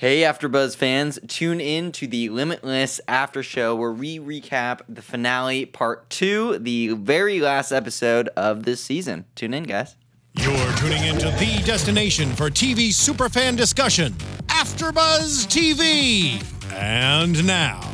Hey, 0.00 0.22
AfterBuzz 0.22 0.76
fans! 0.76 1.18
Tune 1.28 1.60
in 1.60 1.92
to 1.92 2.06
the 2.06 2.30
Limitless 2.30 3.02
After 3.06 3.42
Show, 3.42 3.76
where 3.76 3.92
we 3.92 4.18
recap 4.18 4.80
the 4.88 5.02
finale, 5.02 5.66
part 5.66 6.08
two, 6.08 6.58
the 6.58 6.94
very 6.94 7.38
last 7.38 7.70
episode 7.70 8.28
of 8.28 8.62
this 8.62 8.80
season. 8.80 9.26
Tune 9.34 9.52
in, 9.52 9.64
guys. 9.64 9.96
You're 10.38 10.72
tuning 10.76 11.04
into 11.04 11.26
the 11.32 11.62
destination 11.66 12.34
for 12.34 12.48
TV 12.48 12.88
superfan 12.88 13.58
discussion, 13.58 14.14
AfterBuzz 14.46 15.46
TV. 15.48 16.42
And 16.72 17.46
now, 17.46 17.86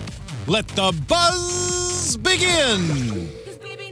let 0.47 0.69
the 0.69 0.97
buzz 1.09 2.17
begin. 2.19 2.87
We 2.89 3.87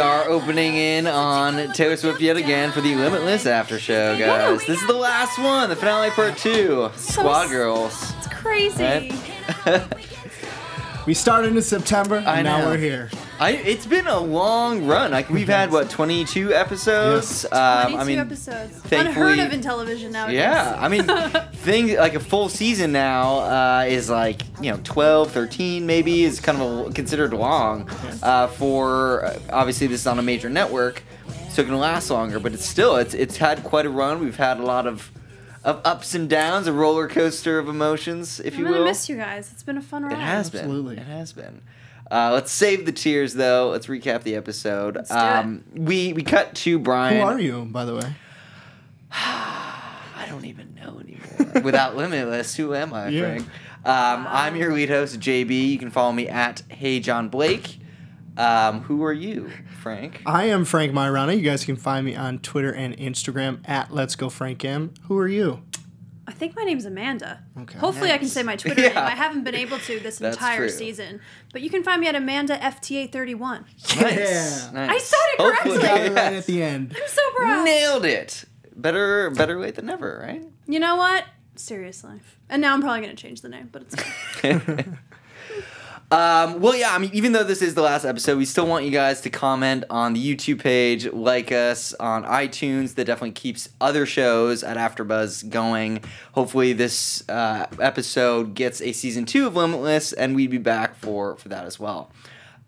are 0.00 0.24
opening 0.28 0.74
in 0.74 1.06
on 1.06 1.72
Taylor 1.72 1.96
Swift 1.96 2.20
yet 2.20 2.36
again 2.36 2.72
for 2.72 2.80
the 2.80 2.94
Limitless 2.94 3.46
After 3.46 3.78
Show, 3.78 4.18
guys. 4.18 4.60
This 4.66 4.80
is 4.80 4.86
the 4.86 4.94
last 4.94 5.38
one, 5.38 5.68
the 5.68 5.76
finale 5.76 6.10
part 6.10 6.36
two. 6.36 6.90
Squad 6.96 7.48
Girls. 7.48 8.12
It's 8.18 8.28
crazy. 8.28 8.82
Right? 8.82 9.84
We 11.06 11.12
started 11.12 11.54
in 11.54 11.60
September, 11.60 12.16
and 12.16 12.44
now 12.44 12.66
we're 12.66 12.78
here. 12.78 13.10
I, 13.40 13.50
it's 13.52 13.84
been 13.84 14.06
a 14.06 14.18
long 14.18 14.86
run. 14.86 15.10
Like 15.10 15.28
we've 15.28 15.48
had 15.48 15.72
what 15.72 15.90
twenty 15.90 16.24
two 16.24 16.52
episodes. 16.54 17.44
Um, 17.50 17.90
22 17.92 17.98
I 18.00 18.04
mean, 18.04 18.18
episodes. 18.20 18.72
thankfully- 18.78 19.32
Unheard 19.32 19.38
of 19.40 19.52
in 19.52 19.60
television 19.60 20.12
nowadays. 20.12 20.36
Yeah, 20.36 20.76
I 20.78 20.88
mean, 20.88 21.04
thing 21.54 21.96
like 21.96 22.14
a 22.14 22.20
full 22.20 22.48
season 22.48 22.92
now 22.92 23.38
uh, 23.40 23.84
is 23.88 24.08
like 24.08 24.42
you 24.62 24.70
know 24.70 24.78
12, 24.84 25.32
13 25.32 25.84
maybe 25.84 26.22
is 26.22 26.38
kind 26.40 26.60
of 26.62 26.86
a, 26.88 26.92
considered 26.92 27.32
long 27.34 27.88
uh, 28.22 28.46
for 28.46 29.24
uh, 29.24 29.38
obviously 29.50 29.88
this 29.88 30.02
is 30.02 30.06
on 30.06 30.18
a 30.18 30.22
major 30.22 30.48
network, 30.48 31.02
so 31.50 31.62
it 31.62 31.64
can 31.66 31.76
last 31.76 32.10
longer. 32.10 32.38
But 32.38 32.52
it's 32.52 32.64
still 32.64 32.96
it's 32.96 33.14
it's 33.14 33.36
had 33.36 33.64
quite 33.64 33.84
a 33.86 33.90
run. 33.90 34.20
We've 34.20 34.36
had 34.36 34.58
a 34.60 34.64
lot 34.64 34.86
of 34.86 35.10
of 35.64 35.80
ups 35.84 36.14
and 36.14 36.28
downs, 36.30 36.66
a 36.68 36.72
roller 36.72 37.08
coaster 37.08 37.58
of 37.58 37.68
emotions, 37.68 38.38
if 38.38 38.54
I'm 38.54 38.60
you 38.60 38.64
gonna 38.66 38.78
will. 38.78 38.84
miss 38.84 39.08
you 39.08 39.16
guys. 39.16 39.50
It's 39.50 39.62
been 39.64 39.78
a 39.78 39.82
fun 39.82 40.04
ride. 40.04 40.12
It 40.12 40.18
has 40.18 40.50
been. 40.50 40.60
Absolutely. 40.60 40.96
It 40.98 41.02
has 41.06 41.32
been. 41.32 41.62
Uh, 42.14 42.30
let's 42.32 42.52
save 42.52 42.86
the 42.86 42.92
tears 42.92 43.34
though. 43.34 43.70
Let's 43.70 43.88
recap 43.88 44.22
the 44.22 44.36
episode. 44.36 44.94
Let's 44.94 45.10
do 45.10 45.16
it. 45.16 45.20
um, 45.20 45.64
we 45.74 46.12
we 46.12 46.22
cut 46.22 46.54
to 46.56 46.78
Brian. 46.78 47.16
Who 47.16 47.22
are 47.26 47.40
you, 47.40 47.64
by 47.64 47.84
the 47.84 47.96
way? 47.96 48.14
I 49.10 50.26
don't 50.28 50.44
even 50.44 50.74
know 50.74 51.00
anymore. 51.00 51.62
Without 51.62 51.96
Limitless, 51.96 52.54
who 52.54 52.74
am 52.74 52.92
I, 52.94 53.08
Yeah. 53.08 53.20
Frank? 53.22 53.42
Um, 53.84 54.26
I'm 54.28 54.56
your 54.56 54.72
lead 54.72 54.88
host, 54.88 55.20
JB. 55.20 55.70
You 55.70 55.78
can 55.78 55.90
follow 55.90 56.12
me 56.12 56.28
at 56.28 56.62
Hey 56.68 57.00
John 57.00 57.28
Blake. 57.28 57.78
Um, 58.36 58.80
who 58.82 59.04
are 59.04 59.12
you, 59.12 59.50
Frank? 59.80 60.22
I 60.26 60.44
am 60.46 60.64
Frank 60.64 60.92
Myrana. 60.92 61.36
You 61.36 61.42
guys 61.42 61.64
can 61.64 61.76
find 61.76 62.04
me 62.06 62.16
on 62.16 62.38
Twitter 62.40 62.72
and 62.72 62.96
Instagram 62.96 63.60
at 63.68 63.92
Let's 63.92 64.16
Go 64.16 64.28
Frank 64.30 64.64
M. 64.64 64.92
Who 65.08 65.18
are 65.18 65.28
you? 65.28 65.62
I 66.26 66.32
think 66.32 66.56
my 66.56 66.62
name's 66.64 66.84
Amanda. 66.86 67.44
Okay. 67.60 67.78
Hopefully, 67.78 68.10
I 68.10 68.18
can 68.18 68.28
say 68.28 68.42
my 68.42 68.56
Twitter 68.56 68.80
Yeah. 68.82 68.88
name. 68.88 68.98
I 68.98 69.10
haven't 69.10 69.44
been 69.44 69.54
able 69.54 69.78
to 69.78 70.00
this 70.00 70.18
That's 70.20 70.36
entire 70.36 70.56
true. 70.56 70.68
season, 70.70 71.20
but 71.52 71.60
you 71.62 71.68
can 71.70 71.82
find 71.82 72.00
me 72.00 72.06
at 72.08 72.14
Amanda 72.14 72.56
FTA31. 72.58 73.64
Nice. 74.00 74.00
Yeah. 74.00 74.70
nice. 74.72 74.90
I 74.90 74.98
said 74.98 75.18
it 75.32 75.38
correctly. 75.38 75.70
Hopefully- 75.72 75.88
Got 75.88 76.00
it 76.00 76.12
right 76.12 76.32
at 76.32 76.46
the 76.46 76.62
end. 76.62 76.96
I'm 76.96 77.08
so 77.08 77.22
proud. 77.36 77.64
Nailed 77.64 78.04
it. 78.06 78.44
Better 78.76 79.30
better 79.30 79.60
late 79.60 79.74
than 79.76 79.86
never, 79.86 80.20
right? 80.26 80.42
You 80.66 80.80
know 80.80 80.96
what? 80.96 81.24
Seriously. 81.56 82.20
And 82.48 82.60
now 82.60 82.74
I'm 82.74 82.80
probably 82.80 83.02
gonna 83.02 83.14
change 83.14 83.40
the 83.42 83.48
name, 83.48 83.68
but 83.70 83.82
it's 83.82 83.94
fine. 83.94 84.98
Um, 86.14 86.60
well, 86.60 86.76
yeah, 86.76 86.94
I 86.94 86.98
mean, 86.98 87.10
even 87.12 87.32
though 87.32 87.42
this 87.42 87.60
is 87.60 87.74
the 87.74 87.82
last 87.82 88.04
episode, 88.04 88.38
we 88.38 88.44
still 88.44 88.68
want 88.68 88.84
you 88.84 88.92
guys 88.92 89.20
to 89.22 89.30
comment 89.30 89.82
on 89.90 90.12
the 90.12 90.36
YouTube 90.36 90.60
page, 90.60 91.06
like 91.12 91.50
us 91.50 91.92
on 91.94 92.22
iTunes. 92.22 92.94
That 92.94 93.06
definitely 93.06 93.32
keeps 93.32 93.68
other 93.80 94.06
shows 94.06 94.62
at 94.62 94.76
AfterBuzz 94.76 95.50
going. 95.50 96.04
Hopefully, 96.30 96.72
this 96.72 97.28
uh, 97.28 97.66
episode 97.80 98.54
gets 98.54 98.80
a 98.80 98.92
season 98.92 99.24
two 99.24 99.48
of 99.48 99.56
Limitless, 99.56 100.12
and 100.12 100.36
we'd 100.36 100.52
be 100.52 100.58
back 100.58 100.94
for 100.94 101.34
for 101.34 101.48
that 101.48 101.64
as 101.64 101.80
well. 101.80 102.12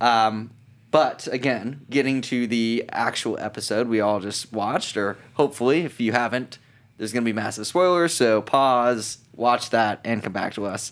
Um, 0.00 0.50
but 0.90 1.28
again, 1.30 1.86
getting 1.88 2.22
to 2.22 2.48
the 2.48 2.84
actual 2.88 3.38
episode 3.38 3.86
we 3.86 4.00
all 4.00 4.18
just 4.18 4.52
watched, 4.52 4.96
or 4.96 5.18
hopefully, 5.34 5.82
if 5.82 6.00
you 6.00 6.10
haven't, 6.10 6.58
there's 6.96 7.12
going 7.12 7.22
to 7.22 7.28
be 7.28 7.32
massive 7.32 7.68
spoilers. 7.68 8.12
So 8.12 8.42
pause, 8.42 9.18
watch 9.36 9.70
that, 9.70 10.00
and 10.04 10.20
come 10.20 10.32
back 10.32 10.54
to 10.54 10.66
us. 10.66 10.90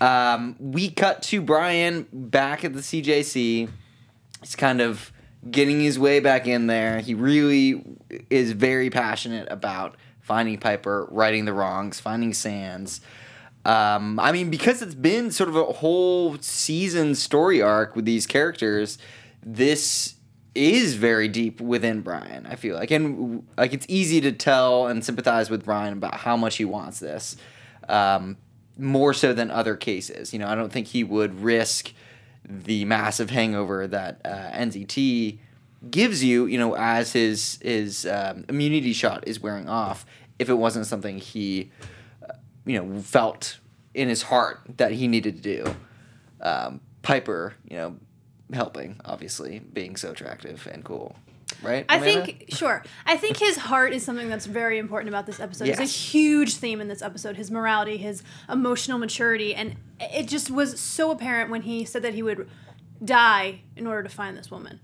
Um, 0.00 0.56
we 0.58 0.90
cut 0.90 1.22
to 1.24 1.40
Brian 1.40 2.06
back 2.12 2.64
at 2.64 2.74
the 2.74 2.80
CJC. 2.80 3.68
He's 4.40 4.56
kind 4.56 4.80
of 4.80 5.12
getting 5.50 5.80
his 5.80 5.98
way 5.98 6.20
back 6.20 6.46
in 6.46 6.66
there. 6.66 7.00
He 7.00 7.14
really 7.14 7.84
is 8.30 8.52
very 8.52 8.90
passionate 8.90 9.48
about 9.50 9.96
finding 10.20 10.58
Piper, 10.58 11.06
righting 11.10 11.44
the 11.44 11.52
wrongs, 11.52 12.00
finding 12.00 12.32
Sands. 12.32 13.00
Um, 13.64 14.18
I 14.20 14.32
mean, 14.32 14.50
because 14.50 14.82
it's 14.82 14.94
been 14.94 15.30
sort 15.30 15.48
of 15.48 15.56
a 15.56 15.64
whole 15.64 16.36
season 16.40 17.14
story 17.14 17.62
arc 17.62 17.96
with 17.96 18.04
these 18.04 18.26
characters, 18.26 18.98
this 19.42 20.14
is 20.54 20.94
very 20.94 21.28
deep 21.28 21.60
within 21.60 22.00
Brian. 22.00 22.46
I 22.46 22.56
feel 22.56 22.76
like, 22.76 22.90
and 22.90 23.46
like 23.56 23.72
it's 23.72 23.86
easy 23.88 24.20
to 24.22 24.32
tell 24.32 24.86
and 24.86 25.04
sympathize 25.04 25.50
with 25.50 25.64
Brian 25.64 25.94
about 25.94 26.14
how 26.14 26.36
much 26.36 26.56
he 26.56 26.64
wants 26.64 27.00
this, 27.00 27.36
um, 27.88 28.36
more 28.76 29.14
so 29.14 29.32
than 29.32 29.50
other 29.50 29.76
cases. 29.76 30.32
You 30.32 30.38
know, 30.38 30.48
I 30.48 30.54
don't 30.54 30.72
think 30.72 30.88
he 30.88 31.04
would 31.04 31.40
risk 31.40 31.92
the 32.46 32.84
massive 32.84 33.30
hangover 33.30 33.86
that 33.86 34.20
uh, 34.24 34.50
NZT 34.52 35.38
gives 35.90 36.22
you. 36.22 36.46
You 36.46 36.58
know, 36.58 36.76
as 36.76 37.12
his 37.12 37.58
his 37.62 38.06
um, 38.06 38.44
immunity 38.48 38.92
shot 38.92 39.26
is 39.26 39.40
wearing 39.40 39.68
off, 39.68 40.04
if 40.38 40.48
it 40.48 40.54
wasn't 40.54 40.86
something 40.86 41.18
he 41.18 41.70
you 42.66 42.80
know, 42.80 43.00
felt 43.00 43.58
in 43.92 44.08
his 44.08 44.22
heart 44.22 44.60
that 44.76 44.92
he 44.92 45.08
needed 45.08 45.36
to 45.36 45.42
do. 45.42 45.74
Um, 46.40 46.80
Piper, 47.02 47.54
you 47.68 47.76
know, 47.76 47.96
helping, 48.52 49.00
obviously, 49.04 49.58
being 49.58 49.96
so 49.96 50.10
attractive 50.10 50.66
and 50.70 50.84
cool. 50.84 51.16
Right? 51.62 51.84
I 51.88 51.96
Amanda? 51.96 52.24
think 52.26 52.44
sure. 52.50 52.82
I 53.06 53.16
think 53.16 53.38
his 53.38 53.56
heart 53.56 53.92
is 53.92 54.04
something 54.04 54.28
that's 54.28 54.46
very 54.46 54.78
important 54.78 55.08
about 55.08 55.26
this 55.26 55.40
episode. 55.40 55.68
It's 55.68 55.80
a 55.80 55.84
huge 55.84 56.56
theme 56.56 56.80
in 56.80 56.88
this 56.88 57.02
episode. 57.02 57.36
His 57.36 57.50
morality, 57.50 57.96
his 57.96 58.22
emotional 58.50 58.98
maturity, 58.98 59.54
and 59.54 59.76
it 60.00 60.28
just 60.28 60.50
was 60.50 60.78
so 60.80 61.10
apparent 61.10 61.50
when 61.50 61.62
he 61.62 61.84
said 61.84 62.02
that 62.02 62.14
he 62.14 62.22
would 62.22 62.48
die 63.04 63.60
in 63.76 63.86
order 63.86 64.02
to 64.02 64.08
find 64.08 64.36
this 64.36 64.50
woman. 64.50 64.80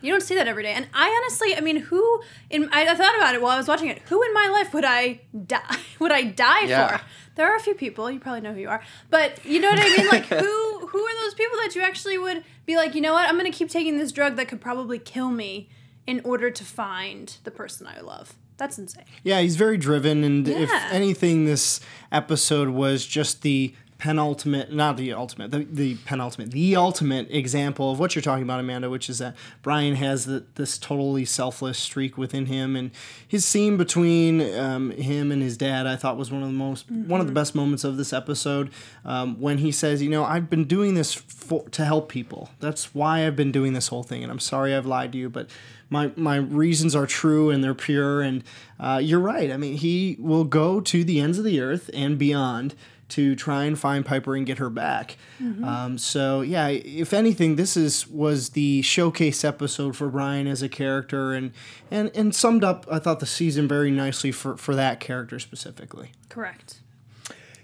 You 0.00 0.12
don't 0.12 0.22
see 0.22 0.36
that 0.36 0.46
every 0.46 0.62
day. 0.62 0.72
And 0.74 0.86
I 0.94 1.08
honestly, 1.22 1.56
I 1.56 1.60
mean, 1.60 1.76
who 1.78 2.20
in 2.50 2.68
I, 2.72 2.86
I 2.86 2.94
thought 2.94 3.16
about 3.16 3.34
it 3.34 3.42
while 3.42 3.50
I 3.52 3.58
was 3.58 3.66
watching 3.66 3.88
it. 3.88 3.98
Who 4.08 4.22
in 4.22 4.32
my 4.32 4.48
life 4.48 4.72
would 4.72 4.84
I 4.84 5.22
die 5.46 5.76
would 5.98 6.12
I 6.12 6.22
die 6.22 6.62
Yeah. 6.66 6.98
for? 6.98 7.04
There 7.34 7.46
are 7.52 7.56
a 7.56 7.60
few 7.60 7.74
people, 7.74 8.10
you 8.10 8.18
probably 8.20 8.40
know 8.40 8.52
who 8.52 8.60
you 8.60 8.68
are. 8.68 8.80
But 9.10 9.44
you 9.44 9.60
know 9.60 9.70
what 9.70 9.78
I 9.80 9.96
mean? 9.96 10.08
Like 10.08 10.24
who 10.26 10.67
who 10.90 10.98
are 10.98 11.24
those 11.24 11.34
people 11.34 11.56
that 11.58 11.74
you 11.74 11.82
actually 11.82 12.18
would 12.18 12.44
be 12.66 12.76
like, 12.76 12.94
you 12.94 13.00
know 13.00 13.12
what, 13.12 13.28
I'm 13.28 13.36
gonna 13.36 13.50
keep 13.50 13.70
taking 13.70 13.98
this 13.98 14.12
drug 14.12 14.36
that 14.36 14.48
could 14.48 14.60
probably 14.60 14.98
kill 14.98 15.30
me 15.30 15.68
in 16.06 16.20
order 16.24 16.50
to 16.50 16.64
find 16.64 17.36
the 17.44 17.50
person 17.50 17.86
I 17.86 18.00
love. 18.00 18.34
That's 18.56 18.78
insane. 18.78 19.04
Yeah, 19.22 19.40
he's 19.40 19.54
very 19.56 19.76
driven, 19.76 20.24
and 20.24 20.48
if 20.48 20.70
anything, 20.90 21.44
this 21.44 21.80
episode 22.10 22.70
was 22.70 23.06
just 23.06 23.42
the 23.42 23.74
penultimate, 23.98 24.72
not 24.72 24.96
the 24.96 25.12
ultimate, 25.12 25.50
the, 25.50 25.64
the 25.64 25.96
penultimate, 26.06 26.52
the 26.52 26.76
ultimate 26.76 27.28
example 27.30 27.90
of 27.90 27.98
what 27.98 28.14
you're 28.14 28.22
talking 28.22 28.44
about, 28.44 28.60
Amanda, 28.60 28.88
which 28.88 29.10
is 29.10 29.18
that 29.18 29.34
Brian 29.60 29.96
has 29.96 30.24
the, 30.24 30.44
this 30.54 30.78
totally 30.78 31.24
selfless 31.24 31.78
streak 31.78 32.16
within 32.16 32.46
him, 32.46 32.76
and 32.76 32.92
his 33.26 33.44
scene 33.44 33.76
between 33.76 34.40
um, 34.56 34.92
him 34.92 35.32
and 35.32 35.42
his 35.42 35.56
dad, 35.56 35.86
I 35.86 35.96
thought 35.96 36.16
was 36.16 36.30
one 36.30 36.42
of 36.42 36.48
the 36.48 36.54
most, 36.54 36.88
one 36.90 37.20
of 37.20 37.26
the 37.26 37.32
best 37.32 37.56
moments 37.56 37.82
of 37.82 37.96
this 37.96 38.12
episode, 38.12 38.70
um, 39.04 39.40
when 39.40 39.58
he 39.58 39.72
says, 39.72 40.00
you 40.00 40.10
know, 40.10 40.24
I've 40.24 40.48
been 40.48 40.64
doing 40.64 40.94
this 40.94 41.12
for, 41.12 41.68
to 41.70 41.84
help 41.84 42.08
people. 42.08 42.50
That's 42.60 42.94
why 42.94 43.26
I've 43.26 43.36
been 43.36 43.50
doing 43.50 43.72
this 43.72 43.88
whole 43.88 44.04
thing, 44.04 44.22
and 44.22 44.30
I'm 44.30 44.38
sorry 44.38 44.76
I've 44.76 44.86
lied 44.86 45.10
to 45.12 45.18
you, 45.18 45.28
but 45.28 45.50
my 45.90 46.12
my 46.16 46.36
reasons 46.36 46.94
are 46.94 47.06
true 47.06 47.50
and 47.50 47.64
they're 47.64 47.74
pure. 47.74 48.20
And 48.20 48.44
uh, 48.78 49.00
you're 49.02 49.20
right. 49.20 49.50
I 49.50 49.56
mean 49.56 49.76
he 49.78 50.16
will 50.20 50.44
go 50.44 50.80
to 50.80 51.02
the 51.02 51.18
ends 51.18 51.38
of 51.38 51.44
the 51.44 51.60
earth 51.60 51.88
and 51.94 52.18
beyond 52.18 52.74
to 53.08 53.34
try 53.34 53.64
and 53.64 53.78
find 53.78 54.04
piper 54.04 54.36
and 54.36 54.46
get 54.46 54.58
her 54.58 54.70
back 54.70 55.16
um, 55.64 55.96
so 55.98 56.40
yeah 56.40 56.68
if 56.68 57.12
anything 57.12 57.56
this 57.56 57.76
is 57.76 58.06
was 58.08 58.50
the 58.50 58.82
showcase 58.82 59.44
episode 59.44 59.96
for 59.96 60.08
brian 60.08 60.46
as 60.46 60.62
a 60.62 60.68
character 60.68 61.32
and 61.32 61.52
and 61.90 62.10
and 62.14 62.34
summed 62.34 62.62
up 62.64 62.86
i 62.90 62.98
thought 62.98 63.20
the 63.20 63.26
season 63.26 63.66
very 63.66 63.90
nicely 63.90 64.30
for 64.30 64.56
for 64.56 64.74
that 64.74 65.00
character 65.00 65.38
specifically 65.38 66.10
Correct. 66.28 66.80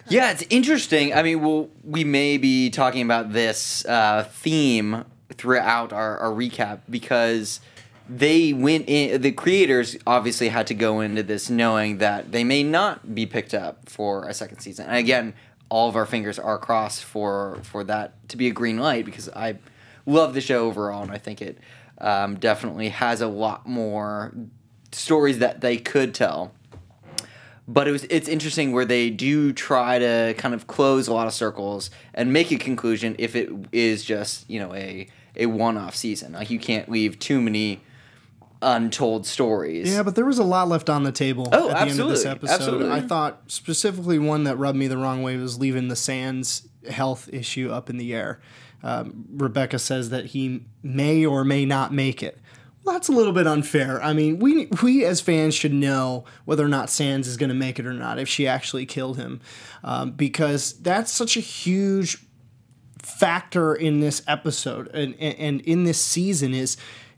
Yeah, 0.09 0.33
it's 0.33 0.45
interesting. 0.51 1.15
I 1.15 1.23
mean, 1.23 1.41
we'll, 1.41 1.71
we 1.83 2.05
may 2.05 2.37
be 2.37 2.71
talking 2.71 3.03
about 3.03 3.33
this 3.33 3.85
uh, 3.87 4.29
theme 4.31 5.05
throughout 5.33 5.93
our, 5.93 6.19
our 6.19 6.31
recap 6.31 6.81
because 6.91 7.61
they 8.09 8.53
went 8.53 8.89
in, 8.89 9.21
the 9.23 9.33
creators 9.33 9.97
obviously 10.07 10.49
had 10.49 10.67
to 10.69 10.75
go 10.75 11.01
into 11.01 11.23
this 11.23 11.49
knowing 11.49 11.99
that 11.99 12.33
they 12.33 12.45
may 12.45 12.63
not 12.63 13.15
be 13.15 13.27
picked 13.27 13.55
up 13.55 13.89
for 13.89 14.29
a 14.29 14.35
second 14.35 14.61
season. 14.61 14.87
And 14.87 14.97
again, 14.97 15.35
all 15.69 15.89
of 15.89 15.97
our 15.97 16.07
fingers 16.07 16.39
are 16.39 16.59
crossed 16.59 17.05
for, 17.05 17.59
for 17.63 17.83
that 17.85 18.29
to 18.29 18.37
be 18.37 18.49
a 18.49 18.53
green 18.53 18.79
light 18.79 19.05
because 19.05 19.29
I 19.31 19.57
love 20.07 20.35
the 20.35 20.41
show 20.41 20.67
overall 20.67 21.03
and 21.03 21.11
I 21.11 21.19
think 21.19 21.41
it 21.41 21.59
um, 21.99 22.37
definitely 22.37 22.91
has 22.91 23.21
a 23.21 23.29
lot 23.29 23.67
more 23.67 24.35
stories 24.93 25.39
that 25.39 25.61
they 25.61 25.77
could 25.77 26.15
tell 26.15 26.53
but 27.67 27.89
it 27.89 27.93
was 27.93 28.05
it's 28.05 28.29
interesting 28.29 28.73
where 28.73 28.85
they 28.85 29.09
do 29.09 29.53
try 29.53 29.99
to 29.99 30.35
kind 30.37 30.55
of 30.55 30.67
close 30.67 31.09
a 31.09 31.13
lot 31.13 31.27
of 31.27 31.33
circles 31.33 31.91
and 32.13 32.33
make 32.33 32.53
a 32.53 32.57
conclusion 32.57 33.17
if 33.19 33.35
it 33.35 33.51
is 33.73 34.05
just 34.05 34.49
you 34.51 34.61
know 34.61 34.75
a 34.75 35.09
a 35.37 35.47
one 35.47 35.77
off 35.77 35.95
season. 35.95 36.33
Like 36.33 36.51
you 36.51 36.59
can't 36.59 36.89
leave 36.89 37.19
too 37.19 37.41
many 37.41 37.81
untold 38.65 39.27
stories. 39.27 39.93
Yeah, 39.93 40.03
but 40.03 40.15
there 40.15 40.25
was 40.25 40.39
a 40.39 40.45
lot 40.45 40.69
left 40.69 40.89
on 40.91 41.03
the 41.05 41.13
table 41.13 41.49
Oh, 41.53 41.71
at 41.71 41.85
the 41.85 41.91
end 41.93 42.01
of 42.01 42.09
this 42.09 42.25
episode. 42.25 42.55
absolutely. 42.55 42.91
I 42.91 43.01
thought 43.01 43.43
specifically 43.49 44.19
one 44.19 44.45
that 44.45 44.57
rubbed 44.57 44.79
me 44.79 44.87
the 44.89 44.97
wrong 44.99 45.23
way 45.23 45.37
was 45.37 45.59
leaving 45.59 45.89
the 45.89 45.97
Sands 45.97 46.67
health 46.89 47.29
issue 47.33 47.71
up 47.71 47.89
in 47.91 47.97
the 47.97 48.15
air. 48.15 48.41
Um, 48.83 49.25
Rebecca 49.33 49.79
says 49.79 50.11
that 50.11 50.27
he 50.27 50.65
may 50.83 51.25
or 51.25 51.45
may 51.45 51.65
not 51.65 51.93
make 51.93 52.23
it. 52.23 52.39
Well, 52.85 52.95
that's 52.95 53.09
a 53.09 53.13
little 53.13 53.33
bit 53.33 53.47
unfair. 53.47 54.03
I 54.03 54.13
mean, 54.13 54.39
we 54.39 54.67
we 54.83 55.07
as 55.07 55.23
fans 55.23 55.55
should 55.55 55.73
know 55.73 56.27
whether 56.45 56.63
or 56.63 56.69
not 56.69 56.91
Sands 56.91 57.27
is 57.27 57.39
going 57.39 57.49
to 57.49 57.55
make 57.55 57.79
it 57.79 57.87
or 57.87 57.95
not 57.95 58.19
if 58.19 58.29
she 58.29 58.47
actually 58.47 58.85
killed 58.85 59.17
him, 59.17 59.41
um, 59.83 60.11
because 60.11 60.75
that's 60.83 61.11
such 61.11 61.39
a 61.39 61.41
huge 61.41 62.19
factor 62.99 63.75
in 63.75 64.01
this 64.01 64.23
episode 64.27 64.89
and, 64.95 65.15
and, 65.19 65.35
and 65.39 65.61
in 65.63 65.85
this 65.85 66.01
season 66.01 66.55
is 66.55 66.77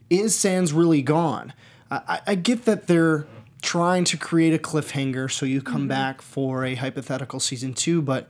is 0.09 0.35
Sands 0.35 0.73
really 0.73 1.01
gone? 1.01 1.53
I, 1.89 2.21
I- 2.27 2.35
get 2.35 2.65
that 2.65 2.87
they're 2.87 3.27
trying 3.61 4.03
to 4.05 4.17
create 4.17 4.53
a 4.53 4.57
cliffhanger 4.57 5.31
so 5.31 5.45
you 5.45 5.61
come 5.61 5.81
mm-hmm. 5.81 5.87
back 5.87 6.21
for 6.21 6.63
a 6.63 6.75
hypothetical 6.75 7.39
season 7.39 7.73
two, 7.73 8.01
but 8.01 8.29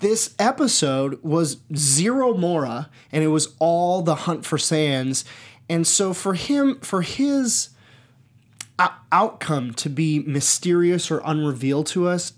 this 0.00 0.34
episode 0.38 1.22
was 1.22 1.58
zero 1.74 2.34
Morra 2.34 2.88
and 3.12 3.22
it 3.22 3.28
was 3.28 3.54
all 3.58 4.02
the 4.02 4.14
hunt 4.14 4.44
for 4.44 4.58
Sands. 4.58 5.24
And 5.68 5.86
so 5.86 6.12
for 6.12 6.34
him, 6.34 6.80
for 6.80 7.02
his 7.02 7.70
outcome 9.12 9.72
to 9.74 9.88
be 9.88 10.20
mysterious 10.20 11.10
or 11.10 11.20
unrevealed 11.24 11.86
to 11.88 12.08
us 12.08 12.32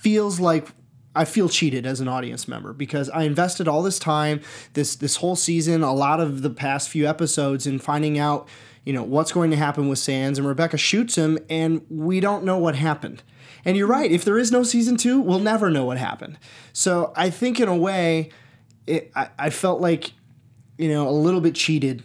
feels 0.00 0.40
like 0.40 0.68
I 1.16 1.24
feel 1.24 1.48
cheated 1.48 1.86
as 1.86 2.00
an 2.00 2.08
audience 2.08 2.46
member 2.46 2.72
because 2.72 3.10
I 3.10 3.22
invested 3.22 3.66
all 3.66 3.82
this 3.82 3.98
time, 3.98 4.40
this 4.74 4.96
this 4.96 5.16
whole 5.16 5.36
season, 5.36 5.82
a 5.82 5.92
lot 5.92 6.20
of 6.20 6.42
the 6.42 6.50
past 6.50 6.88
few 6.88 7.06
episodes 7.06 7.66
in 7.66 7.78
finding 7.78 8.18
out, 8.18 8.48
you 8.84 8.92
know, 8.92 9.02
what's 9.02 9.32
going 9.32 9.50
to 9.50 9.56
happen 9.56 9.88
with 9.88 9.98
Sands 9.98 10.38
and 10.38 10.46
Rebecca 10.46 10.76
shoots 10.76 11.16
him 11.16 11.38
and 11.50 11.84
we 11.88 12.20
don't 12.20 12.44
know 12.44 12.58
what 12.58 12.76
happened. 12.76 13.22
And 13.64 13.76
you're 13.76 13.88
right, 13.88 14.10
if 14.10 14.24
there 14.24 14.38
is 14.38 14.52
no 14.52 14.62
season 14.62 14.96
2, 14.96 15.20
we'll 15.20 15.40
never 15.40 15.70
know 15.70 15.84
what 15.84 15.98
happened. 15.98 16.38
So, 16.72 17.12
I 17.16 17.30
think 17.30 17.58
in 17.58 17.68
a 17.68 17.76
way 17.76 18.30
it, 18.86 19.10
I, 19.16 19.28
I 19.38 19.50
felt 19.50 19.80
like 19.80 20.12
you 20.78 20.88
know, 20.88 21.08
a 21.08 21.10
little 21.10 21.40
bit 21.40 21.54
cheated 21.54 22.04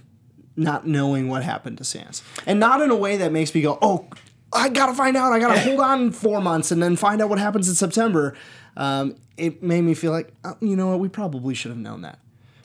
not 0.56 0.86
knowing 0.86 1.30
what 1.30 1.44
happened 1.44 1.78
to 1.78 1.84
Sands. 1.84 2.24
And 2.46 2.60
not 2.60 2.81
in 2.81 2.90
a 2.90 2.96
way 2.96 3.18
that 3.18 3.31
makes 3.31 3.54
me 3.54 3.62
go, 3.62 3.78
oh, 3.81 4.08
I 4.54 4.69
gotta 4.69 4.94
find 4.94 5.16
out. 5.16 5.31
I 5.31 5.40
gotta 5.40 5.60
hold 5.62 5.80
on 5.80 6.12
four 6.12 6.42
months 6.42 6.72
and 6.72 6.81
then 6.81 6.96
find 6.96 7.22
out 7.22 7.30
what 7.30 7.40
happens 7.40 7.69
in 7.69 7.75
September. 7.75 8.36
Um, 8.78 9.16
it 9.38 9.62
made 9.64 9.82
me 9.82 9.94
feel 9.94 10.12
like, 10.12 10.34
oh, 10.44 10.56
you 10.62 10.76
know 10.76 10.88
what, 10.88 11.00
we 11.00 11.10
probably 11.10 11.54
should 11.54 11.70
have 11.72 11.78
known 11.80 12.02
that. 12.02 12.20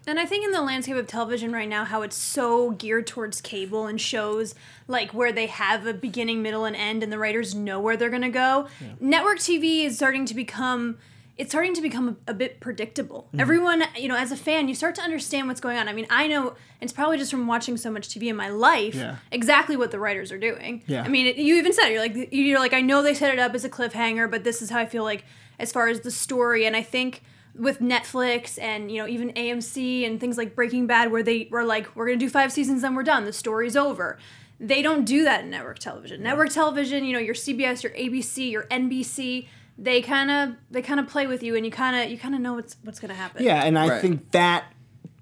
And 0.08 0.20
I 0.20 0.25
think 0.26 0.44
in 0.44 0.53
the 0.53 0.61
landscape 0.62 0.94
of 0.97 1.08
television 1.08 1.53
right 1.53 1.69
now, 1.69 1.85
how 1.85 2.03
it's 2.03 2.14
so 2.14 2.70
geared 2.70 3.08
towards 3.08 3.41
cable 3.41 3.87
and 3.87 4.00
shows 4.00 4.55
like 4.87 5.12
where 5.12 5.32
they 5.32 5.47
have 5.47 5.85
a 5.85 5.93
beginning, 5.93 6.43
middle, 6.43 6.64
and 6.64 6.76
end, 6.76 7.03
and 7.03 7.12
the 7.12 7.19
writers 7.19 7.56
know 7.56 7.81
where 7.81 7.97
they're 7.97 8.11
gonna 8.11 8.31
go. 8.31 8.69
Network 9.00 9.38
TV 9.38 9.85
is 9.85 9.97
starting 9.97 10.25
to 10.26 10.35
become. 10.35 10.99
It's 11.37 11.50
starting 11.50 11.75
to 11.75 11.82
become 11.82 12.17
a, 12.29 12.31
a 12.31 12.35
bit 12.35 12.61
predictable. 12.61 13.25
Mm-hmm. 13.29 13.41
Everyone, 13.41 13.82
you 13.94 14.08
know, 14.08 14.17
as 14.17 14.32
a 14.32 14.37
fan, 14.37 14.69
you 14.69 14.75
start 14.75 14.94
to 14.94 15.03
understand 15.03 15.49
what's 15.49 15.61
going 15.61 15.76
on. 15.76 15.87
I 15.87 15.93
mean, 15.93 16.06
I 16.08 16.29
know 16.29 16.55
it's 16.81 16.94
probably 16.94 17.19
just 17.19 17.31
from 17.31 17.47
watching 17.47 17.76
so 17.76 17.91
much 17.91 18.08
TV 18.08 18.29
in 18.29 18.37
my 18.37 18.49
life 18.49 18.94
Yeah. 18.94 19.17
exactly 19.31 19.76
what 19.76 19.91
the 19.91 19.99
writers 19.99 20.32
are 20.32 20.38
doing. 20.38 20.82
Yeah. 20.87 21.03
I 21.03 21.08
mean, 21.08 21.26
it, 21.26 21.37
you 21.37 21.56
even 21.56 21.75
said 21.75 21.88
it, 21.88 21.93
you're 21.93 22.00
like 22.00 22.29
you're 22.32 22.58
like 22.61 22.73
I 22.73 22.81
know 22.81 23.03
they 23.03 23.12
set 23.12 23.35
it 23.35 23.38
up 23.41 23.55
as 23.55 23.64
a 23.67 23.69
cliffhanger, 23.69 24.31
but 24.31 24.44
this 24.44 24.62
is 24.62 24.70
how 24.70 24.79
I 24.79 24.87
feel 24.87 25.03
like 25.05 25.25
as 25.58 25.73
far 25.73 25.88
as 25.88 26.00
the 26.00 26.11
story. 26.11 26.67
And 26.67 26.75
I 26.76 26.82
think 26.82 27.23
with 27.55 27.81
Netflix 27.81 28.58
and 28.61 28.91
you 28.91 29.00
know 29.00 29.08
even 29.08 29.32
AMC 29.32 30.06
and 30.06 30.20
things 30.20 30.37
like 30.37 30.55
Breaking 30.55 30.87
Bad, 30.87 31.11
where 31.11 31.23
they 31.23 31.49
were 31.50 31.64
like, 31.64 31.94
we're 31.97 32.06
gonna 32.06 32.17
do 32.19 32.29
five 32.29 32.53
seasons, 32.53 32.82
then 32.82 32.94
we're 32.94 33.03
done. 33.03 33.25
The 33.25 33.32
story's 33.32 33.76
over. 33.76 34.19
They 34.58 34.81
don't 34.82 35.05
do 35.05 35.25
that 35.25 35.44
in 35.44 35.50
network 35.50 35.79
television. 35.79 36.23
Network 36.23 36.50
television, 36.50 37.05
you 37.05 37.12
know, 37.12 37.19
your 37.19 37.35
CBS, 37.35 37.82
your 37.82 37.93
ABC, 37.93 38.50
your 38.50 38.62
NBC, 38.64 39.49
they 39.79 40.00
kind 40.00 40.31
of 40.31 40.56
they 40.70 40.81
kind 40.82 40.99
of 41.00 41.06
play 41.08 41.26
with 41.26 41.43
you, 41.43 41.55
and 41.56 41.64
you 41.64 41.70
kind 41.73 41.97
of 41.97 42.11
you 42.11 42.17
kind 42.19 42.35
of 42.35 42.41
know 42.41 42.55
what's 42.55 42.76
what's 42.82 42.99
gonna 42.99 43.14
happen. 43.14 43.43
Yeah, 43.43 43.64
and 43.64 43.79
I 43.79 43.88
Right. 43.88 44.00
think 44.00 44.31
that 44.32 44.73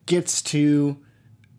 gets 0.06 0.42
to 0.42 0.96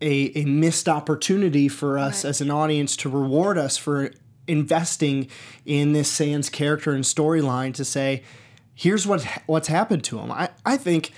a, 0.00 0.30
a 0.38 0.44
missed 0.44 0.88
opportunity 0.88 1.68
for 1.68 1.98
us 1.98 2.22
Right. 2.24 2.28
as 2.30 2.40
an 2.42 2.50
audience 2.50 2.96
to 2.98 3.08
reward 3.08 3.56
us 3.58 3.76
for 3.78 4.10
investing 4.46 5.28
in 5.64 5.92
this 5.92 6.10
Sands 6.10 6.48
character 6.48 6.92
and 6.92 7.02
storyline 7.04 7.74
to 7.74 7.84
say, 7.84 8.22
here's 8.76 9.06
what 9.06 9.26
what's 9.46 9.66
happened 9.68 10.04
to 10.04 10.18
him. 10.20 10.30
I, 10.30 10.50
I 10.64 10.76
think 10.76 11.10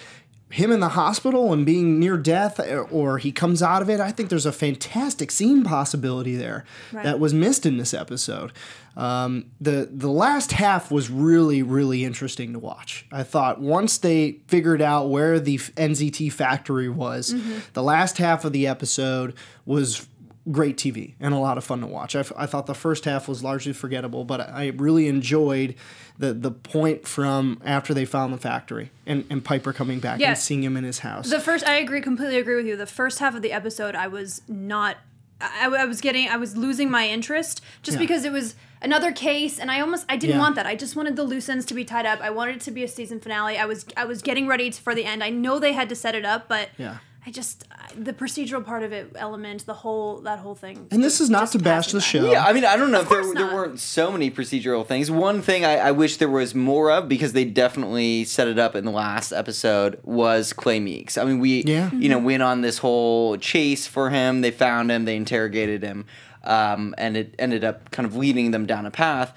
him 0.50 0.72
in 0.72 0.80
the 0.80 0.88
hospital 0.88 1.52
and 1.52 1.66
being 1.66 1.98
near 2.00 2.16
death 2.16 2.58
or, 2.58 2.80
or 2.88 3.18
he 3.18 3.30
comes 3.30 3.62
out 3.62 3.82
of 3.82 3.90
it, 3.90 4.00
I 4.00 4.10
think 4.12 4.30
there's 4.30 4.46
a 4.46 4.52
fantastic 4.52 5.30
scene 5.30 5.62
possibility 5.62 6.36
there 6.36 6.64
Right. 6.90 7.04
that 7.04 7.20
was 7.20 7.34
missed 7.34 7.66
in 7.66 7.76
this 7.76 7.92
episode. 7.92 8.52
Um, 8.96 9.50
the 9.60 9.88
the 9.92 10.08
last 10.10 10.52
half 10.52 10.90
was 10.90 11.10
really 11.10 11.62
really 11.62 12.02
interesting 12.04 12.54
to 12.54 12.58
watch. 12.58 13.04
I 13.12 13.24
thought 13.24 13.60
once 13.60 13.98
they 13.98 14.38
figured 14.48 14.80
out 14.80 15.10
where 15.10 15.38
the 15.38 15.58
NZT 15.58 16.32
factory 16.32 16.88
was, 16.88 17.34
the 17.74 17.82
last 17.82 18.16
half 18.18 18.44
of 18.46 18.52
the 18.52 18.66
episode 18.66 19.34
was 19.66 20.06
great 20.50 20.76
TV 20.76 21.14
and 21.20 21.34
a 21.34 21.38
lot 21.38 21.58
of 21.58 21.64
fun 21.64 21.80
to 21.80 21.86
watch. 21.86 22.16
I, 22.16 22.20
f- 22.20 22.32
I 22.36 22.46
thought 22.46 22.66
the 22.66 22.74
first 22.74 23.04
half 23.04 23.28
was 23.28 23.42
largely 23.44 23.72
forgettable, 23.72 24.24
but 24.24 24.40
I 24.40 24.68
really 24.76 25.06
enjoyed 25.08 25.74
the 26.18 26.32
the 26.32 26.50
point 26.50 27.06
from 27.06 27.60
after 27.64 27.92
they 27.94 28.04
found 28.04 28.32
the 28.32 28.38
factory 28.38 28.90
and, 29.06 29.24
and 29.30 29.44
Piper 29.44 29.72
coming 29.72 30.00
back 30.00 30.20
Yeah. 30.20 30.30
and 30.30 30.38
seeing 30.38 30.62
him 30.62 30.76
in 30.76 30.84
his 30.84 31.00
house. 31.00 31.28
The 31.30 31.40
first, 31.40 31.66
I 31.66 31.76
agree, 31.76 32.00
completely 32.00 32.38
agree 32.38 32.56
with 32.56 32.66
you. 32.66 32.76
The 32.76 32.86
first 32.86 33.18
half 33.18 33.34
of 33.34 33.42
the 33.42 33.52
episode, 33.52 33.94
I 33.94 34.08
was 34.08 34.42
not, 34.48 34.96
I, 35.40 35.66
I 35.66 35.84
was 35.84 36.00
getting, 36.00 36.28
I 36.28 36.36
was 36.36 36.56
losing 36.56 36.90
my 36.90 37.06
interest 37.08 37.60
just 37.82 37.96
Yeah. 37.96 38.00
because 38.00 38.24
it 38.24 38.32
was 38.32 38.54
another 38.80 39.12
case, 39.12 39.58
and 39.58 39.70
I 39.70 39.80
almost, 39.80 40.06
I 40.08 40.16
didn't 40.16 40.36
Yeah. 40.36 40.40
want 40.40 40.54
that. 40.56 40.66
I 40.66 40.74
just 40.76 40.96
wanted 40.96 41.16
the 41.16 41.24
loose 41.24 41.48
ends 41.48 41.66
to 41.66 41.74
be 41.74 41.84
tied 41.84 42.06
up. 42.06 42.20
I 42.20 42.30
wanted 42.30 42.56
it 42.56 42.60
to 42.62 42.70
be 42.70 42.82
a 42.84 42.88
season 42.88 43.20
finale. 43.20 43.58
I 43.58 43.64
was, 43.66 43.84
I 43.96 44.04
was 44.04 44.22
getting 44.22 44.46
ready 44.46 44.70
for 44.70 44.94
the 44.94 45.04
end. 45.04 45.22
I 45.22 45.30
know 45.30 45.58
they 45.58 45.72
had 45.72 45.88
to 45.90 45.94
set 45.94 46.14
it 46.14 46.24
up, 46.24 46.48
but 46.48 46.70
Yeah. 46.78 46.98
I 47.26 47.30
just, 47.30 47.64
the 47.94 48.14
procedural 48.14 48.64
part 48.64 48.82
of 48.84 48.92
it, 48.92 49.12
element, 49.16 49.66
the 49.66 49.74
whole, 49.74 50.20
that 50.20 50.38
whole 50.38 50.54
thing. 50.54 50.86
and 50.90 51.04
this 51.04 51.20
is 51.20 51.28
not 51.28 51.50
to 51.52 51.58
bash 51.58 51.88
the 51.92 51.98
by. 51.98 52.02
show. 52.04 52.30
Yeah, 52.30 52.42
I 52.44 52.54
mean, 52.54 52.64
I 52.64 52.76
don't 52.76 52.90
know 52.90 53.00
if 53.00 53.08
there, 53.10 53.22
course 53.22 53.34
there 53.36 53.52
weren't 53.52 53.80
so 53.80 54.10
many 54.10 54.30
procedural 54.30 54.86
things. 54.86 55.10
One 55.10 55.42
thing 55.42 55.64
I, 55.64 55.76
I 55.76 55.90
wish 55.90 56.16
there 56.16 56.28
was 56.30 56.54
more 56.54 56.90
of 56.90 57.06
because 57.08 57.34
they 57.34 57.44
definitely 57.44 58.24
set 58.24 58.48
it 58.48 58.58
up 58.58 58.74
in 58.74 58.84
the 58.86 58.90
last 58.92 59.32
episode 59.32 59.98
was 60.04 60.54
Clay 60.54 60.80
Meeks. 60.80 61.18
I 61.18 61.24
mean, 61.24 61.38
we 61.38 61.64
Yeah. 61.64 61.90
you 61.92 62.08
know 62.08 62.18
went 62.18 62.42
on 62.42 62.62
this 62.62 62.78
whole 62.78 63.36
chase 63.36 63.86
for 63.86 64.08
him. 64.10 64.40
They 64.40 64.50
found 64.52 64.90
him. 64.90 65.04
They 65.04 65.16
interrogated 65.16 65.82
him, 65.82 66.06
um, 66.44 66.94
and 66.96 67.14
it 67.16 67.34
ended 67.38 67.62
up 67.62 67.90
kind 67.90 68.06
of 68.06 68.16
leading 68.16 68.52
them 68.52 68.64
down 68.64 68.86
a 68.86 68.90
path. 68.90 69.36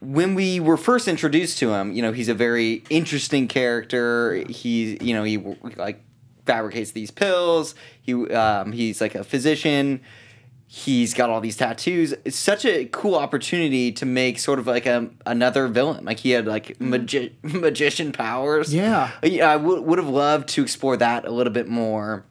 When 0.00 0.34
we 0.34 0.60
were 0.60 0.76
first 0.76 1.06
introduced 1.08 1.58
to 1.58 1.72
him, 1.72 1.92
you 1.92 2.02
know, 2.02 2.12
he's 2.12 2.28
a 2.28 2.34
very 2.34 2.82
interesting 2.90 3.46
character. 3.48 4.42
He's, 4.48 5.00
you 5.00 5.14
know, 5.14 5.22
he 5.24 5.38
like 5.76 6.02
fabricates 6.46 6.92
these 6.92 7.10
pills. 7.10 7.74
He, 8.00 8.14
um, 8.30 8.72
he's 8.72 9.00
like 9.00 9.14
a 9.14 9.24
physician 9.24 10.00
he's 10.66 11.14
got 11.14 11.30
all 11.30 11.40
these 11.40 11.56
tattoos. 11.56 12.12
It's 12.24 12.36
such 12.36 12.64
a 12.64 12.86
cool 12.86 13.14
opportunity 13.14 13.92
to 13.92 14.06
make 14.06 14.38
sort 14.38 14.58
of 14.58 14.66
like 14.66 14.86
a 14.86 15.08
another 15.24 15.68
villain. 15.68 16.04
Like 16.04 16.20
he 16.20 16.30
had 16.30 16.46
like 16.46 16.80
magi- 16.80 17.30
magician 17.42 18.12
powers. 18.12 18.74
Yeah. 18.74 19.10
yeah. 19.22 19.50
I 19.50 19.56
would 19.56 19.84
would 19.84 19.98
have 19.98 20.08
loved 20.08 20.48
to 20.50 20.62
explore 20.62 20.96
that 20.96 21.24
a 21.24 21.30
little 21.30 21.52
bit 21.52 21.68
more, 21.68 22.24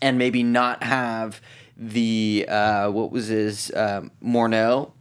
and 0.00 0.18
maybe 0.18 0.42
not 0.42 0.82
have 0.82 1.40
the 1.76 2.46
uh, 2.48 2.90
what 2.90 3.10
was 3.10 3.28
his 3.28 3.72
um, 3.74 4.10
Morneau 4.22 4.92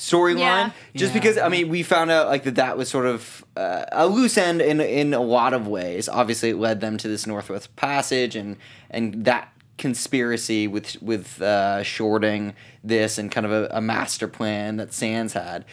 storyline. 0.00 0.38
Yeah. 0.38 0.70
Just 0.96 1.14
Yeah. 1.14 1.20
because 1.20 1.38
I 1.38 1.48
mean 1.48 1.68
we 1.68 1.82
found 1.82 2.10
out 2.10 2.28
like 2.28 2.44
that 2.44 2.54
that 2.56 2.76
was 2.78 2.88
sort 2.88 3.06
of 3.06 3.44
uh, 3.56 3.84
a 3.92 4.06
loose 4.06 4.38
end 4.38 4.60
in 4.62 4.80
in 4.80 5.12
a 5.14 5.20
lot 5.20 5.52
of 5.52 5.68
ways. 5.68 6.08
Obviously, 6.08 6.50
it 6.50 6.56
led 6.56 6.80
them 6.80 6.96
to 6.96 7.06
this 7.08 7.26
Northwest 7.26 7.76
Passage 7.76 8.34
and 8.34 8.56
and 8.90 9.24
that 9.26 9.52
conspiracy 9.78 10.66
with 10.66 11.00
with 11.02 11.40
uh, 11.42 11.82
shorting 11.82 12.54
this 12.82 13.18
and 13.18 13.30
kind 13.30 13.44
of 13.46 13.52
a, 13.52 13.68
a 13.72 13.80
master 13.80 14.26
plan 14.28 14.76
that 14.76 14.92
Sands 14.92 15.32
had. 15.34 15.64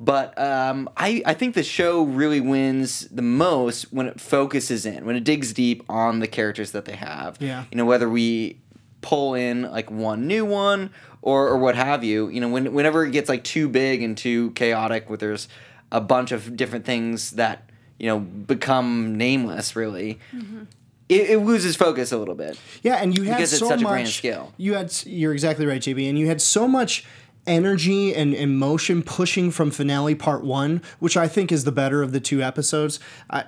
But 0.00 0.38
um, 0.38 0.88
I, 0.96 1.22
I 1.26 1.34
think 1.34 1.56
the 1.56 1.64
show 1.64 2.02
really 2.04 2.40
wins 2.40 3.08
the 3.10 3.22
most 3.22 3.92
when 3.92 4.06
it 4.06 4.20
focuses 4.20 4.86
in, 4.86 5.04
when 5.04 5.16
it 5.16 5.24
digs 5.24 5.52
deep 5.52 5.82
on 5.88 6.20
the 6.20 6.28
characters 6.28 6.70
that 6.70 6.84
they 6.84 6.94
have. 6.94 7.36
Yeah. 7.40 7.64
You 7.72 7.76
know, 7.78 7.84
whether 7.84 8.08
we 8.08 8.60
pull 9.00 9.34
in 9.34 9.62
like 9.62 9.90
one 9.90 10.26
new 10.28 10.44
one 10.44 10.90
or, 11.22 11.48
or 11.48 11.58
what 11.58 11.74
have 11.74 12.04
you, 12.04 12.28
you 12.28 12.40
know, 12.40 12.48
when, 12.48 12.72
whenever 12.72 13.04
it 13.04 13.12
gets 13.12 13.28
like 13.28 13.44
too 13.44 13.68
big 13.68 14.02
and 14.02 14.16
too 14.16 14.50
chaotic, 14.52 15.08
where 15.08 15.18
there's 15.18 15.48
a 15.90 16.00
bunch 16.00 16.32
of 16.32 16.56
different 16.56 16.84
things 16.84 17.32
that, 17.32 17.70
you 17.98 18.06
know, 18.06 18.18
become 18.18 19.16
nameless 19.16 19.74
really, 19.74 20.18
mm-hmm. 20.32 20.64
it, 21.08 21.30
it 21.30 21.38
loses 21.38 21.76
focus 21.76 22.12
a 22.12 22.18
little 22.18 22.34
bit. 22.34 22.58
Yeah, 22.82 22.96
and 22.96 23.16
you 23.16 23.24
had 23.24 23.36
Because 23.36 23.52
it's 23.52 23.60
so 23.60 23.68
such 23.68 23.80
a 23.80 23.84
much. 23.84 23.90
grand 23.90 24.08
scale. 24.08 24.52
You 24.56 24.74
had 24.74 24.94
you're 25.06 25.32
exactly 25.32 25.66
right, 25.66 25.80
JB, 25.80 26.08
and 26.08 26.18
you 26.18 26.26
had 26.28 26.40
so 26.40 26.68
much 26.68 27.04
energy 27.46 28.14
and 28.14 28.34
emotion 28.34 29.02
pushing 29.02 29.50
from 29.50 29.70
finale 29.70 30.14
part 30.14 30.44
one, 30.44 30.82
which 31.00 31.16
I 31.16 31.26
think 31.26 31.50
is 31.50 31.64
the 31.64 31.72
better 31.72 32.02
of 32.02 32.12
the 32.12 32.20
two 32.20 32.42
episodes. 32.42 33.00
I, 33.30 33.44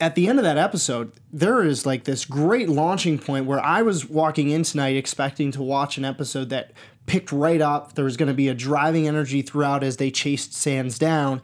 at 0.00 0.16
the 0.16 0.26
end 0.26 0.38
of 0.38 0.44
that 0.44 0.58
episode, 0.58 1.12
there 1.32 1.62
is 1.62 1.86
like 1.86 2.04
this 2.04 2.24
great 2.24 2.68
launching 2.68 3.18
point 3.18 3.46
where 3.46 3.60
I 3.60 3.82
was 3.82 4.08
walking 4.08 4.50
in 4.50 4.64
tonight 4.64 4.96
expecting 4.96 5.52
to 5.52 5.62
watch 5.62 5.98
an 5.98 6.04
episode 6.04 6.48
that 6.50 6.72
picked 7.06 7.32
right 7.32 7.60
up. 7.60 7.94
There 7.94 8.04
was 8.04 8.16
going 8.16 8.28
to 8.28 8.34
be 8.34 8.48
a 8.48 8.54
driving 8.54 9.06
energy 9.06 9.42
throughout 9.42 9.82
as 9.82 9.96
they 9.98 10.10
chased 10.10 10.54
Sands 10.54 10.98
down. 10.98 11.42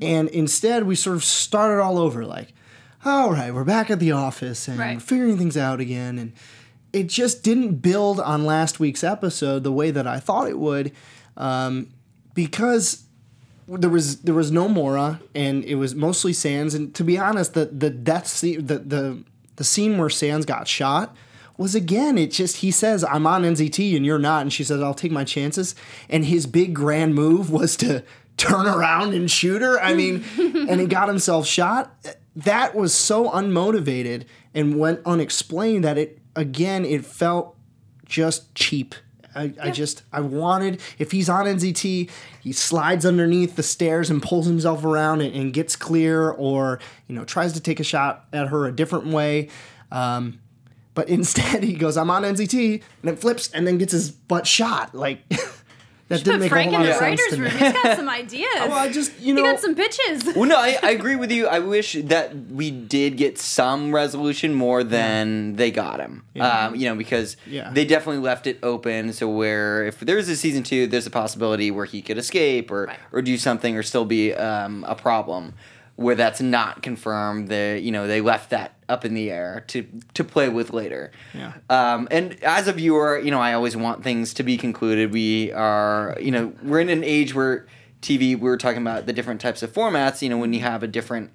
And 0.00 0.28
instead, 0.28 0.84
we 0.84 0.94
sort 0.94 1.16
of 1.16 1.24
started 1.24 1.82
all 1.82 1.98
over 1.98 2.24
like, 2.24 2.52
all 3.04 3.32
right, 3.32 3.52
we're 3.52 3.64
back 3.64 3.90
at 3.90 3.98
the 3.98 4.12
office 4.12 4.68
and 4.68 4.78
Right. 4.78 5.00
figuring 5.02 5.36
things 5.38 5.56
out 5.56 5.80
again. 5.80 6.18
And 6.18 6.32
it 6.92 7.06
just 7.08 7.42
didn't 7.42 7.76
build 7.76 8.20
on 8.20 8.44
last 8.44 8.78
week's 8.80 9.02
episode 9.04 9.62
the 9.64 9.72
way 9.72 9.90
that 9.90 10.06
I 10.06 10.20
thought 10.20 10.48
it 10.48 10.58
would 10.58 10.92
um, 11.36 11.88
because 12.34 13.04
there 13.68 13.90
was 13.90 14.22
there 14.22 14.34
was 14.34 14.50
no 14.50 14.68
Morra 14.68 15.20
and 15.34 15.62
it 15.64 15.76
was 15.76 15.94
mostly 15.94 16.32
Sands 16.32 16.74
and 16.74 16.92
to 16.96 17.04
be 17.04 17.16
honest 17.16 17.54
the 17.54 17.66
the 17.66 17.88
death 17.90 18.26
scene 18.26 18.66
the 18.66 18.78
the 18.78 19.18
the 19.56 19.62
scene 19.62 19.96
where 19.98 20.10
Sands 20.10 20.44
got 20.44 20.66
shot 20.66 21.14
was 21.60 21.74
again 21.74 22.16
it 22.18 22.30
just 22.30 22.58
he 22.58 22.70
says 22.70 23.04
I'm 23.04 23.26
on 23.26 23.42
NZT 23.42 23.96
and 23.96 24.04
you're 24.04 24.18
not 24.18 24.42
and 24.42 24.52
she 24.52 24.64
says 24.64 24.82
I'll 24.82 24.94
take 24.94 25.12
my 25.12 25.24
chances 25.24 25.74
and 26.08 26.24
his 26.24 26.46
big 26.46 26.74
grand 26.74 27.14
move 27.14 27.50
was 27.50 27.76
to 27.78 28.02
turn 28.36 28.66
around 28.66 29.12
and 29.12 29.30
shoot 29.30 29.60
her 29.60 29.78
I 29.80 29.94
mean 29.94 30.24
and 30.38 30.80
he 30.80 30.86
got 30.86 31.08
himself 31.08 31.46
shot 31.46 31.94
that 32.36 32.74
was 32.74 32.94
so 32.94 33.30
unmotivated 33.30 34.24
and 34.54 34.78
went 34.78 35.00
unexplained 35.04 35.84
that 35.84 35.98
it 35.98 36.18
again 36.36 36.84
it 36.84 37.04
felt 37.04 37.56
just 38.06 38.54
cheap. 38.54 38.94
I, 39.32 39.54
I 39.62 39.70
just 39.70 40.02
I 40.12 40.20
wanted 40.20 40.80
if 40.98 41.12
he's 41.12 41.28
on 41.28 41.46
NZT, 41.46 42.10
he 42.40 42.52
slides 42.52 43.06
underneath 43.06 43.54
the 43.54 43.62
stairs 43.62 44.10
and 44.10 44.20
pulls 44.20 44.46
himself 44.46 44.84
around 44.84 45.20
and, 45.20 45.32
and 45.34 45.52
gets 45.52 45.76
clear, 45.76 46.30
or 46.30 46.80
you 47.06 47.14
know 47.14 47.24
tries 47.24 47.52
to 47.52 47.60
take 47.60 47.78
a 47.78 47.84
shot 47.84 48.26
at 48.32 48.48
her 48.48 48.66
a 48.66 48.72
different 48.72 49.06
way. 49.06 49.48
Um, 49.92 50.40
but 50.94 51.08
instead, 51.08 51.62
he 51.70 51.74
goes, 51.74 51.96
"I'm 51.96 52.10
on 52.10 52.22
NZT," 52.22 52.74
and 52.74 52.82
then 53.02 53.16
flips 53.16 53.50
and 53.52 53.66
then 53.66 53.78
gets 53.78 53.92
his 53.92 54.10
butt 54.10 54.46
shot. 54.46 54.94
Like 54.94 55.26
that 56.08 56.24
didn't 56.24 56.40
make 56.40 56.48
Frank 56.50 56.72
a 56.72 56.74
in 56.74 56.80
whole 56.80 56.84
the 56.86 56.90
lot 56.90 57.02
of 57.12 57.18
sense 57.18 57.20
writers' 57.20 57.34
to 57.34 57.36
me. 57.36 57.48
room. 57.48 57.72
He's 57.72 57.82
got 57.82 57.96
some 57.96 58.08
ideas. 58.22 58.48
Well, 58.56 58.72
I 58.72 58.88
just 58.90 59.12
you 59.20 59.26
he 59.36 59.40
know 59.42 59.52
got 59.52 59.60
some 59.60 59.74
pitches. 59.76 60.24
Well, 60.34 60.46
no, 60.48 60.56
I, 60.56 60.76
I 60.82 60.90
agree 60.90 61.14
with 61.14 61.30
you. 61.30 61.46
I 61.46 61.60
wish 61.60 61.92
that 61.92 62.34
we 62.34 62.70
did 62.72 63.16
get 63.16 63.38
some 63.38 63.94
resolution 63.94 64.52
more 64.54 64.82
than 64.82 65.54
they 65.54 65.70
got 65.70 66.00
him. 66.00 66.24
Um, 66.40 66.74
you 66.74 66.88
know, 66.88 66.96
because 66.96 67.36
Yeah. 67.46 67.70
they 67.72 67.84
definitely 67.84 68.22
left 68.22 68.46
it 68.48 68.58
open. 68.64 69.12
So 69.12 69.28
where 69.28 69.86
if 69.86 70.00
there's 70.00 70.28
a 70.28 70.34
season 70.36 70.64
two, 70.64 70.88
there's 70.88 71.06
a 71.06 71.10
possibility 71.10 71.70
where 71.70 71.84
he 71.84 72.02
could 72.02 72.18
escape 72.18 72.70
or 72.72 72.86
Right. 72.86 72.98
or 73.12 73.22
do 73.22 73.36
something 73.38 73.76
or 73.76 73.84
still 73.84 74.04
be 74.04 74.34
um, 74.34 74.84
a 74.88 74.96
problem. 74.96 75.54
Where 75.96 76.14
that's 76.14 76.40
not 76.40 76.82
confirmed, 76.82 77.48
they 77.48 77.78
you 77.78 77.92
know 77.92 78.06
they 78.06 78.20
left 78.22 78.50
that 78.50 78.72
up 78.90 79.04
in 79.04 79.14
the 79.14 79.30
air 79.30 79.64
to 79.68 79.86
to 80.14 80.24
play 80.24 80.48
with 80.48 80.72
later. 80.72 81.12
Yeah. 81.32 81.54
Um, 81.70 82.08
and 82.10 82.42
as 82.42 82.68
a 82.68 82.72
viewer, 82.72 83.18
you 83.18 83.30
know, 83.30 83.40
I 83.40 83.54
always 83.54 83.76
want 83.76 84.02
things 84.02 84.34
to 84.34 84.42
be 84.42 84.56
concluded. 84.56 85.12
We 85.12 85.52
are, 85.52 86.16
you 86.20 86.30
know, 86.30 86.52
we're 86.62 86.80
in 86.80 86.88
an 86.88 87.04
age 87.04 87.34
where 87.34 87.66
TV. 88.02 88.30
We 88.30 88.36
were 88.36 88.56
talking 88.56 88.82
about 88.82 89.06
the 89.06 89.12
different 89.12 89.40
types 89.40 89.62
of 89.62 89.72
formats. 89.72 90.22
You 90.22 90.28
know, 90.28 90.38
when 90.38 90.52
you 90.52 90.60
have 90.60 90.82
a 90.82 90.88
different 90.88 91.30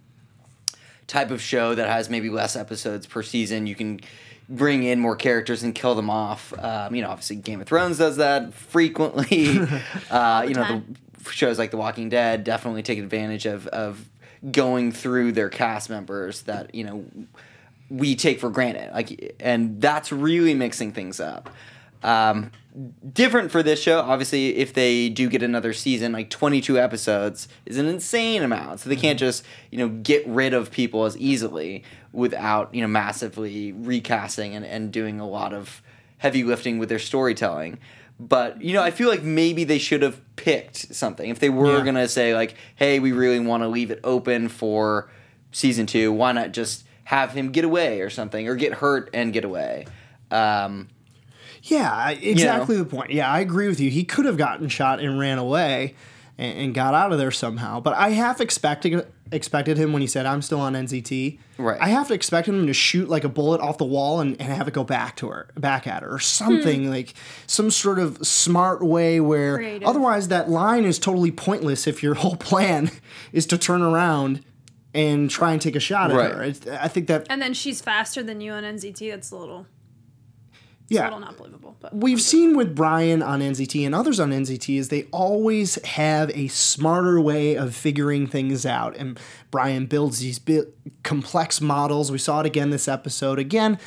type 1.07 1.31
of 1.31 1.41
show 1.41 1.75
that 1.75 1.87
has 1.87 2.09
maybe 2.09 2.29
less 2.29 2.55
episodes 2.55 3.07
per 3.07 3.23
season, 3.23 3.67
you 3.67 3.75
can 3.75 4.01
bring 4.49 4.83
in 4.83 4.99
more 4.99 5.15
characters 5.15 5.63
and 5.63 5.73
kill 5.73 5.95
them 5.95 6.09
off. 6.09 6.53
Um, 6.59 6.93
you 6.93 7.01
know, 7.01 7.09
obviously 7.09 7.37
Game 7.37 7.61
of 7.61 7.67
Thrones 7.67 7.97
does 7.97 8.17
that 8.17 8.53
frequently. 8.53 9.59
uh, 10.11 10.45
you 10.47 10.53
know, 10.53 10.83
the 11.23 11.31
shows 11.31 11.57
like 11.57 11.71
The 11.71 11.77
Walking 11.77 12.09
Dead 12.09 12.43
definitely 12.43 12.83
take 12.83 12.99
advantage 12.99 13.45
of 13.45 13.67
of 13.67 14.07
going 14.51 14.91
through 14.91 15.31
their 15.31 15.49
cast 15.49 15.89
members 15.89 16.43
that 16.43 16.73
you 16.75 16.83
know 16.83 17.05
we 17.89 18.15
take 18.15 18.39
for 18.39 18.49
granted. 18.49 18.91
Like, 18.93 19.35
and 19.39 19.79
that's 19.81 20.11
really 20.11 20.53
mixing 20.53 20.91
things 20.91 21.19
up. 21.19 21.49
Um, 22.03 22.51
different 23.13 23.51
for 23.51 23.63
this 23.63 23.81
show, 23.81 23.99
obviously, 23.99 24.57
if 24.57 24.73
they 24.73 25.09
do 25.09 25.29
get 25.29 25.41
another 25.41 25.73
season, 25.73 26.11
like 26.11 26.29
22 26.29 26.79
episodes 26.79 27.47
is 27.65 27.77
an 27.77 27.87
insane 27.87 28.43
amount. 28.43 28.81
So 28.81 28.89
they 28.89 28.95
can't 28.95 29.17
just, 29.17 29.43
you 29.71 29.79
know, 29.79 29.89
get 29.89 30.25
rid 30.27 30.53
of 30.53 30.71
people 30.71 31.05
as 31.05 31.17
easily 31.17 31.83
without, 32.11 32.73
you 32.75 32.81
know, 32.81 32.87
massively 32.87 33.71
recasting 33.71 34.55
and, 34.55 34.65
and 34.65 34.91
doing 34.91 35.19
a 35.19 35.27
lot 35.27 35.53
of 35.53 35.81
heavy 36.19 36.43
lifting 36.43 36.77
with 36.77 36.89
their 36.89 36.99
storytelling. 36.99 37.79
But, 38.19 38.61
you 38.61 38.73
know, 38.73 38.81
I 38.81 38.91
feel 38.91 39.09
like 39.09 39.23
maybe 39.23 39.63
they 39.65 39.77
should 39.77 40.01
have 40.01 40.21
picked 40.37 40.95
something. 40.95 41.29
If 41.29 41.39
they 41.39 41.49
were 41.49 41.77
Yeah. 41.77 41.83
going 41.83 41.95
to 41.95 42.07
say, 42.07 42.33
like, 42.33 42.55
hey, 42.75 42.99
we 42.99 43.11
really 43.11 43.39
want 43.39 43.63
to 43.63 43.67
leave 43.67 43.91
it 43.91 43.99
open 44.03 44.47
for 44.47 45.09
season 45.51 45.85
two, 45.85 46.11
why 46.13 46.31
not 46.31 46.51
just 46.53 46.85
have 47.05 47.31
him 47.33 47.51
get 47.51 47.65
away 47.65 47.99
or 48.01 48.09
something, 48.09 48.47
or 48.47 48.55
get 48.55 48.75
hurt 48.75 49.09
and 49.13 49.33
get 49.33 49.43
away? 49.43 49.85
Um, 50.31 50.87
Yeah, 51.63 52.09
exactly 52.11 52.77
the 52.77 52.85
point. 52.85 53.11
Yeah, 53.11 53.29
I 53.31 53.39
agree 53.39 53.67
with 53.67 53.79
you. 53.79 53.89
He 53.89 54.03
could 54.03 54.25
have 54.25 54.37
gotten 54.37 54.69
shot 54.69 54.99
and 54.99 55.17
ran 55.19 55.37
away 55.39 55.95
and, 56.37 56.57
and 56.59 56.73
got 56.75 56.93
out 56.93 57.11
of 57.11 57.17
there 57.17 57.31
somehow. 57.31 57.79
But 57.79 57.95
I 57.95 58.09
half 58.11 58.39
expected 58.39 59.05
expected 59.31 59.77
him 59.77 59.91
when 59.93 60.01
he 60.01 60.07
said, 60.07 60.25
"I'm 60.25 60.41
still 60.41 60.59
on 60.59 60.73
NZT." 60.73 61.39
Right. 61.57 61.79
I 61.81 61.89
have 61.89 62.07
to 62.09 62.13
expect 62.13 62.47
him 62.47 62.67
to 62.67 62.73
shoot 62.73 63.09
like 63.09 63.23
a 63.23 63.29
bullet 63.29 63.61
off 63.61 63.77
the 63.77 63.85
wall 63.85 64.19
and, 64.19 64.39
and 64.39 64.51
have 64.53 64.67
it 64.67 64.73
go 64.73 64.83
back 64.83 65.15
to 65.17 65.29
her, 65.29 65.47
back 65.55 65.87
at 65.87 66.03
her, 66.03 66.15
or 66.15 66.19
something 66.19 66.85
hmm. 66.85 66.89
like 66.89 67.13
some 67.47 67.71
sort 67.71 67.99
of 67.99 68.25
smart 68.25 68.83
way 68.83 69.19
where 69.19 69.57
Creative. 69.57 69.87
otherwise 69.87 70.27
that 70.29 70.49
line 70.49 70.85
is 70.85 70.99
totally 70.99 71.31
pointless 71.31 71.87
if 71.87 72.03
your 72.03 72.13
whole 72.15 72.35
plan 72.35 72.91
is 73.31 73.45
to 73.47 73.57
turn 73.57 73.81
around 73.81 74.43
and 74.93 75.29
try 75.29 75.51
and 75.51 75.61
take 75.61 75.75
a 75.75 75.79
shot 75.79 76.09
at 76.11 76.17
Right. 76.17 76.31
her. 76.31 76.43
It's, 76.43 76.65
I 76.67 76.87
think 76.87 77.07
that 77.07 77.27
and 77.29 77.41
then 77.41 77.53
she's 77.53 77.81
faster 77.81 78.23
than 78.23 78.39
you 78.41 78.53
on 78.53 78.63
NZT. 78.63 79.11
That's 79.11 79.31
a 79.31 79.35
little, 79.35 79.61
it's 79.61 79.74
yeah. 80.89 81.01
a 81.01 81.05
little 81.05 81.19
not 81.19 81.37
believable. 81.37 81.75
But 81.79 81.95
we've 81.95 82.21
seen 82.21 82.55
with 82.55 82.75
Brian 82.75 83.21
on 83.21 83.41
NZT 83.41 83.85
and 83.85 83.93
others 83.93 84.19
on 84.19 84.31
NZT 84.31 84.77
is 84.77 84.89
they 84.89 85.03
always 85.11 85.83
have 85.85 86.29
a 86.31 86.47
smarter 86.47 87.19
way 87.19 87.55
of 87.55 87.75
figuring 87.75 88.27
things 88.27 88.65
out. 88.65 88.95
And 88.95 89.19
Brian 89.51 89.85
builds 89.85 90.19
these 90.19 90.39
bi- 90.39 90.63
complex 91.03 91.61
models. 91.61 92.11
We 92.11 92.17
saw 92.17 92.39
it 92.41 92.45
again 92.45 92.69
this 92.69 92.87
episode. 92.87 93.39
Again, 93.39 93.79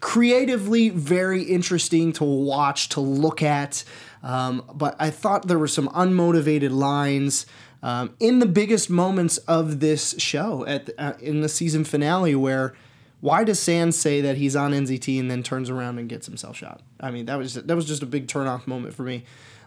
creatively 0.00 0.90
very 0.90 1.42
interesting 1.42 2.12
to 2.14 2.24
watch, 2.24 2.88
to 2.90 3.00
look 3.00 3.42
at. 3.42 3.84
Um, 4.22 4.64
but 4.74 4.96
I 4.98 5.10
thought 5.10 5.48
there 5.48 5.58
were 5.58 5.68
some 5.68 5.88
unmotivated 5.88 6.70
lines. 6.70 7.46
Um, 7.82 8.16
in 8.18 8.40
the 8.40 8.46
biggest 8.46 8.90
moments 8.90 9.38
of 9.38 9.80
this 9.80 10.14
show, 10.18 10.66
at 10.66 10.86
the, 10.86 11.00
uh, 11.00 11.16
in 11.20 11.40
the 11.42 11.48
season 11.48 11.84
finale, 11.84 12.34
where 12.34 12.74
why 13.20 13.44
does 13.44 13.58
Sands 13.58 13.98
say 13.98 14.20
that 14.20 14.36
he's 14.36 14.54
on 14.54 14.72
NZT 14.72 15.18
and 15.18 15.30
then 15.30 15.42
turns 15.42 15.70
around 15.70 15.98
and 15.98 16.08
gets 16.08 16.26
himself 16.26 16.56
shot? 16.56 16.82
I 17.00 17.10
mean, 17.10 17.26
that 17.26 17.38
was 17.38 17.54
that 17.54 17.74
was 17.74 17.84
just 17.84 18.02
a 18.02 18.06
big 18.06 18.28
turnoff 18.28 18.66
moment 18.66 18.94
for 18.94 19.02
me, 19.02 19.24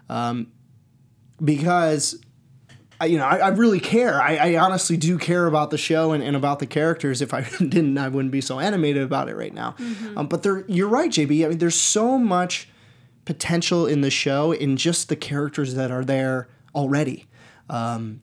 um, 0.10 0.48
because 1.43 2.20
I, 3.00 3.05
you 3.05 3.17
know 3.17 3.25
I, 3.25 3.38
I 3.38 3.48
really 3.50 3.79
care. 3.79 4.22
I, 4.22 4.36
I 4.36 4.58
honestly 4.58 4.96
do 4.96 5.17
care 5.17 5.48
about 5.48 5.70
the 5.70 5.77
show 5.77 6.13
and, 6.13 6.24
and 6.24 6.36
about 6.36 6.60
the 6.60 6.67
characters. 6.67 7.22
If 7.22 7.34
I 7.34 7.41
didn't, 7.60 7.98
I 7.98 8.08
wouldn't 8.08 8.31
be 8.31 8.41
so 8.41 8.60
animated 8.60 9.03
about 9.03 9.27
it 9.27 9.36
right 9.36 9.53
now. 9.53 9.75
Um, 10.15 10.27
but 10.27 10.43
there, 10.43 10.63
you're 10.67 10.88
right, 10.88 11.10
JB. 11.10 11.46
I 11.46 11.50
mean, 11.50 11.58
there's 11.58 11.79
so 11.79 12.17
much 12.17 12.70
potential 13.25 13.86
in 13.86 14.01
the 14.01 14.10
show 14.10 14.51
in 14.51 14.77
just 14.77 15.10
the 15.10 15.15
characters 15.15 15.75
that 15.75 15.91
are 15.91 16.05
there 16.05 16.48
already. 16.74 17.27
Um, 17.70 18.22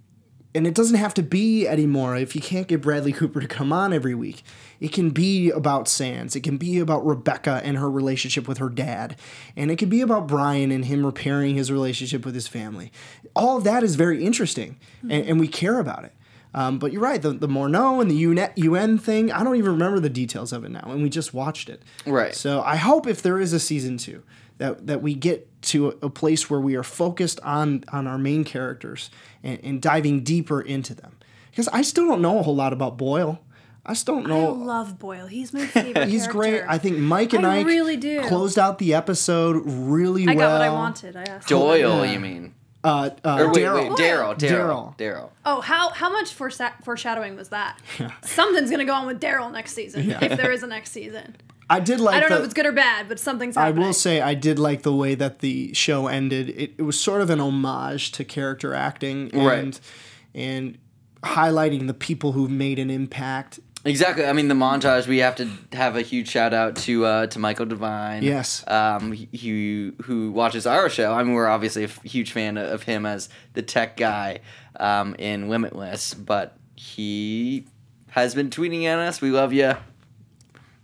and 0.58 0.66
it 0.66 0.74
doesn't 0.74 0.96
have 0.96 1.14
to 1.14 1.22
be 1.22 1.68
anymore 1.68 2.16
if 2.16 2.34
you 2.34 2.40
can't 2.40 2.66
get 2.66 2.82
Bradley 2.82 3.12
Cooper 3.12 3.38
to 3.38 3.46
come 3.46 3.72
on 3.72 3.92
every 3.92 4.16
week. 4.16 4.42
It 4.80 4.92
can 4.92 5.10
be 5.10 5.50
about 5.50 5.86
Sands. 5.86 6.34
It 6.34 6.40
can 6.40 6.56
be 6.56 6.80
about 6.80 7.06
Rebecca 7.06 7.60
and 7.62 7.76
her 7.78 7.88
relationship 7.88 8.48
with 8.48 8.58
her 8.58 8.68
dad. 8.68 9.14
And 9.54 9.70
it 9.70 9.78
can 9.78 9.88
be 9.88 10.00
about 10.00 10.26
Brian 10.26 10.72
and 10.72 10.86
him 10.86 11.06
repairing 11.06 11.54
his 11.54 11.70
relationship 11.70 12.26
with 12.26 12.34
his 12.34 12.48
family. 12.48 12.90
All 13.36 13.58
of 13.58 13.62
that 13.64 13.84
is 13.84 13.94
very 13.94 14.24
interesting, 14.24 14.80
and, 15.02 15.12
and 15.12 15.38
we 15.38 15.46
care 15.46 15.78
about 15.78 16.02
it. 16.02 16.12
Um, 16.54 16.80
but 16.80 16.92
you're 16.92 17.02
right, 17.02 17.22
the, 17.22 17.30
the 17.30 17.46
Morneau 17.46 18.00
and 18.00 18.10
the 18.10 18.16
UN, 18.16 18.50
UN 18.56 18.98
thing, 18.98 19.30
I 19.30 19.44
don't 19.44 19.54
even 19.54 19.70
remember 19.70 20.00
the 20.00 20.10
details 20.10 20.52
of 20.52 20.64
it 20.64 20.72
now, 20.72 20.86
and 20.86 21.04
we 21.04 21.08
just 21.08 21.32
watched 21.32 21.68
it. 21.68 21.84
Right. 22.04 22.34
So 22.34 22.62
I 22.62 22.74
hope 22.74 23.06
if 23.06 23.22
there 23.22 23.38
is 23.38 23.52
a 23.52 23.60
season 23.60 23.96
two, 23.96 24.24
that, 24.56 24.88
that 24.88 25.02
we 25.02 25.14
get 25.14 25.47
to 25.62 25.88
a, 25.88 26.06
a 26.06 26.10
place 26.10 26.48
where 26.48 26.60
we 26.60 26.74
are 26.76 26.82
focused 26.82 27.40
on, 27.40 27.84
on 27.92 28.06
our 28.06 28.18
main 28.18 28.44
characters 28.44 29.10
and, 29.42 29.58
and 29.62 29.82
diving 29.82 30.22
deeper 30.24 30.60
into 30.60 30.94
them. 30.94 31.16
Because 31.50 31.68
I 31.68 31.82
still 31.82 32.06
don't 32.06 32.22
know 32.22 32.38
a 32.38 32.42
whole 32.42 32.54
lot 32.56 32.72
about 32.72 32.96
Boyle. 32.96 33.40
I 33.84 33.94
still 33.94 34.16
don't 34.16 34.28
know. 34.28 34.48
I 34.54 34.56
love 34.64 34.98
Boyle. 34.98 35.26
He's 35.26 35.52
my 35.54 35.64
favorite. 35.66 36.08
He's 36.10 36.26
great. 36.26 36.62
I 36.68 36.76
think 36.78 36.98
Mike 36.98 37.32
and 37.32 37.46
I 37.46 37.60
Ike 37.60 37.66
really 37.66 37.96
do. 37.96 38.22
closed 38.28 38.58
out 38.58 38.78
the 38.78 38.92
episode 38.94 39.62
really 39.66 40.28
I 40.28 40.34
well. 40.34 40.48
got 40.48 40.52
what 40.52 40.62
I 40.62 40.70
wanted. 40.70 41.16
I 41.16 41.22
asked. 41.22 41.48
Doyle, 41.48 42.04
Yeah. 42.04 42.12
you 42.12 42.20
mean? 42.20 42.54
Uh, 42.84 43.10
uh, 43.24 43.38
Or 43.40 43.46
wait, 43.48 43.56
Daryl. 43.56 43.74
wait, 43.90 43.98
Daryl, 43.98 44.38
Daryl, 44.38 44.38
Daryl. 44.38 44.98
Daryl. 44.98 45.30
Oh, 45.44 45.60
how 45.60 45.88
how 45.90 46.12
much 46.12 46.36
foresha- 46.38 46.80
foreshadowing 46.84 47.34
was 47.34 47.48
that? 47.48 47.78
Something's 48.24 48.70
gonna 48.70 48.84
go 48.84 48.94
on 48.94 49.06
with 49.06 49.20
Daryl 49.20 49.50
next 49.50 49.72
season 49.72 50.10
if 50.22 50.36
there 50.36 50.52
is 50.52 50.62
a 50.62 50.66
next 50.68 50.92
season. 50.92 51.34
I 51.70 51.80
did 51.80 52.00
like. 52.00 52.14
I 52.16 52.20
don't 52.20 52.30
know 52.30 52.38
if 52.38 52.44
it's 52.44 52.54
good 52.54 52.66
or 52.66 52.72
bad, 52.72 53.08
but 53.08 53.18
something's 53.20 53.56
I 53.56 53.70
will 53.70 53.92
say 53.92 54.20
I 54.20 54.34
did 54.34 54.58
like 54.58 54.82
the 54.82 54.94
way 54.94 55.14
that 55.14 55.40
the 55.40 55.72
show 55.74 56.06
ended. 56.06 56.48
It, 56.50 56.74
it 56.78 56.82
was 56.82 56.98
sort 56.98 57.20
of 57.20 57.30
an 57.30 57.40
homage 57.40 58.12
to 58.12 58.24
character 58.24 58.72
acting 58.74 59.30
and 59.34 59.46
Right. 59.46 59.80
and 60.34 60.78
highlighting 61.22 61.86
the 61.86 61.94
people 61.94 62.32
who've 62.32 62.50
made 62.50 62.78
an 62.78 62.90
impact. 62.90 63.60
Exactly. 63.84 64.24
I 64.26 64.32
mean, 64.32 64.48
the 64.48 64.54
montage. 64.54 65.06
We 65.06 65.18
have 65.18 65.36
to 65.36 65.48
have 65.72 65.94
a 65.96 66.02
huge 66.02 66.28
shout 66.28 66.52
out 66.52 66.76
to 66.76 67.04
uh, 67.06 67.26
to 67.28 67.38
Michael 67.38 67.66
Devine. 67.66 68.22
Yes. 68.22 68.64
Um, 68.66 69.12
he, 69.12 69.28
he 69.32 69.92
who 70.02 70.32
watches 70.32 70.66
our 70.66 70.88
show. 70.88 71.12
I 71.12 71.22
mean, 71.22 71.34
we're 71.34 71.46
obviously 71.46 71.82
a 71.82 71.86
f- 71.88 72.02
huge 72.02 72.32
fan 72.32 72.56
of 72.58 72.82
him 72.82 73.06
as 73.06 73.28
the 73.54 73.62
tech 73.62 73.96
guy 73.96 74.40
um, 74.80 75.14
in 75.18 75.48
Limitless, 75.48 76.14
but 76.14 76.56
he 76.76 77.66
has 78.10 78.34
been 78.34 78.50
tweeting 78.50 78.84
at 78.84 78.98
us. 78.98 79.20
We 79.20 79.30
love 79.30 79.52
you, 79.52 79.74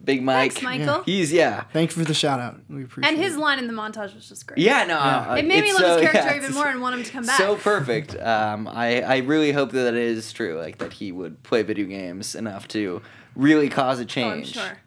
Big 0.04 0.22
Mike. 0.22 0.52
Thanks, 0.52 0.62
Michael. 0.62 1.02
He's 1.04 1.32
yeah. 1.32 1.64
Thank 1.72 1.90
you 1.96 2.02
for 2.02 2.06
the 2.06 2.14
shout 2.14 2.40
out. 2.40 2.60
We 2.68 2.84
appreciate 2.84 3.10
it. 3.10 3.14
And 3.14 3.22
his 3.24 3.34
it. 3.36 3.40
line 3.40 3.58
in 3.58 3.66
the 3.66 3.72
montage 3.72 4.14
was 4.14 4.28
just 4.28 4.46
great. 4.46 4.58
Yeah, 4.58 4.84
no, 4.84 4.98
uh, 4.98 5.36
It 5.38 5.46
made 5.46 5.62
me 5.62 5.72
love 5.72 5.80
so- 5.82 5.98
his 6.00 6.00
character 6.10 6.30
yeah, 6.34 6.36
even 6.42 6.52
more 6.54 6.66
and 6.68 6.80
want 6.82 6.96
him 6.96 7.02
to 7.04 7.10
come 7.10 7.24
back. 7.26 7.38
So 7.38 7.56
perfect. 7.56 8.16
Um, 8.20 8.68
I 8.68 9.00
I 9.02 9.16
really 9.18 9.52
hope 9.52 9.72
that 9.72 9.82
that 9.84 9.94
is 9.94 10.32
true. 10.32 10.58
Like 10.58 10.78
that 10.78 10.92
he 10.94 11.12
would 11.12 11.42
play 11.42 11.62
video 11.62 11.86
games 11.86 12.34
enough 12.34 12.68
to 12.68 13.00
really 13.36 13.68
cause 13.68 13.98
a 13.98 14.02
Oh, 14.02 14.04
I'm 14.04 14.08
change. 14.08 14.52
sure. 14.54 14.78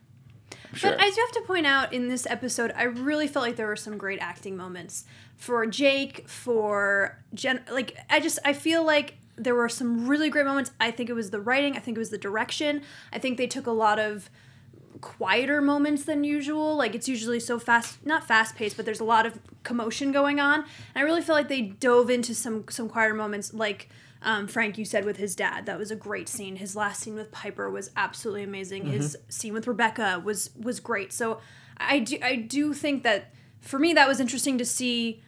Sure. 0.74 0.92
But 0.92 1.02
I 1.02 1.10
do 1.10 1.16
have 1.22 1.32
to 1.32 1.48
point 1.48 1.66
out 1.66 1.94
in 1.94 2.10
this 2.10 2.28
episode, 2.30 2.72
I 2.76 2.84
really 2.84 3.28
felt 3.28 3.44
like 3.46 3.56
there 3.56 3.68
were 3.68 3.76
some 3.78 3.98
great 3.98 4.20
acting 4.20 4.56
moments 4.58 5.06
for 5.38 5.66
Jake, 5.66 6.28
for 6.28 7.18
Jen. 7.34 7.62
Like, 7.72 7.96
I 8.10 8.20
just, 8.20 8.38
I 8.46 8.52
feel 8.54 8.84
like 8.84 9.16
there 9.38 9.56
were 9.56 9.70
some 9.70 10.08
really 10.08 10.30
great 10.30 10.46
moments. 10.46 10.72
I 10.80 10.92
think 10.92 11.10
it 11.10 11.14
was 11.14 11.30
the 11.32 11.40
writing, 11.40 11.76
I 11.78 11.80
think 11.80 11.96
it 11.98 12.00
was 12.00 12.10
the 12.10 12.18
direction. 12.18 12.82
I 13.14 13.18
think 13.18 13.38
they 13.38 13.48
took 13.48 13.66
a 13.66 13.72
lot 13.72 13.98
of 13.98 14.30
quieter 15.02 15.62
moments 15.62 16.04
than 16.06 16.24
usual. 16.24 16.76
Like, 16.76 16.96
it's 16.96 17.08
usually 17.08 17.40
so 17.40 17.60
fast, 17.60 18.06
not 18.06 18.28
fast 18.28 18.56
paced, 18.56 18.76
but 18.76 18.86
there's 18.86 19.00
a 19.00 19.06
lot 19.06 19.26
of 19.26 19.40
commotion 19.64 20.12
going 20.12 20.40
on. 20.40 20.62
And 20.62 20.68
I 20.96 21.02
really 21.02 21.22
feel 21.22 21.36
like 21.36 21.48
they 21.48 21.62
dove 21.62 22.10
into 22.10 22.34
some, 22.34 22.66
some 22.70 22.90
quieter 22.90 23.14
moments, 23.14 23.54
like, 23.54 23.90
um, 24.22 24.48
Frank, 24.48 24.78
you 24.78 24.86
said 24.86 25.06
with 25.06 25.18
his 25.18 25.36
dad, 25.36 25.68
that 25.68 25.78
was 25.78 25.92
a 25.92 25.96
great 25.96 26.28
scene. 26.28 26.56
His 26.56 26.76
last 26.76 27.02
scene 27.02 27.16
with 27.16 27.32
Piper 27.32 27.70
was 27.70 27.92
absolutely 27.96 28.44
amazing. 28.44 28.88
His 28.88 29.16
scene 29.30 29.54
with 29.54 29.68
Rebecca 29.68 30.20
was 30.26 30.50
was 30.60 30.80
great. 30.80 31.14
So 31.14 31.40
I 31.78 32.00
do 32.00 32.18
I 32.24 32.36
do 32.36 32.74
think 32.74 33.04
that 33.04 33.32
for 33.62 33.78
me 33.78 33.94
that 33.94 34.08
was 34.08 34.20
interesting 34.20 34.58
to 34.58 34.66
see 34.66 35.22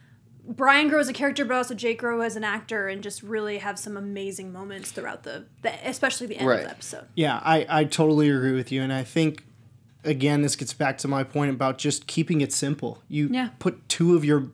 Brian 0.43 0.88
grow 0.88 0.99
as 0.99 1.07
a 1.07 1.13
character, 1.13 1.45
but 1.45 1.55
also 1.55 1.75
Jake 1.75 1.99
grow 1.99 2.21
as 2.21 2.35
an 2.35 2.43
actor, 2.43 2.88
and 2.88 3.03
just 3.03 3.21
really 3.21 3.59
have 3.59 3.77
some 3.77 3.95
amazing 3.95 4.51
moments 4.51 4.91
throughout 4.91 5.21
the, 5.21 5.45
the 5.61 5.71
especially 5.88 6.25
the 6.25 6.38
end 6.38 6.49
of 6.49 6.61
the 6.61 6.69
episode. 6.69 7.05
Yeah, 7.13 7.39
I, 7.43 7.67
I 7.69 7.83
totally 7.83 8.29
agree 8.31 8.53
with 8.53 8.71
you. 8.71 8.81
And 8.81 8.91
I 8.91 9.03
think, 9.03 9.43
again, 10.03 10.41
this 10.41 10.55
gets 10.55 10.73
back 10.73 10.97
to 10.99 11.07
my 11.07 11.23
point 11.23 11.51
about 11.51 11.77
just 11.77 12.07
keeping 12.07 12.41
it 12.41 12.51
simple. 12.53 13.01
You 13.07 13.29
Yeah. 13.31 13.49
put 13.59 13.87
two 13.89 14.15
of 14.15 14.23
your 14.23 14.47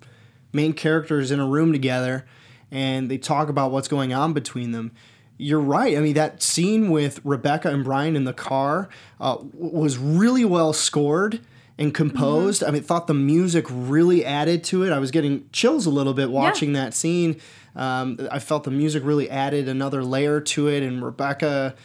main 0.54 0.74
characters 0.74 1.32
in 1.32 1.40
a 1.40 1.48
room 1.48 1.72
together 1.72 2.26
and 2.72 3.10
they 3.12 3.18
talk 3.18 3.48
about 3.50 3.72
what's 3.72 3.88
going 3.88 4.14
on 4.14 4.34
between 4.34 4.72
them. 4.72 4.92
You're 5.38 5.60
right. 5.60 5.98
I 5.98 6.00
mean, 6.02 6.14
that 6.16 6.42
scene 6.42 6.90
with 6.90 7.20
Rebecca 7.24 7.70
and 7.70 7.84
Brian 7.84 8.16
in 8.16 8.24
the 8.24 8.34
car 8.34 8.90
uh, 9.20 9.38
was 9.54 9.98
really 9.98 10.46
well 10.46 10.72
scored 10.74 11.42
and 11.78 11.94
composed. 11.94 12.64
I 12.64 12.72
mean, 12.72 12.82
thought 12.84 13.08
the 13.08 13.14
music 13.14 13.66
really 13.70 14.24
added 14.26 14.64
to 14.66 14.84
it. 14.84 14.92
I 14.94 15.00
was 15.00 15.12
getting 15.12 15.50
chills 15.52 15.86
a 15.86 15.90
little 15.90 16.14
bit 16.14 16.32
watching 16.32 16.72
that 16.74 16.94
scene. 16.94 17.36
Um, 17.76 18.18
I 18.32 18.40
felt 18.40 18.64
the 18.64 18.72
music 18.72 19.04
really 19.06 19.30
added 19.30 19.68
another 19.68 20.02
layer 20.06 20.40
to 20.40 20.70
it, 20.70 20.82
and 20.82 21.04
Rebecca 21.04 21.76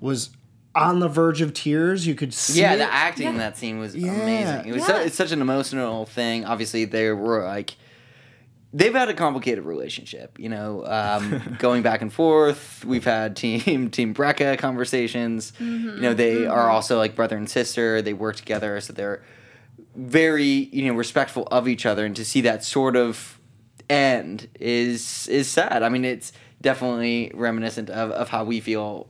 was 0.00 0.28
on 0.78 1.00
the 1.00 1.08
verge 1.08 1.40
of 1.40 1.52
tears. 1.52 2.06
You 2.06 2.14
could 2.14 2.32
see 2.32 2.60
Yeah, 2.60 2.74
it. 2.74 2.78
the 2.78 2.92
acting 2.92 3.26
in 3.28 3.38
that 3.38 3.56
scene 3.58 3.78
was 3.78 3.94
Yeah. 3.96 4.12
amazing. 4.12 4.66
It 4.68 4.72
was 4.74 4.84
so, 4.86 4.96
Yeah. 4.96 5.02
it's 5.06 5.16
such 5.16 5.32
an 5.32 5.40
emotional 5.40 6.06
thing. 6.06 6.44
Obviously, 6.44 6.84
they 6.84 7.10
were 7.10 7.44
like 7.44 7.76
they've 8.72 8.92
had 8.94 9.08
a 9.08 9.14
complicated 9.14 9.64
relationship. 9.64 10.38
You 10.38 10.50
know, 10.50 10.84
um, 10.86 11.56
going 11.58 11.82
back 11.82 12.02
and 12.02 12.12
forth. 12.12 12.84
We've 12.84 13.04
had 13.04 13.34
team 13.36 13.90
Team 13.96 14.14
Brecca 14.14 14.58
conversations. 14.58 15.52
Mm-hmm. 15.58 15.88
You 15.96 16.00
know, 16.00 16.14
they 16.14 16.46
are 16.46 16.68
also 16.70 16.96
like 16.98 17.16
brother 17.16 17.36
and 17.36 17.48
sister. 17.48 18.00
They 18.02 18.12
work 18.12 18.36
together, 18.36 18.80
so 18.80 18.92
they're 18.92 19.22
very 19.96 20.68
you 20.72 20.86
know 20.90 20.94
respectful 20.96 21.46
of 21.50 21.66
each 21.66 21.84
other. 21.86 22.04
And 22.04 22.14
to 22.16 22.24
see 22.24 22.40
that 22.42 22.62
sort 22.64 22.94
of 22.96 23.38
end 23.90 24.48
is 24.60 25.26
is 25.28 25.48
sad. 25.48 25.82
I 25.82 25.88
mean, 25.88 26.04
it's 26.04 26.32
definitely 26.60 27.30
reminiscent 27.34 27.88
of, 27.88 28.10
of 28.10 28.28
how 28.28 28.44
we 28.44 28.60
feel 28.60 29.08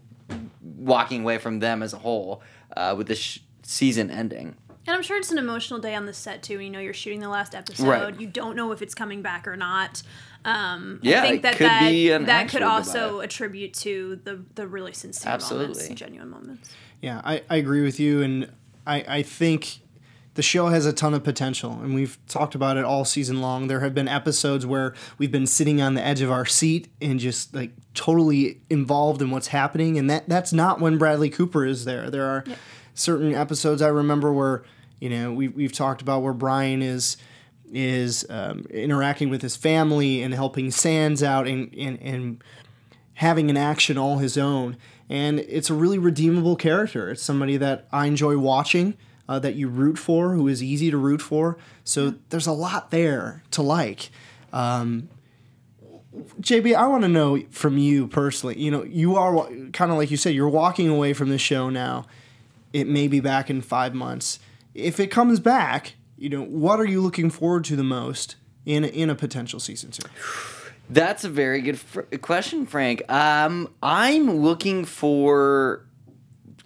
walking 0.62 1.22
away 1.22 1.38
from 1.38 1.60
them 1.60 1.82
as 1.82 1.92
a 1.92 1.98
whole 1.98 2.42
uh, 2.76 2.94
with 2.96 3.06
this 3.08 3.18
sh- 3.18 3.38
season 3.62 4.10
ending. 4.10 4.56
And 4.86 4.96
I'm 4.96 5.02
sure 5.02 5.18
it's 5.18 5.30
an 5.30 5.38
emotional 5.38 5.80
day 5.80 5.94
on 5.94 6.06
the 6.06 6.14
set 6.14 6.42
too. 6.42 6.60
You 6.60 6.70
know, 6.70 6.78
you're 6.80 6.94
shooting 6.94 7.20
the 7.20 7.28
last 7.28 7.54
episode. 7.54 7.86
Right. 7.86 8.20
You 8.20 8.26
don't 8.26 8.56
know 8.56 8.72
if 8.72 8.80
it's 8.80 8.94
coming 8.94 9.20
back 9.20 9.46
or 9.46 9.56
not. 9.56 10.02
Um, 10.46 10.98
Yeah, 11.02 11.22
I 11.22 11.28
think 11.28 11.42
that 11.42 11.56
could 11.56 11.66
that, 11.66 11.90
be 11.90 12.10
an 12.10 12.24
that 12.24 12.48
could 12.48 12.62
also 12.62 13.08
goodbye. 13.10 13.24
attribute 13.24 13.74
to 13.74 14.20
the 14.24 14.42
the 14.54 14.66
really 14.66 14.94
sincere 14.94 15.30
moments 15.30 15.44
Absolutely. 15.44 15.86
and 15.88 15.96
genuine 15.96 16.30
moments. 16.30 16.70
Yeah, 17.02 17.20
I, 17.22 17.42
I 17.50 17.56
agree 17.56 17.82
with 17.82 18.00
you, 18.00 18.22
and 18.22 18.50
I, 18.86 19.04
I 19.06 19.22
think 19.22 19.80
the 20.38 20.42
show 20.42 20.68
has 20.68 20.86
a 20.86 20.92
ton 20.92 21.14
of 21.14 21.24
potential, 21.24 21.80
and 21.82 21.96
we've 21.96 22.16
talked 22.28 22.54
about 22.54 22.76
it 22.76 22.84
all 22.84 23.04
season 23.04 23.40
long. 23.40 23.66
There 23.66 23.80
have 23.80 23.92
been 23.92 24.06
episodes 24.06 24.64
where 24.64 24.94
we've 25.18 25.32
been 25.32 25.48
sitting 25.48 25.82
on 25.82 25.94
the 25.94 26.06
edge 26.06 26.20
of 26.20 26.30
our 26.30 26.46
seat 26.46 26.86
and 27.00 27.18
just 27.18 27.52
like 27.52 27.72
totally 27.92 28.60
involved 28.70 29.20
in 29.20 29.32
what's 29.32 29.48
happening, 29.48 29.98
and 29.98 30.08
that 30.08 30.28
that's 30.28 30.52
not 30.52 30.78
when 30.78 30.96
Bradley 30.96 31.28
Cooper 31.28 31.66
is 31.66 31.84
there. 31.84 32.08
There 32.08 32.24
are 32.24 32.44
certain 32.94 33.34
episodes 33.34 33.82
I 33.82 33.88
remember 33.88 34.32
where 34.32 34.62
you 35.00 35.10
know 35.10 35.32
we 35.32 35.48
we've 35.48 35.72
talked 35.72 36.02
about 36.02 36.22
where 36.22 36.32
Brian 36.32 36.82
is 36.82 37.16
is 37.72 38.24
um, 38.30 38.64
interacting 38.70 39.30
with 39.30 39.42
his 39.42 39.56
family 39.56 40.22
and 40.22 40.32
helping 40.32 40.70
Sands 40.70 41.20
out 41.20 41.48
and 41.48 41.74
and, 41.74 42.00
and 42.00 42.44
having 43.14 43.50
an 43.50 43.56
action 43.56 43.98
all 43.98 44.18
his 44.18 44.38
own. 44.38 44.76
And 45.08 45.40
it's 45.40 45.68
a 45.68 45.74
really 45.74 45.98
redeemable 45.98 46.54
character. 46.54 47.10
It's 47.10 47.24
somebody 47.24 47.56
that 47.56 47.88
I 47.90 48.06
enjoy 48.06 48.38
watching, 48.38 48.96
uh, 49.28 49.38
that 49.38 49.54
you 49.54 49.68
root 49.68 49.98
for, 49.98 50.34
who 50.34 50.48
is 50.48 50.62
easy 50.62 50.90
to 50.90 50.96
root 50.96 51.20
for. 51.20 51.58
So 51.84 52.14
there's 52.30 52.46
a 52.46 52.52
lot 52.52 52.90
there 52.90 53.42
to 53.52 53.62
like. 53.62 54.10
Um, 54.52 55.08
JB, 56.40 56.74
I 56.74 56.86
want 56.86 57.02
to 57.02 57.08
know 57.08 57.42
from 57.50 57.78
you 57.78 58.08
personally. 58.08 58.58
You 58.58 58.70
know, 58.70 58.82
you 58.84 59.16
are 59.16 59.46
kind 59.72 59.90
of 59.90 59.98
like 59.98 60.10
you 60.10 60.16
said, 60.16 60.34
you're 60.34 60.48
walking 60.48 60.88
away 60.88 61.12
from 61.12 61.28
the 61.28 61.38
show 61.38 61.70
now. 61.70 62.06
It 62.72 62.88
may 62.88 63.08
be 63.08 63.20
back 63.20 63.50
in 63.50 63.60
five 63.62 63.94
months. 63.94 64.38
If 64.74 65.00
it 65.00 65.08
comes 65.08 65.40
back, 65.40 65.94
you 66.16 66.28
know, 66.28 66.42
what 66.42 66.80
are 66.80 66.84
you 66.84 67.00
looking 67.00 67.30
forward 67.30 67.64
to 67.64 67.76
the 67.76 67.84
most 67.84 68.36
in 68.66 68.84
in 68.84 69.10
a 69.10 69.14
potential 69.14 69.60
season 69.60 69.90
two? 69.90 70.02
That's 70.90 71.24
a 71.24 71.28
very 71.28 71.60
good 71.60 71.78
fr- 71.78 72.02
question, 72.20 72.66
Frank. 72.66 73.10
Um, 73.10 73.72
I'm 73.82 74.40
looking 74.40 74.84
for 74.84 75.84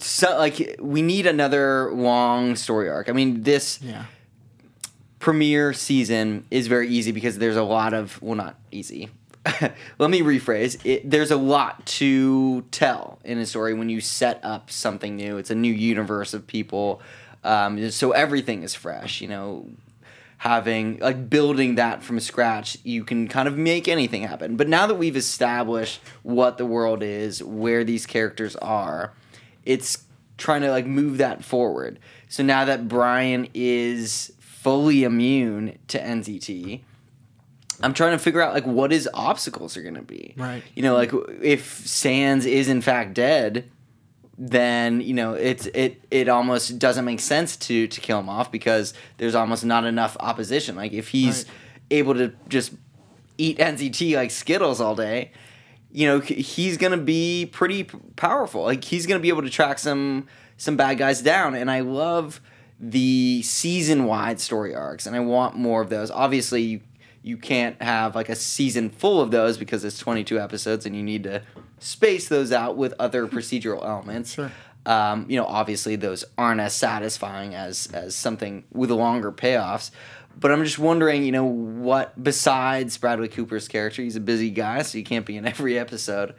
so 0.03 0.37
like 0.39 0.77
we 0.81 1.03
need 1.03 1.27
another 1.27 1.91
long 1.93 2.57
story 2.57 2.89
arc. 2.89 3.09
I 3.09 3.13
mean, 3.13 3.43
this 3.43 3.81
Yeah. 3.83 4.05
premiere 5.19 5.73
season 5.73 6.45
is 6.51 6.67
very 6.67 6.89
easy 6.89 7.13
because 7.13 7.39
there's 7.39 7.57
a 7.57 7.63
lot 7.63 7.95
of 7.95 8.21
well, 8.23 8.35
not 8.37 8.59
easy. 8.71 9.11
Let 9.99 10.11
me 10.11 10.21
rephrase. 10.21 10.81
It, 10.85 11.09
there's 11.11 11.31
a 11.33 11.37
lot 11.37 11.85
to 11.99 12.63
tell 12.71 13.19
in 13.25 13.39
a 13.39 13.47
story 13.47 13.75
when 13.75 13.89
you 13.89 14.01
set 14.01 14.39
up 14.45 14.71
something 14.71 15.17
new. 15.17 15.37
It's 15.37 15.51
a 15.51 15.55
new 15.57 15.73
universe 15.73 16.33
of 16.33 16.47
people, 16.47 17.03
um, 17.43 17.91
so 17.91 18.13
everything 18.13 18.63
is 18.63 18.75
fresh. 18.77 19.21
You 19.21 19.27
know, 19.29 19.67
having 20.39 20.99
like 21.01 21.29
building 21.29 21.75
that 21.75 22.05
from 22.05 22.21
scratch, 22.21 22.79
you 22.85 23.03
can 23.05 23.27
kind 23.27 23.49
of 23.49 23.59
make 23.59 23.89
anything 23.89 24.23
happen. 24.23 24.57
But 24.57 24.69
now 24.69 24.87
that 24.87 24.95
we've 24.95 25.17
established 25.17 26.01
what 26.23 26.57
the 26.57 26.67
world 26.67 27.03
is, 27.03 27.43
where 27.43 27.83
these 27.83 28.07
characters 28.07 28.55
are, 28.57 29.13
it's 29.65 30.05
trying 30.39 30.63
to 30.63 30.71
like 30.71 30.87
move 30.87 31.19
that 31.19 31.45
forward. 31.45 31.99
So 32.29 32.43
now 32.43 32.65
that 32.65 32.89
Brian 32.89 33.49
is 33.55 34.33
fully 34.41 35.05
immune 35.05 35.79
to 35.89 35.99
NZT, 36.01 36.81
I'm 37.83 37.95
trying 37.95 38.13
to 38.13 38.19
figure 38.19 38.41
out 38.41 38.55
like 38.55 38.67
what 38.67 38.91
his 38.93 39.09
obstacles 39.13 39.77
are 39.77 39.83
going 39.83 39.95
to 39.97 40.03
be. 40.03 40.35
Right. 40.37 40.63
You 40.75 40.83
know, 40.83 40.95
like 40.95 41.13
if 41.43 41.87
Sands 41.87 42.47
is 42.47 42.69
in 42.69 42.81
fact 42.81 43.15
dead, 43.15 43.71
then 44.39 45.01
you 45.01 45.15
know 45.15 45.35
it's 45.35 45.67
it 45.67 46.03
it 46.11 46.29
almost 46.29 46.79
doesn't 46.79 47.05
make 47.05 47.21
sense 47.21 47.57
to 47.57 47.87
to 47.87 48.01
kill 48.01 48.19
him 48.19 48.29
off 48.29 48.51
because 48.51 48.95
there's 49.19 49.35
almost 49.35 49.65
not 49.65 49.85
enough 49.85 50.17
opposition. 50.21 50.75
Like 50.75 50.93
if 50.93 51.09
he's 51.09 51.45
Right. 51.45 51.53
able 51.99 52.15
to 52.15 52.33
just 52.49 52.73
eat 53.39 53.59
NZT 53.59 54.15
like 54.17 54.31
Skittles 54.31 54.81
all 54.81 54.95
day, 54.97 55.33
you 55.93 56.07
know 56.07 56.21
he's 56.21 56.77
gonna 56.77 56.97
be 56.97 57.49
pretty 57.53 57.85
powerful. 58.17 58.63
Like 58.63 58.85
he's 58.85 59.07
gonna 59.07 59.21
be 59.21 59.29
able 59.29 59.43
to 59.43 59.51
track 59.51 59.79
some 59.79 60.27
some 60.57 60.77
bad 60.77 60.99
guys 60.99 61.23
down. 61.23 61.55
And 61.55 61.71
I 61.71 61.81
love 61.81 62.41
the 62.81 63.43
season 63.43 64.05
wide 64.05 64.41
story 64.41 64.75
arcs, 64.75 65.07
and 65.07 65.15
I 65.15 65.21
want 65.21 65.57
more 65.57 65.83
of 65.83 65.91
those. 65.91 66.11
Obviously, 66.11 66.63
you 66.63 66.81
you 67.23 67.37
can't 67.37 67.81
have 67.81 68.15
like 68.15 68.29
a 68.29 68.35
season 68.35 68.91
full 68.91 69.21
of 69.21 69.31
those 69.31 69.57
because 69.57 69.85
it's 69.85 69.99
22 69.99 70.41
episodes, 70.41 70.87
and 70.87 70.97
you 70.97 71.03
need 71.03 71.23
to 71.25 71.43
space 71.79 72.29
those 72.29 72.53
out 72.53 72.77
with 72.77 72.95
other 72.99 73.27
procedural 73.27 73.85
elements. 73.85 74.33
Sure. 74.33 74.51
Um, 74.85 75.27
you 75.29 75.37
know, 75.37 75.47
obviously 75.47 75.95
those 75.95 76.25
aren't 76.37 76.61
as 76.61 76.75
satisfying 76.75 77.55
as 77.55 77.87
as 77.93 78.17
something 78.17 78.65
with 78.73 78.91
longer 78.91 79.31
payoffs. 79.31 79.93
But 80.39 80.51
I'm 80.51 80.65
just 80.65 80.79
wondering, 80.79 81.25
you 81.25 81.33
know, 81.33 81.45
what 81.45 82.23
besides 82.23 82.97
Bradley 82.99 83.29
Cooper's 83.29 83.69
character, 83.69 84.03
he's 84.03 84.17
a 84.17 84.21
busy 84.21 84.51
guy, 84.51 84.83
so 84.83 84.99
he 84.99 85.05
can't 85.05 85.27
be 85.27 85.37
in 85.37 85.47
every 85.47 85.79
episode. 85.79 86.35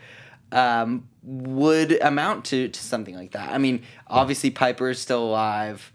Um, 0.52 1.08
would 1.24 2.00
amount 2.02 2.46
to, 2.46 2.68
to 2.68 2.80
something 2.80 3.16
like 3.16 3.32
that. 3.32 3.50
I 3.50 3.58
mean, 3.58 3.84
obviously 4.08 4.52
Piper 4.52 4.90
is 4.90 5.00
still 5.00 5.24
alive. 5.24 5.92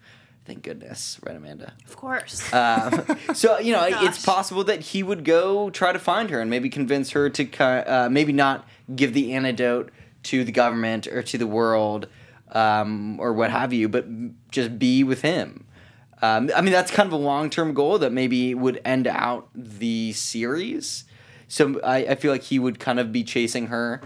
Thank 0.47 0.63
goodness, 0.63 1.21
right, 1.23 1.37
Amanda? 1.37 1.75
Of 1.87 1.97
course. 1.97 2.53
Um, 2.55 3.05
so 3.35 3.59
you 3.61 3.73
know, 3.73 3.87
it's 3.87 4.25
possible 4.25 4.65
that 4.65 4.81
he 4.81 5.03
would 5.03 5.25
go 5.25 5.69
try 5.69 5.93
to 5.93 5.99
find 5.99 6.31
her 6.31 6.41
and 6.41 6.49
maybe 6.49 6.71
convince 6.71 7.11
her 7.11 7.29
to 7.29 7.63
uh, 7.63 8.09
maybe 8.11 8.33
not 8.33 8.67
give 8.97 9.13
the 9.13 9.35
antidote 9.35 9.91
to 10.25 10.45
the 10.45 10.53
government 10.53 11.07
or 11.07 11.23
to 11.23 11.37
the 11.37 11.47
world 11.47 12.09
um, 12.53 13.21
or 13.21 13.33
what 13.35 13.51
have 13.51 13.73
you, 13.73 13.89
but 13.89 14.07
just 14.51 14.79
be 14.79 15.05
with 15.05 15.23
him. 15.23 15.67
Um, 16.21 16.51
I 16.55 16.61
mean, 16.61 16.73
that's 16.73 16.91
kind 16.91 17.07
of 17.07 17.13
a 17.13 17.17
long 17.17 17.51
term 17.51 17.75
goal 17.75 17.99
that 17.99 18.13
maybe 18.13 18.55
would 18.55 18.81
end 18.85 19.07
out 19.07 19.49
the 19.55 20.13
series. 20.13 21.05
So 21.47 21.81
I, 21.81 21.99
I 21.99 22.15
feel 22.17 22.33
like 22.33 22.43
he 22.43 22.59
would 22.59 22.79
kind 22.79 23.01
of 23.01 23.13
be 23.13 23.25
chasing 23.25 23.69
her 23.69 24.03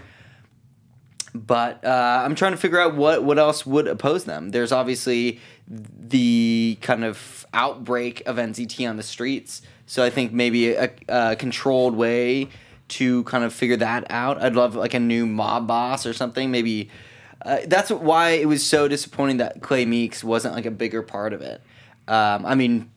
but 1.33 1.83
uh, 1.83 2.21
I'm 2.23 2.35
trying 2.35 2.51
to 2.51 2.57
figure 2.57 2.79
out 2.79 2.95
what 2.95 3.23
what 3.23 3.39
else 3.39 3.65
would 3.65 3.87
oppose 3.87 4.25
them. 4.25 4.51
There's 4.51 4.71
obviously 4.71 5.39
the 5.67 6.77
kind 6.81 7.03
of 7.03 7.45
outbreak 7.53 8.21
of 8.27 8.35
NZT 8.35 8.87
on 8.87 8.97
the 8.97 9.03
streets, 9.03 9.61
so 9.85 10.03
I 10.03 10.09
think 10.09 10.31
maybe 10.31 10.73
a, 10.73 10.91
a 11.07 11.35
controlled 11.35 11.95
way 11.95 12.49
to 12.89 13.23
kind 13.23 13.43
of 13.43 13.53
figure 13.53 13.77
that 13.77 14.05
out. 14.11 14.41
I'd 14.41 14.55
love 14.55 14.75
like 14.75 14.93
a 14.93 14.99
new 14.99 15.25
mob 15.25 15.67
boss 15.67 16.05
or 16.05 16.13
something. 16.13 16.51
Maybe 16.51 16.91
uh, 17.41 17.59
that's 17.65 17.89
why 17.89 18.31
it 18.31 18.47
was 18.47 18.63
so 18.65 18.87
disappointing 18.87 19.37
that 19.37 19.61
Clay 19.61 19.85
Meeks 19.85 20.23
wasn't 20.23 20.53
like 20.53 20.67
a 20.67 20.71
bigger 20.71 21.01
part 21.01 21.33
of 21.33 21.41
it. 21.41 21.61
Um, 22.07 22.45
I 22.45 22.55
mean, 22.55 22.89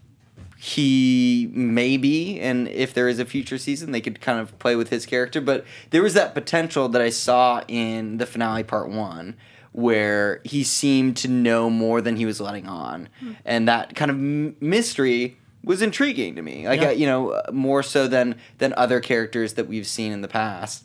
he 0.58 1.50
maybe 1.52 2.40
and 2.40 2.66
if 2.68 2.94
there 2.94 3.08
is 3.08 3.18
a 3.18 3.24
future 3.26 3.58
season 3.58 3.92
they 3.92 4.00
could 4.00 4.20
kind 4.22 4.40
of 4.40 4.58
play 4.58 4.74
with 4.74 4.88
his 4.90 5.06
character. 5.06 5.40
But 5.40 5.64
there 5.90 6.02
was 6.02 6.14
that 6.14 6.34
potential 6.34 6.88
that 6.88 7.02
i 7.02 7.10
saw 7.10 7.62
in 7.68 8.16
the 8.18 8.26
finale 8.26 8.64
part 8.64 8.88
one 8.88 9.36
where 9.72 10.40
he 10.44 10.64
seemed 10.64 11.16
to 11.18 11.28
know 11.28 11.68
more 11.68 12.00
than 12.00 12.16
he 12.16 12.24
was 12.24 12.40
letting 12.40 12.66
on. 12.66 13.08
And 13.44 13.68
that 13.68 13.94
kind 13.94 14.10
of 14.10 14.16
m- 14.16 14.56
mystery 14.60 15.36
was 15.62 15.82
intriguing 15.82 16.34
to 16.36 16.42
me. 16.42 16.66
Like 16.66 16.80
Yeah. 16.80 16.88
uh, 16.88 16.92
you 16.92 17.06
know 17.06 17.30
uh, 17.30 17.50
more 17.52 17.82
so 17.82 18.08
than 18.08 18.36
than 18.58 18.72
other 18.76 19.00
characters 19.00 19.54
that 19.54 19.68
we've 19.68 19.86
seen 19.86 20.10
in 20.12 20.22
the 20.22 20.28
past. 20.28 20.84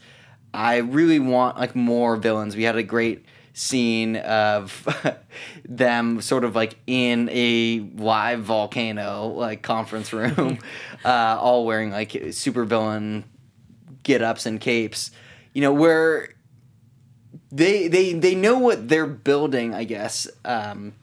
I 0.54 0.78
really 0.78 1.20
want 1.20 1.58
like 1.58 1.76
more 1.76 2.18
villains. 2.18 2.58
We 2.58 2.64
had 2.64 2.76
a 2.76 2.84
great 2.84 3.24
scene 3.54 4.16
of 4.18 4.88
them 5.66 6.22
sort 6.22 6.44
of 6.44 6.56
like 6.56 6.78
in 6.88 7.30
a 7.32 7.80
live 7.96 8.42
volcano 8.42 9.28
like 9.28 9.62
conference 9.62 10.14
room 10.14 10.58
uh, 11.04 11.38
all 11.40 11.66
wearing 11.66 11.92
like 11.92 12.16
super 12.32 12.66
villain 12.66 13.24
get 14.04 14.22
ups 14.22 14.46
and 14.46 14.60
capes. 14.60 15.12
You 15.54 15.62
know 15.62 15.74
where 15.74 16.30
they 17.52 17.88
they 17.88 18.14
they 18.14 18.36
know 18.36 18.58
what 18.58 18.88
they're 18.88 19.06
building 19.06 19.76
i 19.76 19.84
guess 19.84 20.26
um, 20.46 20.94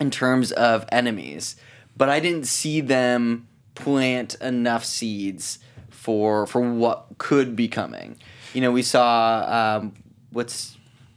in 0.00 0.10
terms 0.10 0.50
of 0.52 0.86
enemies 0.90 1.56
but 1.94 2.08
i 2.08 2.20
didn't 2.20 2.46
see 2.46 2.80
them 2.80 3.46
plant 3.74 4.34
enough 4.36 4.84
seeds 4.84 5.58
for 6.04 6.46
for 6.46 6.60
what 6.60 7.06
could 7.18 7.56
be 7.56 7.68
coming. 7.68 8.16
You 8.52 8.60
know 8.60 8.72
we 8.72 8.82
saw 8.82 9.78
um, 9.80 9.94
what's 10.30 10.73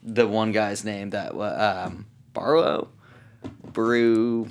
the 0.09 0.25
one 0.27 0.51
guy's 0.53 0.83
name 0.85 1.09
that 1.11 1.35
wa- 1.35 1.83
um, 1.87 2.05
barlow 2.33 2.87
brew 3.73 4.47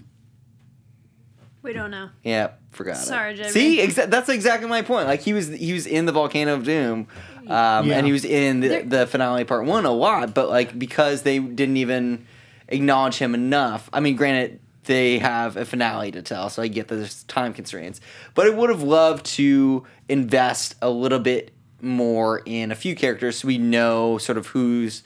we 1.62 1.72
don't 1.72 1.90
know. 1.90 2.10
yeah, 2.22 2.50
forgot. 2.70 2.96
Sorry, 2.98 3.32
it. 3.32 3.36
Jeremy. 3.36 3.52
See, 3.52 3.78
exa- 3.80 4.08
that's 4.08 4.28
exactly 4.28 4.68
my 4.68 4.82
point. 4.82 5.08
Like 5.08 5.20
he 5.22 5.32
was, 5.32 5.48
he 5.48 5.72
was 5.72 5.86
in 5.86 6.06
the 6.06 6.12
volcano 6.12 6.54
of 6.54 6.62
doom, 6.62 7.08
um, 7.48 7.88
Yeah. 7.88 7.96
and 7.98 8.06
he 8.06 8.12
was 8.12 8.24
in 8.24 8.60
the, 8.60 8.82
the 8.82 9.06
finale 9.08 9.42
part 9.44 9.64
one 9.66 9.84
a 9.84 9.90
lot. 9.90 10.32
But 10.32 10.48
like 10.48 10.78
because 10.78 11.22
they 11.22 11.40
didn't 11.40 11.76
even 11.78 12.24
acknowledge 12.68 13.16
him 13.16 13.34
enough. 13.34 13.90
I 13.92 13.98
mean, 13.98 14.14
granted, 14.14 14.60
they 14.84 15.18
have 15.18 15.56
a 15.56 15.64
finale 15.64 16.12
to 16.12 16.22
tell, 16.22 16.50
so 16.50 16.62
I 16.62 16.68
get 16.68 16.86
that 16.86 16.94
there's 16.96 17.24
time 17.24 17.52
constraints. 17.52 18.00
But 18.34 18.46
I 18.46 18.50
would 18.50 18.70
have 18.70 18.82
loved 18.84 19.26
to 19.34 19.84
invest 20.08 20.76
a 20.80 20.88
little 20.90 21.18
bit 21.18 21.50
more 21.80 22.42
in 22.46 22.70
a 22.70 22.76
few 22.76 22.94
characters 22.94 23.38
so 23.40 23.48
we 23.48 23.58
know 23.58 24.18
sort 24.18 24.38
of 24.38 24.46
who's 24.48 25.02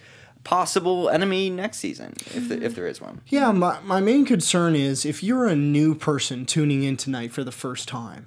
possible 0.51 1.09
enemy 1.09 1.49
next 1.49 1.79
season 1.79 2.13
if 2.35 2.49
the, 2.49 2.61
if 2.61 2.75
there 2.75 2.89
is 2.89 3.01
one. 3.01 3.21
Yeah, 3.29 3.53
my, 3.53 3.79
my 3.85 4.01
main 4.01 4.25
concern 4.25 4.75
is 4.75 5.07
if 5.07 5.23
you're 5.23 5.47
a 5.47 5.55
new 5.55 5.95
person 5.95 6.45
tuning 6.45 6.83
in 6.83 6.97
tonight 6.97 7.31
for 7.31 7.45
the 7.45 7.53
first 7.53 7.87
time, 7.87 8.27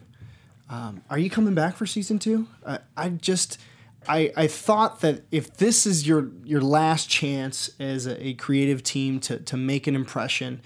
um, 0.70 1.02
are 1.10 1.20
you 1.20 1.30
coming 1.30 1.54
back 1.54 1.76
for 1.76 1.86
season 1.86 2.20
two? 2.20 2.48
I 2.66 2.80
I 2.96 3.10
just, 3.10 3.60
I, 4.08 4.32
I 4.38 4.48
thought 4.48 5.02
that 5.02 5.24
if 5.32 5.58
this 5.58 5.86
is 5.86 6.08
your 6.08 6.30
your 6.46 6.62
last 6.62 7.10
chance 7.10 7.70
as 7.78 8.08
a, 8.08 8.28
a 8.28 8.34
creative 8.36 8.84
team 8.84 9.20
to, 9.20 9.40
to 9.40 9.58
make 9.58 9.86
an 9.86 9.94
impression, 9.94 10.62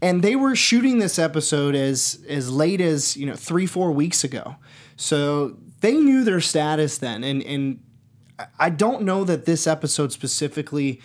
and 0.00 0.22
they 0.22 0.34
were 0.34 0.56
shooting 0.56 1.00
this 1.00 1.18
episode 1.18 1.74
as 1.74 2.24
as 2.30 2.50
late 2.50 2.80
as 2.80 3.14
you 3.14 3.26
know 3.26 3.34
three 3.36 3.66
four 3.66 3.92
weeks 3.92 4.24
ago, 4.24 4.56
so 4.96 5.58
they 5.80 5.98
knew 5.98 6.24
their 6.24 6.40
status 6.40 6.96
then, 6.96 7.22
and 7.22 7.42
and 7.42 7.80
I- 8.58 8.70
don't 8.70 9.02
know 9.02 9.24
that 9.24 9.44
this 9.44 9.66
episode 9.66 10.12
specifically 10.12 11.00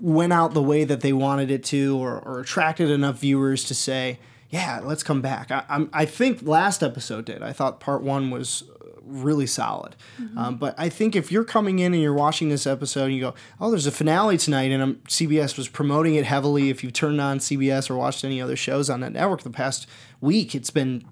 went 0.00 0.32
out 0.32 0.54
the 0.54 0.62
way 0.62 0.84
that 0.84 1.00
they 1.02 1.12
wanted 1.12 1.50
it 1.50 1.62
to 1.64 1.98
or, 1.98 2.18
or 2.20 2.40
attracted 2.40 2.90
enough 2.90 3.18
viewers 3.18 3.64
to 3.64 3.74
say, 3.74 4.18
yeah, 4.48 4.80
let's 4.82 5.02
come 5.02 5.20
back. 5.20 5.50
I, 5.50 5.64
I'm, 5.68 5.90
I 5.92 6.06
think 6.06 6.42
last 6.42 6.82
episode 6.82 7.26
did. 7.26 7.42
I 7.42 7.52
thought 7.52 7.80
part 7.80 8.02
one 8.02 8.30
was 8.30 8.64
really 9.04 9.46
solid. 9.46 9.96
Um, 10.36 10.56
but 10.56 10.74
I 10.78 10.88
think 10.88 11.14
if 11.16 11.30
you're 11.32 11.44
coming 11.44 11.80
in 11.80 11.92
and 11.92 12.02
you're 12.02 12.14
watching 12.14 12.48
this 12.48 12.66
episode 12.66 13.06
and 13.06 13.14
you 13.14 13.20
go, 13.20 13.34
oh, 13.60 13.70
there's 13.70 13.86
a 13.86 13.90
finale 13.92 14.38
tonight, 14.38 14.70
and 14.70 14.82
um, 14.82 14.94
CBS 15.08 15.56
was 15.56 15.68
promoting 15.68 16.14
it 16.14 16.24
heavily. 16.24 16.70
If 16.70 16.82
you've 16.84 16.92
turned 16.92 17.20
on 17.20 17.38
CBS 17.38 17.90
or 17.90 17.96
watched 17.96 18.24
any 18.24 18.40
other 18.40 18.56
shows 18.56 18.88
on 18.88 19.00
that 19.00 19.12
network 19.12 19.42
the 19.42 19.50
past 19.50 19.86
week, 20.20 20.54
it's 20.54 20.70
been 20.70 21.04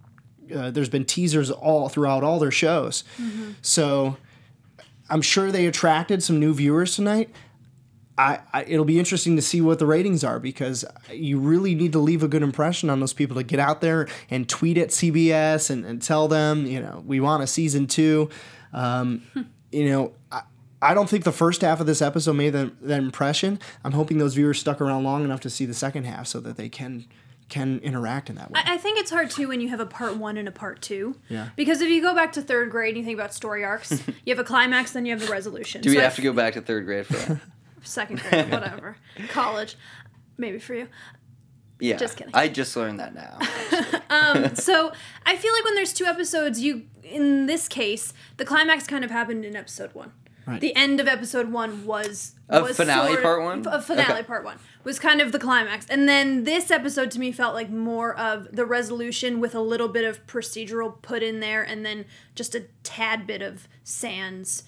uh, 0.55 0.71
there's 0.71 0.89
been 0.89 1.05
teasers 1.05 1.51
all 1.51 1.89
throughout 1.89 2.25
all 2.25 2.39
their 2.39 2.51
shows. 2.51 3.05
So 3.61 4.17
I'm 5.11 5.23
sure 5.23 5.51
they 5.51 5.67
attracted 5.67 6.23
some 6.23 6.39
new 6.39 6.53
viewers 6.55 6.95
tonight. 6.95 7.31
I, 8.17 8.41
I 8.53 8.65
it'll 8.65 8.85
be 8.85 8.99
interesting 8.99 9.37
to 9.37 9.43
see 9.43 9.61
what 9.61 9.79
the 9.79 9.87
ratings 9.87 10.25
are 10.25 10.41
because 10.41 10.85
you 11.13 11.39
really 11.39 11.75
need 11.75 11.93
to 11.93 12.01
leave 12.01 12.23
a 12.23 12.29
good 12.29 12.43
impression 12.43 12.91
on 12.91 12.99
those 12.99 13.13
people 13.13 13.37
to 13.37 13.45
get 13.45 13.61
out 13.61 13.81
there 13.81 14.09
and 14.29 14.49
tweet 14.49 14.77
at 14.77 14.89
CBS 14.89 15.71
and, 15.71 15.87
and 15.87 16.03
tell 16.03 16.27
them 16.27 16.67
you 16.67 16.81
know 16.81 17.03
we 17.07 17.21
want 17.21 17.43
a 17.43 17.47
season 17.47 17.87
two. 17.87 18.29
Um, 18.73 19.23
you 19.73 19.89
know 19.89 20.13
I, 20.33 20.43
I 20.83 20.95
don't 20.95 21.09
think 21.09 21.25
the 21.25 21.33
first 21.33 21.63
half 21.63 21.81
of 21.81 21.87
this 21.87 22.03
episode 22.03 22.35
made 22.35 22.51
that, 22.51 22.81
that 22.83 22.99
impression. 22.99 23.59
I'm 23.85 23.93
hoping 23.93 24.19
those 24.19 24.35
viewers 24.35 24.59
stuck 24.59 24.81
around 24.81 25.05
long 25.05 25.25
enough 25.25 25.41
to 25.41 25.51
see 25.51 25.65
the 25.65 25.75
second 25.75 26.05
half 26.05 26.27
so 26.27 26.41
that 26.41 26.57
they 26.57 26.69
can 26.69 27.07
can 27.49 27.79
interact 27.81 28.29
in 28.29 28.37
that 28.37 28.51
way. 28.51 28.61
I, 28.65 28.75
I 28.75 28.77
think 28.79 28.99
it's 28.99 29.11
hard 29.11 29.31
too 29.31 29.49
when 29.49 29.61
you 29.61 29.69
have 29.69 29.81
a 29.81 29.87
part 29.87 30.17
one 30.17 30.37
and 30.37 30.47
a 30.47 30.53
part 30.53 30.83
two. 30.83 31.17
Yeah. 31.29 31.49
Because 31.57 31.81
if 31.81 31.89
you 31.89 32.03
go 32.03 32.15
back 32.15 32.33
to 32.33 32.43
third 32.43 32.71
grade 32.71 32.91
and 32.91 32.99
you 32.99 33.05
think 33.05 33.19
about 33.19 33.33
story 33.33 33.65
arcs, 33.65 33.91
you 34.25 34.35
have 34.35 34.39
a 34.39 34.45
climax, 34.45 34.93
then 34.93 35.07
you 35.07 35.13
have 35.13 35.21
the 35.25 35.33
resolution. 35.33 35.81
Do 35.81 35.91
we 35.91 35.97
So 35.97 36.01
I 36.01 36.05
have 36.05 36.17
to 36.17 36.23
go 36.23 36.33
back 36.33 36.55
to 36.55 36.61
third 36.61 36.85
grade 36.85 37.07
for 37.07 37.15
that? 37.15 37.41
second 37.83 38.21
grade, 38.21 38.51
whatever, 38.51 38.97
college, 39.29 39.77
maybe 40.37 40.59
for 40.59 40.75
you. 40.75 40.89
Yeah. 41.81 41.97
Just 41.97 42.17
kidding. 42.17 42.35
I 42.35 42.49
just 42.49 42.77
learned 42.77 42.99
that 42.99 43.15
now. 43.15 43.39
Um, 44.11 44.57
so 44.57 44.93
I 45.25 45.37
feel 45.37 45.53
like 45.55 45.65
when 45.65 45.77
there's 45.77 45.93
two 45.93 46.07
episodes, 46.07 46.61
you 46.61 46.87
in 47.05 47.47
this 47.47 47.69
case, 47.69 48.13
the 48.37 48.45
climax 48.45 48.87
kind 48.87 49.05
of 49.05 49.11
happened 49.11 49.45
in 49.45 49.55
episode 49.55 49.95
one. 49.95 50.13
Right. 50.49 50.61
The 50.63 50.75
end 50.75 50.99
of 50.99 51.07
episode 51.07 51.53
one 51.53 51.85
was 51.85 52.35
Of 52.49 52.63
was 52.63 52.77
finale 52.77 53.13
sort 53.13 53.23
part 53.23 53.43
one? 53.43 53.67
Of 53.67 53.85
finale 53.85 54.13
Okay. 54.15 54.23
part 54.23 54.45
one 54.45 54.59
was 54.83 54.99
kind 54.99 55.21
of 55.21 55.31
the 55.33 55.39
climax, 55.39 55.87
and 55.91 56.09
then 56.09 56.45
this 56.45 56.71
episode 56.71 57.11
to 57.11 57.21
me 57.21 57.33
felt 57.33 57.53
like 57.55 57.69
more 57.69 58.17
of 58.19 58.49
the 58.51 58.65
resolution 58.65 59.41
with 59.41 59.55
a 59.55 59.61
little 59.61 59.89
bit 59.89 60.05
of 60.05 60.27
procedural 60.27 61.03
put 61.03 61.23
in 61.23 61.41
there, 61.41 61.63
and 61.63 61.85
then 61.85 62.07
just 62.35 62.55
a 62.55 62.65
tad 62.83 63.27
bit 63.27 63.43
of 63.43 63.69
Sands 63.85 64.63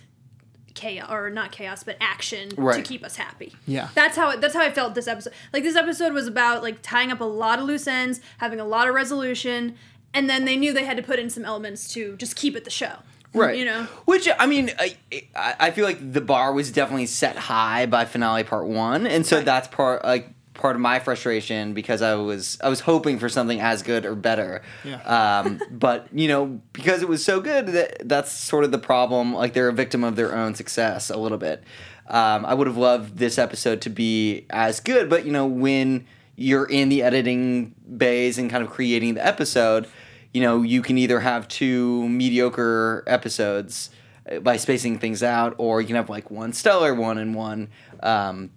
chaos 0.75 1.11
or 1.11 1.31
not 1.31 1.51
chaos 1.51 1.83
but 1.83 1.97
action 2.01 2.51
to 2.51 2.83
keep 2.83 3.03
us 3.05 3.17
happy. 3.17 3.55
Yeah. 3.67 3.89
That's 3.95 4.17
how 4.17 4.31
it, 4.31 4.41
that's 4.41 4.55
how 4.55 4.61
I 4.63 4.71
felt 4.71 4.95
this 4.95 5.09
episode. 5.09 5.33
Like 5.53 5.63
this 5.63 5.77
episode 5.77 6.13
was 6.13 6.27
about 6.27 6.63
like 6.63 6.83
tying 6.83 7.11
up 7.11 7.21
a 7.21 7.25
lot 7.25 7.59
of 7.59 7.65
loose 7.65 7.87
ends, 7.87 8.21
having 8.39 8.61
a 8.61 8.65
lot 8.65 8.87
of 8.87 8.95
resolution, 8.95 9.77
and 10.13 10.29
then 10.29 10.45
they 10.45 10.57
knew 10.57 10.73
they 10.73 10.85
had 10.85 10.97
to 10.99 11.03
put 11.03 11.19
in 11.19 11.31
some 11.31 11.45
elements 11.45 11.93
to 11.95 12.17
just 12.17 12.37
keep 12.37 12.55
it 12.55 12.65
the 12.65 12.71
show. 12.71 12.99
Right. 13.35 13.57
You 13.59 13.65
know. 13.65 13.85
Which 14.05 14.29
I 14.39 14.47
mean, 14.47 14.71
I, 14.79 14.97
I 15.35 15.55
I 15.61 15.71
feel 15.71 15.85
like 15.85 16.13
the 16.13 16.21
bar 16.21 16.53
was 16.53 16.71
definitely 16.73 17.07
set 17.07 17.37
high 17.37 17.87
by 17.87 18.05
finale 18.05 18.45
part 18.45 18.67
one, 18.67 19.07
and 19.07 19.27
so 19.27 19.37
Right. 19.37 19.45
that's 19.45 19.69
part 19.69 20.05
like 20.05 20.31
part 20.55 20.77
of 20.77 20.83
my 20.83 20.99
frustration 20.99 21.73
because 21.73 22.03
I 22.03 22.15
was 22.17 22.59
I 22.63 22.69
was 22.69 22.81
hoping 22.81 23.19
for 23.19 23.29
something 23.31 23.61
as 23.61 23.83
good 23.83 24.05
or 24.05 24.15
better. 24.15 24.63
Yeah. 24.85 25.01
Um, 25.43 25.61
but 25.71 26.09
you 26.13 26.29
know, 26.29 26.61
because 26.73 27.03
it 27.03 27.09
was 27.09 27.25
so 27.25 27.41
good, 27.41 27.69
that 27.69 28.09
that's 28.09 28.31
sort 28.31 28.65
of 28.65 28.71
the 28.73 28.79
problem. 28.79 29.33
Like 29.35 29.55
they're 29.55 29.69
a 29.69 29.73
victim 29.73 30.05
of 30.05 30.17
their 30.17 30.35
own 30.37 30.55
success 30.55 31.09
a 31.11 31.17
little 31.17 31.39
bit. 31.39 31.63
Um, 32.09 32.45
I 32.45 32.55
would 32.55 32.67
have 32.67 32.77
loved 32.77 33.19
this 33.19 33.39
episode 33.39 33.81
to 33.83 33.91
be 33.91 34.45
as 34.51 34.81
good, 34.81 35.09
but 35.09 35.25
you 35.25 35.31
know, 35.33 35.47
when 35.47 36.07
you're 36.35 36.65
in 36.67 36.89
the 36.89 37.03
editing 37.03 37.75
bays 37.97 38.37
and 38.39 38.51
kind 38.51 38.65
of 38.65 38.71
creating 38.71 39.15
the 39.15 39.25
episode, 39.25 39.87
you 40.33 40.41
know, 40.41 40.63
you 40.63 40.83
can 40.83 40.97
either 40.99 41.21
have 41.21 41.49
two 41.49 42.09
mediocre 42.09 43.03
episodes 43.07 43.91
uh, 44.31 44.39
by 44.41 44.57
spacing 44.57 44.99
things 44.99 45.23
out, 45.23 45.55
or 45.59 45.81
you 45.81 45.87
can 45.87 45.97
have 45.97 46.09
like 46.11 46.31
one 46.31 46.53
stellar 46.53 46.95
one 46.95 47.19
and 47.19 47.35
one. 47.35 47.69
Um, 48.03 48.51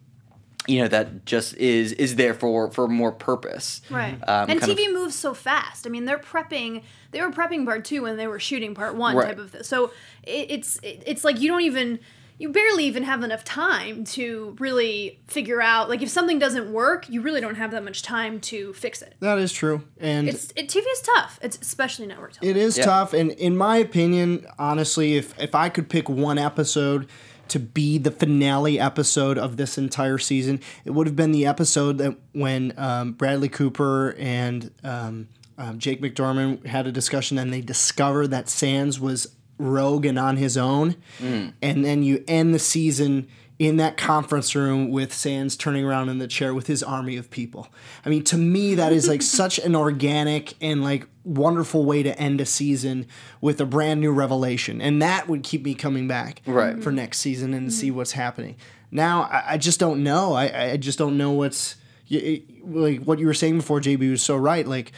you 0.65 0.79
know 0.81 0.88
that 0.88 1.25
just 1.25 1.57
is 1.57 1.91
is 1.91 2.15
there 2.15 2.33
for 2.33 2.71
for 2.71 2.88
more 2.88 3.12
purpose 3.12 3.81
Right. 3.89 4.13
Um, 4.29 4.49
and 4.49 4.62
TV 4.62 4.88
of- 4.88 4.93
moves 4.93 5.13
so 5.13 5.33
fast. 5.33 5.86
I 5.86 5.89
mean, 5.89 6.05
they're 6.05 6.17
prepping. 6.17 6.83
They 7.12 7.19
were 7.21 7.31
prepping 7.31 7.65
part 7.65 7.83
two 7.83 8.03
when 8.03 8.15
they 8.15 8.27
were 8.27 8.39
shooting 8.39 8.73
part 8.73 8.95
one 8.95 9.17
Right. 9.17 9.27
type 9.27 9.39
of 9.39 9.51
thing. 9.51 9.63
So 9.63 9.91
it, 10.23 10.47
it's 10.51 10.77
it, 10.81 11.03
it's 11.05 11.25
like 11.25 11.41
you 11.41 11.49
don't 11.49 11.63
even 11.63 11.99
you 12.39 12.49
barely 12.49 12.85
even 12.85 13.03
have 13.03 13.23
enough 13.23 13.43
time 13.43 14.03
to 14.05 14.55
really 14.59 15.19
figure 15.27 15.61
out 15.61 15.89
like 15.89 16.01
if 16.01 16.09
something 16.09 16.39
doesn't 16.39 16.71
work, 16.73 17.09
you 17.09 17.21
really 17.21 17.41
don't 17.41 17.55
have 17.55 17.71
that 17.71 17.83
much 17.83 18.01
time 18.01 18.39
to 18.41 18.73
fix 18.73 19.01
it. 19.01 19.15
That 19.19 19.37
is 19.37 19.51
true, 19.53 19.83
and 19.99 20.27
It's 20.27 20.51
it, 20.55 20.67
TV 20.69 20.83
is 20.91 21.01
tough. 21.01 21.39
It's 21.41 21.57
especially 21.61 22.07
network 22.07 22.31
It 22.31 22.39
television. 22.41 22.61
is 22.67 22.77
Yeah. 22.77 22.85
tough, 22.85 23.13
and 23.13 23.31
in 23.31 23.55
my 23.55 23.77
opinion, 23.77 24.45
honestly, 24.57 25.15
if 25.15 25.37
if 25.39 25.55
I 25.55 25.69
could 25.69 25.89
pick 25.89 26.09
one 26.09 26.37
episode 26.37 27.07
to 27.49 27.59
be 27.59 27.97
the 27.97 28.09
finale 28.11 28.79
episode 28.79 29.37
of 29.37 29.57
this 29.57 29.77
entire 29.77 30.17
season, 30.17 30.59
it 30.85 30.91
would 30.91 31.05
have 31.07 31.15
been 31.15 31.33
the 31.33 31.45
episode 31.45 31.97
that 31.99 32.15
when 32.31 32.73
um, 32.77 33.11
Bradley 33.11 33.49
Cooper 33.49 34.15
and 34.17 34.71
um, 34.83 35.27
um, 35.57 35.77
Jake 35.77 36.01
McDorman 36.01 36.65
had 36.65 36.87
a 36.87 36.91
discussion, 36.91 37.37
and 37.37 37.53
they 37.53 37.61
discovered 37.61 38.27
that 38.29 38.49
Sands 38.49 38.99
was 38.99 39.27
rogue 39.57 40.05
and 40.05 40.17
on 40.17 40.37
his 40.37 40.57
own, 40.57 40.95
mm. 41.19 41.53
and 41.61 41.85
then 41.85 42.03
you 42.03 42.23
end 42.27 42.53
the 42.53 42.59
season 42.59 43.27
in 43.59 43.77
that 43.77 43.97
conference 43.97 44.55
room 44.55 44.89
with 44.89 45.13
Sands 45.13 45.55
turning 45.55 45.85
around 45.85 46.09
in 46.09 46.17
the 46.17 46.27
chair 46.27 46.53
with 46.53 46.67
his 46.67 46.81
army 46.81 47.17
of 47.17 47.29
people. 47.29 47.67
I 48.05 48.09
mean, 48.09 48.23
to 48.25 48.37
me, 48.37 48.75
that 48.75 48.91
is 48.91 49.07
like 49.07 49.21
such 49.41 49.59
an 49.59 49.75
organic 49.75 50.55
and 50.61 50.83
like 50.83 51.07
wonderful 51.23 51.85
way 51.85 52.03
to 52.03 52.17
end 52.19 52.41
a 52.41 52.45
season 52.45 53.07
with 53.41 53.61
a 53.61 53.65
brand 53.65 54.01
new 54.01 54.11
revelation. 54.11 54.81
And 54.81 55.01
that 55.01 55.29
would 55.29 55.43
keep 55.43 55.63
me 55.63 55.75
coming 55.75 56.07
back 56.07 56.41
Right. 56.45 56.81
for 56.83 56.91
next 56.91 57.19
season 57.19 57.53
and 57.53 57.71
see 57.71 57.87
mm-hmm. 57.87 57.97
what's 57.97 58.13
happening. 58.13 58.55
Now, 58.91 59.23
I, 59.23 59.53
I 59.53 59.57
just 59.57 59.79
don't 59.79 60.03
know. 60.03 60.33
I, 60.33 60.71
I 60.71 60.77
just 60.77 60.97
don't 60.97 61.17
know 61.17 61.31
what's 61.31 61.75
it- 62.09 62.65
like 62.65 63.03
what 63.03 63.19
you 63.19 63.27
were 63.27 63.33
saying 63.33 63.57
before, 63.57 63.79
JB 63.79 64.11
was 64.11 64.23
so 64.23 64.35
right. 64.35 64.67
Like, 64.67 64.91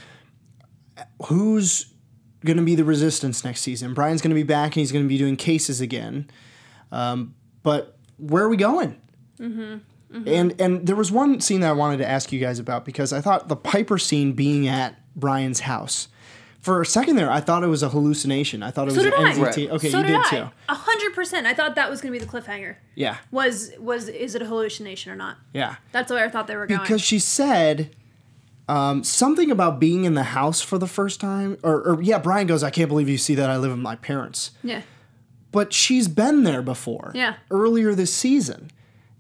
who's 1.26 1.94
going 2.46 2.58
to 2.58 2.64
be 2.64 2.76
the 2.76 2.84
resistance 2.86 3.44
next 3.44 3.62
season? 3.62 3.94
Brian's 3.94 4.22
going 4.22 4.30
to 4.30 4.36
be 4.36 4.44
back 4.44 4.68
and 4.68 4.76
he's 4.76 4.92
going 4.92 5.04
to 5.04 5.10
be 5.10 5.18
doing 5.18 5.36
cases 5.36 5.82
again. 5.82 6.30
Um, 6.92 7.36
but 7.64 7.98
where 8.18 8.44
are 8.44 8.50
we 8.50 8.58
going? 8.58 9.02
And 10.26 10.60
and 10.62 10.88
there 10.88 10.96
was 10.96 11.12
one 11.12 11.42
scene 11.42 11.60
that 11.60 11.70
I 11.70 11.74
wanted 11.74 11.98
to 11.98 12.08
ask 12.10 12.32
you 12.32 12.40
guys 12.40 12.58
about 12.58 12.86
because 12.86 13.12
I 13.12 13.20
thought 13.20 13.50
the 13.50 13.56
Piper 13.58 13.98
scene 13.98 14.32
being 14.32 14.66
at 14.68 14.96
Brian's 15.16 15.62
house. 15.62 16.08
For 16.62 16.82
a 16.82 16.86
second 16.86 17.18
there, 17.18 17.30
I 17.30 17.42
thought 17.42 17.64
it 17.64 17.68
was 17.68 17.84
a 17.84 17.90
hallucination. 17.90 18.64
I 18.64 18.72
thought 18.72 18.88
it 18.88 18.92
So 18.92 18.98
was 18.98 19.06
an 19.08 19.14
I. 19.14 19.34
NZT. 19.34 19.40
Right. 19.44 19.70
Okay, 19.76 19.90
so 19.92 19.98
you 20.00 20.04
did, 20.06 20.12
did 20.14 20.22
I. 20.22 20.30
too. 20.30 20.50
A 20.70 20.74
hundred 20.74 21.14
percent. 21.14 21.46
I 21.46 21.54
thought 21.54 21.76
that 21.76 21.90
was 21.92 22.02
going 22.02 22.12
to 22.14 22.20
be 22.20 22.26
the 22.26 22.32
cliffhanger. 22.32 22.78
Yeah, 22.96 23.18
Was 23.30 23.72
was 23.78 24.08
is 24.08 24.36
it 24.36 24.42
a 24.42 24.46
hallucination 24.46 25.12
or 25.12 25.16
not? 25.16 25.38
yeah. 25.54 25.76
That's 25.92 26.10
where 26.12 26.26
I 26.26 26.30
thought 26.30 26.48
they 26.48 26.56
were 26.56 26.66
going. 26.66 26.80
Because 26.82 27.02
she 27.02 27.20
said 27.20 27.94
um, 28.68 29.04
something 29.04 29.52
about 29.52 29.80
being 29.80 30.06
in 30.06 30.14
the 30.16 30.24
house 30.24 30.62
for 30.62 30.78
the 30.78 30.88
first 30.88 31.20
time, 31.22 31.58
or, 31.64 31.82
or 31.88 32.02
yeah, 32.02 32.18
Brian 32.20 32.48
goes, 32.48 32.64
"I 32.64 32.70
can't 32.72 32.90
believe 32.90 33.08
you 33.10 33.18
see 33.18 33.36
that 33.36 33.50
I 33.50 33.58
live 33.58 33.72
with 33.72 33.80
my 33.80 33.96
parents." 33.96 34.52
yeah. 34.64 34.82
but 35.52 35.72
she's 35.74 36.08
been 36.08 36.44
there 36.44 36.62
before. 36.62 37.12
Yeah. 37.16 37.36
Earlier 37.50 37.96
this 37.96 38.14
season. 38.14 38.72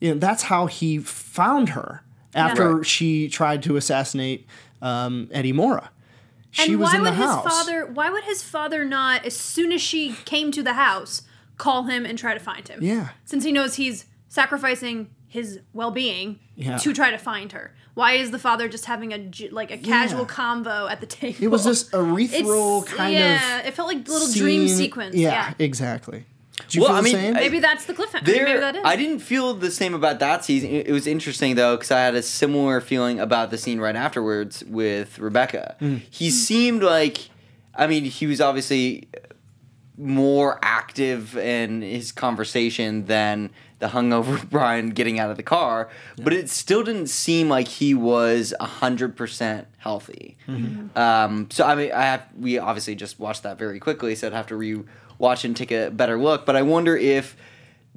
You 0.02 0.14
know, 0.14 0.20
that's 0.20 0.44
how 0.44 0.66
he 0.66 0.98
found 0.98 1.70
her 1.70 2.04
after 2.34 2.76
Right. 2.78 2.86
she 2.86 3.30
tried 3.30 3.64
to 3.64 3.78
assassinate 3.78 4.46
um, 4.82 5.30
Eddie 5.32 5.54
Morra. 5.54 5.90
She 6.52 6.72
and 6.74 6.80
was 6.82 6.90
why 6.92 6.98
in 6.98 7.04
the 7.06 7.12
would 7.12 7.18
house. 7.18 7.44
his 7.44 7.54
father? 7.54 7.86
Why 7.86 8.10
would 8.10 8.24
his 8.26 8.44
father 8.44 8.84
not, 8.84 9.26
as 9.26 9.36
soon 9.36 9.72
as 9.72 9.82
she 9.82 10.14
came 10.26 10.52
to 10.52 10.62
the 10.62 10.74
house, 10.74 11.22
call 11.58 11.84
him 11.84 12.06
and 12.06 12.18
try 12.18 12.34
to 12.34 12.40
find 12.40 12.68
him? 12.68 12.80
Yeah. 12.84 13.10
Since 13.24 13.46
he 13.46 13.52
knows 13.54 13.76
he's 13.76 14.06
sacrificing 14.28 15.10
his 15.28 15.60
well-being 15.74 16.40
Yeah. 16.56 16.78
to 16.78 16.94
try 16.94 17.12
to 17.12 17.18
find 17.18 17.52
her. 17.54 17.74
Why 17.96 18.14
is 18.14 18.30
the 18.32 18.40
father 18.40 18.68
just 18.70 18.86
having 18.86 19.12
a 19.14 19.32
like 19.52 19.72
a 19.72 19.78
casual 19.78 20.26
convo 20.26 20.90
at 20.92 21.00
the 21.02 21.08
table? 21.08 21.38
It 21.44 21.48
was 21.48 21.64
this 21.64 21.84
ethereal 21.94 22.84
It's- 22.84 22.94
kind 22.94 23.14
yeah, 23.14 23.36
of 23.36 23.42
yeah. 23.64 23.68
it 23.70 23.74
felt 23.74 23.88
like 23.88 24.08
a 24.08 24.12
little 24.12 24.32
dream 24.32 24.68
sequence. 24.68 25.16
Yeah, 25.16 25.30
Yeah. 25.32 25.54
exactly. 25.60 26.26
Did 26.58 26.76
you 26.76 26.82
Well, 26.82 26.90
feel 26.92 26.96
I 26.98 27.00
the 27.00 27.04
mean, 27.04 27.14
same? 27.16 27.34
Maybe 27.34 27.60
that's 27.60 27.86
the 27.86 27.94
cliffhanger. 27.94 28.24
There, 28.26 28.46
Maybe 28.46 28.60
that 28.60 28.76
is. 28.78 28.82
I 28.86 28.96
didn't 28.96 29.20
feel 29.20 29.54
the 29.54 29.70
same 29.72 29.94
about 29.94 30.20
that 30.20 30.46
season. 30.46 30.70
It, 30.72 30.88
it 30.88 30.92
was 30.94 31.06
interesting 31.08 31.56
though 31.56 31.76
because 31.76 31.92
I 31.92 32.00
had 32.00 32.16
a 32.16 32.22
similar 32.22 32.80
feeling 32.82 33.20
about 33.20 33.50
the 33.52 33.58
scene 33.58 33.80
right 33.80 33.96
afterwards 33.96 34.64
with 34.66 35.18
Rebecca. 35.20 35.76
Mm. 35.82 36.02
He 36.10 36.30
seemed 36.32 36.82
like, 36.84 37.30
I 37.76 37.88
mean, 37.88 38.06
he 38.06 38.26
was 38.28 38.40
obviously 38.42 39.08
more 39.98 40.60
active 40.62 41.38
in 41.38 41.82
his 41.82 42.12
conversation 42.12 43.06
than 43.06 43.50
the 43.80 43.88
hungover 43.88 44.48
Brian 44.50 44.90
getting 44.90 45.20
out 45.20 45.30
of 45.30 45.38
the 45.38 45.44
car, 45.44 45.90
but 46.22 46.34
it 46.34 46.50
still 46.50 46.84
didn't 46.84 47.08
seem 47.08 47.50
like 47.50 47.68
he 47.68 47.94
was 47.94 48.54
hundred 48.60 49.16
percent 49.16 49.68
healthy. 49.78 50.38
Mm-hmm. 50.48 50.98
Um, 50.98 51.48
so 51.52 51.66
I 51.66 51.76
mean, 51.76 51.92
I 51.92 52.04
have 52.04 52.26
we 52.38 52.58
obviously 52.58 52.96
just 52.96 53.20
watched 53.20 53.44
that 53.44 53.58
very 53.58 53.80
quickly, 53.80 54.16
so 54.16 54.28
I'd 54.28 54.34
have 54.34 54.48
to 54.48 54.56
re-watch 54.56 55.46
and 55.46 55.56
take 55.56 55.72
a 55.72 55.90
better 55.90 56.18
look. 56.18 56.46
But 56.46 56.56
I 56.56 56.62
wonder 56.62 56.96
if 56.96 57.36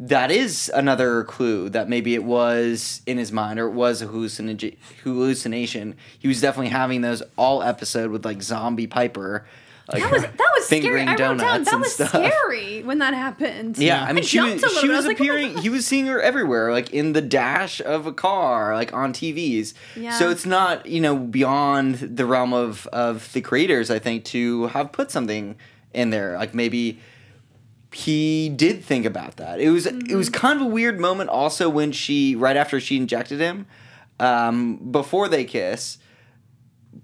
that 0.00 0.30
is 0.30 0.70
another 0.74 1.24
clue 1.24 1.68
that 1.70 1.88
maybe 1.88 2.14
it 2.14 2.22
was 2.22 3.02
in 3.04 3.18
his 3.18 3.32
mind 3.32 3.58
or 3.58 3.66
it 3.66 3.72
was 3.72 4.00
a 4.00 4.06
hallucinogen- 4.06 4.76
hallucination. 5.02 5.96
He 6.16 6.28
was 6.28 6.40
definitely 6.40 6.70
having 6.70 7.00
those 7.00 7.20
all 7.36 7.62
episode 7.62 8.12
with 8.12 8.24
like 8.24 8.40
zombie 8.40 8.86
Piper. 8.86 9.44
Like, 9.90 10.02
that 10.02 10.12
was 10.12 10.22
that 10.22 10.50
was 10.54 10.66
scary. 10.66 11.00
I 11.02 11.06
wrote 11.06 11.16
down 11.18 11.36
that 11.38 11.66
and 11.66 11.80
was 11.80 11.94
stuff. 11.94 12.10
scary 12.10 12.82
when 12.82 12.98
that 12.98 13.14
happened. 13.14 13.78
Yeah, 13.78 14.04
I 14.04 14.12
mean, 14.12 14.22
she 14.22 14.36
jumped 14.36 14.62
was, 14.62 14.62
a 14.64 14.66
little 14.66 14.80
she 14.82 14.86
bit. 14.88 14.92
I 14.92 14.96
was 14.98 15.06
like, 15.06 15.18
appearing. 15.18 15.56
He 15.58 15.70
was 15.70 15.86
seeing 15.86 16.06
her 16.06 16.20
everywhere, 16.20 16.72
like 16.72 16.90
in 16.92 17.14
the 17.14 17.22
dash 17.22 17.80
of 17.80 18.06
a 18.06 18.12
car, 18.12 18.74
like 18.74 18.92
on 18.92 19.14
TVs. 19.14 19.72
Yeah. 19.96 20.10
So 20.18 20.28
it's 20.28 20.44
not 20.44 20.84
you 20.86 21.00
know 21.00 21.16
beyond 21.16 21.94
the 21.94 22.26
realm 22.26 22.52
of 22.52 22.86
of 22.88 23.32
the 23.32 23.40
creators. 23.40 23.90
I 23.90 23.98
think 23.98 24.24
to 24.26 24.66
have 24.68 24.92
put 24.92 25.10
something 25.10 25.56
in 25.94 26.10
there, 26.10 26.36
like 26.36 26.52
maybe 26.54 27.00
he 27.92 28.50
did 28.50 28.84
think 28.84 29.06
about 29.06 29.36
that. 29.36 29.58
It 29.60 29.70
was 29.70 29.86
it 29.86 29.94
Mm-hmm. 29.98 30.16
was 30.16 30.28
kind 30.28 30.60
of 30.60 30.66
a 30.66 30.70
weird 30.70 31.00
moment. 31.00 31.30
Also, 31.30 31.68
when 31.70 31.92
she 31.92 32.34
right 32.36 32.56
after 32.56 32.78
she 32.78 32.96
injected 32.98 33.40
him, 33.40 33.66
um, 34.20 34.76
before 34.92 35.28
they 35.28 35.44
kiss. 35.44 35.96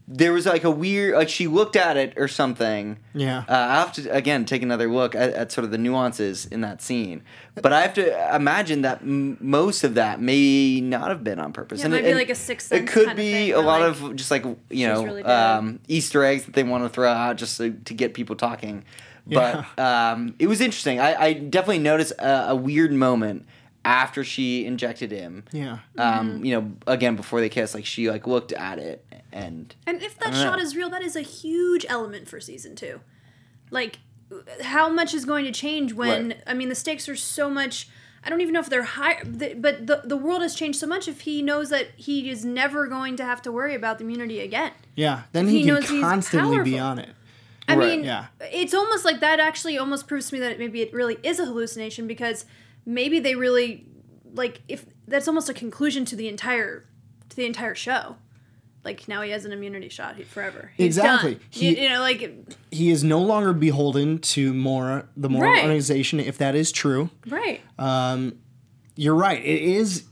There 0.06 0.34
was 0.34 0.44
like 0.44 0.64
a 0.64 0.70
weird, 0.70 1.14
like 1.14 1.30
she 1.30 1.46
looked 1.46 1.76
at 1.76 1.96
it 1.96 2.12
or 2.18 2.28
something, 2.28 2.98
Yeah. 3.14 3.38
uh, 3.48 3.52
I 3.54 3.74
have 3.76 3.92
to 3.94 4.08
again 4.10 4.44
take 4.44 4.62
another 4.62 4.86
look 4.86 5.14
at, 5.14 5.30
at 5.32 5.50
sort 5.50 5.64
of 5.64 5.70
the 5.70 5.78
nuances 5.78 6.44
in 6.44 6.60
that 6.60 6.82
scene, 6.82 7.22
but 7.54 7.72
I 7.72 7.80
have 7.80 7.94
to 7.94 8.34
imagine 8.36 8.82
that 8.82 9.00
m- 9.00 9.38
most 9.40 9.82
of 9.82 9.94
that 9.94 10.20
may 10.20 10.82
not 10.82 11.08
have 11.08 11.24
been 11.24 11.38
on 11.38 11.54
purpose. 11.54 11.80
Yeah, 11.80 11.86
it 11.86 11.90
might 11.90 12.04
be 12.04 12.12
like 12.14 12.28
a 12.28 12.34
Sixth 12.34 12.70
It 12.70 12.86
could 12.86 13.06
kind 13.06 13.10
of 13.12 13.16
be 13.16 13.32
thing, 13.32 13.52
a 13.54 13.60
lot 13.60 13.80
like, 13.80 14.02
of 14.02 14.16
just 14.16 14.30
like 14.30 14.44
you 14.68 14.86
know 14.88 15.04
really 15.04 15.22
um, 15.24 15.80
Easter 15.88 16.22
eggs 16.22 16.44
that 16.44 16.54
they 16.54 16.64
want 16.64 16.84
to 16.84 16.90
throw 16.90 17.10
out 17.10 17.36
just 17.36 17.54
so, 17.56 17.70
to 17.70 17.94
get 17.94 18.12
people 18.12 18.36
talking. 18.36 18.84
But 19.26 19.64
um, 19.78 20.34
it 20.38 20.48
was 20.48 20.60
interesting. 20.60 21.00
I, 21.00 21.14
I 21.18 21.32
definitely 21.32 21.78
noticed 21.78 22.12
a, 22.18 22.50
a 22.50 22.54
weird 22.54 22.92
moment 22.92 23.46
after 23.86 24.24
she 24.24 24.64
injected 24.64 25.10
him. 25.10 25.44
yeah. 25.52 25.78
Um, 25.98 26.30
Mm-hmm. 26.30 26.44
you 26.46 26.54
know, 26.60 26.72
again 26.86 27.16
before 27.16 27.40
they 27.40 27.50
kissed, 27.50 27.74
like 27.74 27.84
she 27.84 28.10
like 28.10 28.26
looked 28.26 28.52
at 28.52 28.78
it 28.78 29.03
and 29.34 29.74
And 29.86 30.00
if 30.02 30.18
that 30.20 30.32
shot 30.34 30.56
know. 30.58 30.62
is 30.64 30.74
real, 30.76 30.88
that 30.90 31.02
is 31.02 31.16
a 31.16 31.20
huge 31.20 31.84
element 31.88 32.28
for 32.28 32.40
season 32.40 32.74
two. 32.76 33.00
Like, 33.70 33.98
how 34.62 34.88
much 34.88 35.12
is 35.12 35.24
going 35.24 35.44
to 35.44 35.52
change 35.52 35.92
when? 35.92 36.28
Right. 36.28 36.42
I 36.46 36.54
mean, 36.54 36.68
the 36.68 36.74
stakes 36.74 37.08
are 37.08 37.16
so 37.16 37.50
much. 37.50 37.88
I 38.22 38.30
don't 38.30 38.40
even 38.40 38.54
know 38.54 38.60
if 38.60 38.70
they're 38.70 38.84
high, 38.84 39.22
but 39.24 39.86
the 39.86 40.00
the 40.04 40.16
world 40.16 40.40
has 40.42 40.54
changed 40.54 40.78
so 40.78 40.86
much. 40.86 41.08
If 41.08 41.22
he 41.22 41.42
knows 41.42 41.68
that 41.70 41.88
he 41.96 42.30
is 42.30 42.44
never 42.44 42.86
going 42.86 43.16
to 43.16 43.24
have 43.24 43.42
to 43.42 43.52
worry 43.52 43.74
about 43.74 43.98
the 43.98 44.04
immunity 44.04 44.40
again, 44.40 44.72
Yeah. 44.94 45.22
Then 45.32 45.48
he, 45.48 45.58
he 45.58 45.64
can 45.64 45.74
knows 45.74 45.86
constantly 45.88 46.62
be 46.62 46.78
on 46.78 46.98
it. 47.00 47.10
I 47.68 47.76
Right. 47.76 47.88
mean, 47.96 48.04
Yeah. 48.04 48.26
it's 48.40 48.72
almost 48.74 49.04
like 49.04 49.20
that. 49.20 49.40
Actually, 49.40 49.76
almost 49.78 50.06
proves 50.06 50.28
to 50.28 50.34
me 50.34 50.40
that 50.40 50.58
maybe 50.58 50.80
it 50.80 50.92
really 50.94 51.18
is 51.22 51.38
a 51.40 51.44
hallucination 51.44 52.06
because 52.06 52.44
maybe 52.86 53.18
they 53.20 53.34
really 53.34 53.86
like 54.32 54.62
if 54.68 54.86
that's 55.08 55.26
almost 55.28 55.48
a 55.48 55.54
conclusion 55.54 56.04
to 56.06 56.16
the 56.16 56.28
entire 56.28 56.84
to 57.30 57.36
the 57.36 57.44
entire 57.46 57.74
show. 57.74 58.16
Like 58.84 59.08
now 59.08 59.22
he 59.22 59.30
has 59.30 59.44
an 59.44 59.52
immunity 59.52 59.88
shot 59.88 60.20
forever. 60.24 60.70
He's 60.76 60.86
Exactly. 60.98 61.38
He- 61.50 61.70
you, 61.76 61.82
you 61.84 61.88
know, 61.88 62.00
like 62.00 62.56
He 62.70 62.90
is 62.90 63.02
no 63.02 63.20
longer 63.20 63.52
beholden 63.52 64.18
to 64.18 64.52
Morra, 64.52 65.06
the 65.16 65.28
Morra 65.30 65.48
Right. 65.50 65.62
organization, 65.62 66.20
if 66.20 66.36
that 66.38 66.54
is 66.54 66.70
true. 66.70 67.10
right. 67.28 67.60
Um, 67.78 68.34
you're 68.96 69.14
right. 69.14 69.42
It 69.44 69.62
is 69.62 70.04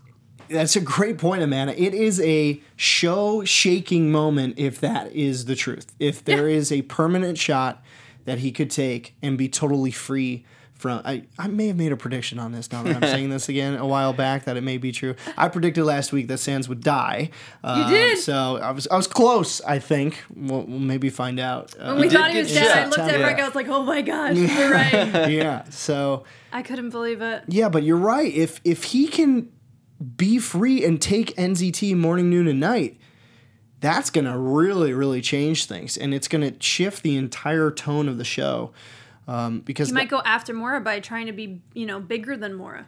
that's 0.49 0.77
a 0.77 0.81
great 0.81 1.17
point, 1.19 1.43
Amanda. 1.43 1.81
It 1.81 1.95
is 1.95 2.21
a 2.21 2.61
show 2.77 3.43
shaking 3.45 4.11
moment 4.13 4.55
if 4.59 4.81
that 4.81 5.13
is 5.15 5.45
the 5.47 5.55
truth. 5.55 5.87
If 5.99 6.25
there 6.25 6.47
is 6.49 6.71
a 6.73 6.83
permanent 6.83 7.39
shot 7.39 7.83
that 8.25 8.39
he 8.41 8.53
could 8.53 8.71
take 8.71 9.15
and 9.23 9.39
be 9.39 9.49
totally 9.49 9.91
free 9.93 10.45
from. 10.83 11.01
I, 11.05 11.23
I 11.39 11.47
may 11.49 11.69
have 11.69 11.77
made 11.77 11.93
a 11.93 11.97
prediction 11.97 12.39
on 12.39 12.53
this 12.53 12.71
now 12.71 12.83
that 12.83 12.97
I'm 12.97 13.03
saying 13.11 13.31
this 13.31 13.49
again 13.49 13.77
a 13.77 13.87
while 13.87 14.13
back 14.13 14.45
that 14.45 14.59
it 14.59 14.61
may 14.63 14.77
be 14.77 14.93
true. 14.93 15.15
I 15.39 15.49
predicted 15.49 15.85
last 15.85 16.13
week 16.13 16.29
that 16.29 16.39
Sands 16.39 16.69
would 16.69 16.83
die. 16.83 17.31
Um, 17.65 17.89
did? 17.91 18.19
So 18.19 18.59
I 18.63 18.73
was 18.73 18.87
I 18.89 18.97
was 18.97 19.07
close. 19.07 19.63
I 19.63 19.79
think 19.79 20.23
we'll, 20.37 20.65
we'll 20.65 20.79
maybe 20.79 21.09
find 21.09 21.41
out. 21.41 21.75
Uh, 21.79 21.93
When 21.95 22.01
we 22.03 22.09
thought 22.11 22.33
he 22.33 22.39
was 22.41 22.53
dead, 22.53 22.77
I 22.77 22.85
looked 22.85 22.99
at 22.99 23.13
Yeah. 23.13 23.25
Frank. 23.25 23.41
I 23.41 23.47
was 23.47 23.55
like, 23.55 23.69
"Oh 23.69 23.83
my 23.85 24.03
gosh, 24.03 24.37
you're 24.37 24.71
right." 24.71 24.93
yeah. 25.31 25.65
So 25.71 26.25
I 26.53 26.63
couldn't 26.63 26.91
believe 26.91 27.23
it. 27.23 27.45
yeah, 27.49 27.71
but 27.71 27.83
you're 27.85 27.97
right. 27.97 28.31
If 28.35 28.61
if 28.65 28.85
he 28.85 29.07
can 29.09 29.49
be 30.17 30.39
free 30.39 30.85
and 30.85 31.01
take 31.01 31.35
NZT 31.37 31.97
morning, 31.97 32.29
noon, 32.29 32.49
and 32.49 32.59
night, 32.59 32.99
that's 33.81 34.11
gonna 34.11 34.37
really, 34.39 34.93
really 34.93 35.21
change 35.21 35.67
things, 35.67 35.97
and 35.97 36.13
it's 36.13 36.27
gonna 36.29 36.53
shift 36.61 37.03
the 37.03 37.17
entire 37.17 37.71
tone 37.71 38.09
of 38.09 38.19
the 38.19 38.25
show. 38.25 38.73
Um, 39.29 39.61
because 39.61 39.89
He 39.89 39.95
might 39.95 40.09
go 40.09 40.21
after 40.25 40.53
Morra 40.53 40.81
by 40.81 40.99
trying 41.01 41.27
to 41.27 41.33
be, 41.33 41.61
you 41.75 41.87
know, 41.87 42.01
bigger 42.01 42.37
than 42.37 42.55
Morra. 42.55 42.87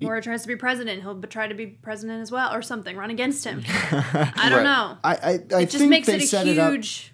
Morra 0.00 0.20
tries 0.22 0.42
to 0.42 0.48
be 0.48 0.56
president. 0.56 1.02
He'll 1.02 1.14
b- 1.14 1.28
try 1.28 1.46
to 1.46 1.54
be 1.54 1.66
president 1.66 2.22
as 2.22 2.32
well, 2.32 2.52
or 2.52 2.60
something. 2.62 2.96
Run 2.96 3.10
against 3.10 3.44
him. 3.44 3.62
I 3.66 4.48
don't 4.48 4.58
Right. 4.58 4.62
know. 4.64 4.96
I 5.04 5.14
I, 5.14 5.30
I 5.30 5.34
It 5.34 5.66
just 5.66 5.78
think 5.78 5.90
makes 5.90 6.06
they 6.08 6.16
it 6.16 6.22
a 6.22 6.26
set 6.26 6.48
it 6.48 6.58
up. 6.58 6.72
huge, 6.72 7.12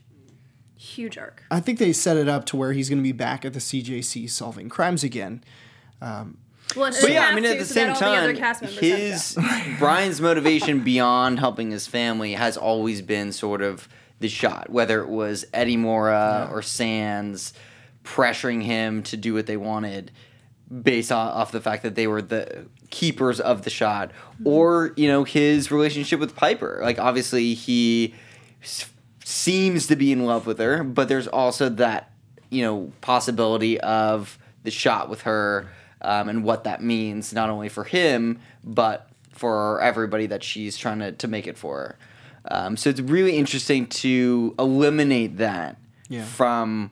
huge 0.76 1.18
arc. 1.18 1.42
I 1.50 1.60
think 1.60 1.78
they 1.78 1.92
set 1.92 2.16
it 2.16 2.28
up 2.28 2.46
to 2.46 2.56
where 2.56 2.72
he's 2.72 2.88
gonna 2.88 3.02
be 3.02 3.12
back 3.12 3.44
at 3.44 3.52
the 3.52 3.58
CJC 3.60 4.30
solving 4.30 4.68
crimes 4.70 5.04
again. 5.04 5.42
Well, 6.00 6.92
But 7.00 7.10
yeah, 7.12 7.26
I 7.26 7.34
mean, 7.34 7.44
to, 7.44 7.50
at 7.50 7.58
the 7.58 7.64
so 7.64 7.74
same 7.74 7.86
that 7.88 8.02
all 8.02 8.26
the 8.26 8.32
time, 8.32 8.36
cast 8.36 8.62
members 8.62 8.80
have 8.80 8.98
his 8.98 9.38
Brian's 9.78 10.20
motivation 10.20 10.80
beyond 10.84 11.38
helping 11.40 11.70
his 11.70 11.86
family 11.86 12.34
has 12.34 12.56
always 12.56 13.02
been 13.02 13.32
sort 13.32 13.60
of 13.62 13.88
the 14.20 14.28
shot, 14.28 14.68
whether 14.70 15.00
it 15.02 15.08
was 15.08 15.44
Eddie 15.54 15.76
Morra 15.76 16.48
or 16.52 16.60
Sands 16.62 17.52
pressuring 18.14 18.62
him 18.62 19.02
to 19.02 19.16
do 19.16 19.34
what 19.34 19.46
they 19.46 19.56
wanted 19.56 20.10
based 20.82 21.10
off, 21.12 21.34
off 21.34 21.52
the 21.52 21.60
fact 21.60 21.82
that 21.82 21.94
they 21.94 22.06
were 22.06 22.22
the 22.22 22.66
keepers 22.90 23.38
of 23.40 23.62
the 23.62 23.70
shot 23.70 24.10
or 24.44 24.92
you 24.96 25.06
know 25.08 25.24
his 25.24 25.70
relationship 25.70 26.18
with 26.20 26.34
piper. 26.36 26.80
Like 26.82 26.98
obviously 26.98 27.54
he 27.54 28.14
s- 28.62 28.90
seems 29.24 29.86
to 29.88 29.96
be 29.96 30.10
in 30.12 30.24
love 30.24 30.46
with 30.46 30.58
her 30.58 30.82
but 30.84 31.08
there's 31.08 31.26
also 31.28 31.68
that 31.70 32.10
you 32.50 32.62
know 32.62 32.90
possibility 33.00 33.78
of 33.80 34.38
the 34.62 34.70
shot 34.70 35.08
with 35.10 35.22
her 35.22 35.68
um, 36.00 36.28
and 36.28 36.44
what 36.44 36.64
that 36.64 36.82
means 36.82 37.32
not 37.34 37.50
only 37.50 37.68
for 37.68 37.84
him 37.84 38.38
but 38.64 39.08
for 39.32 39.80
everybody 39.82 40.26
that 40.26 40.42
she's 40.42 40.76
trying 40.76 40.98
to, 40.98 41.12
to 41.12 41.28
make 41.28 41.46
it 41.46 41.56
for. 41.56 41.96
Um, 42.50 42.76
so 42.76 42.88
it's 42.90 43.00
really 43.00 43.36
interesting 43.36 43.86
to 43.86 44.54
eliminate 44.58 45.36
that 45.38 45.76
Yeah. 46.08 46.24
from 46.24 46.90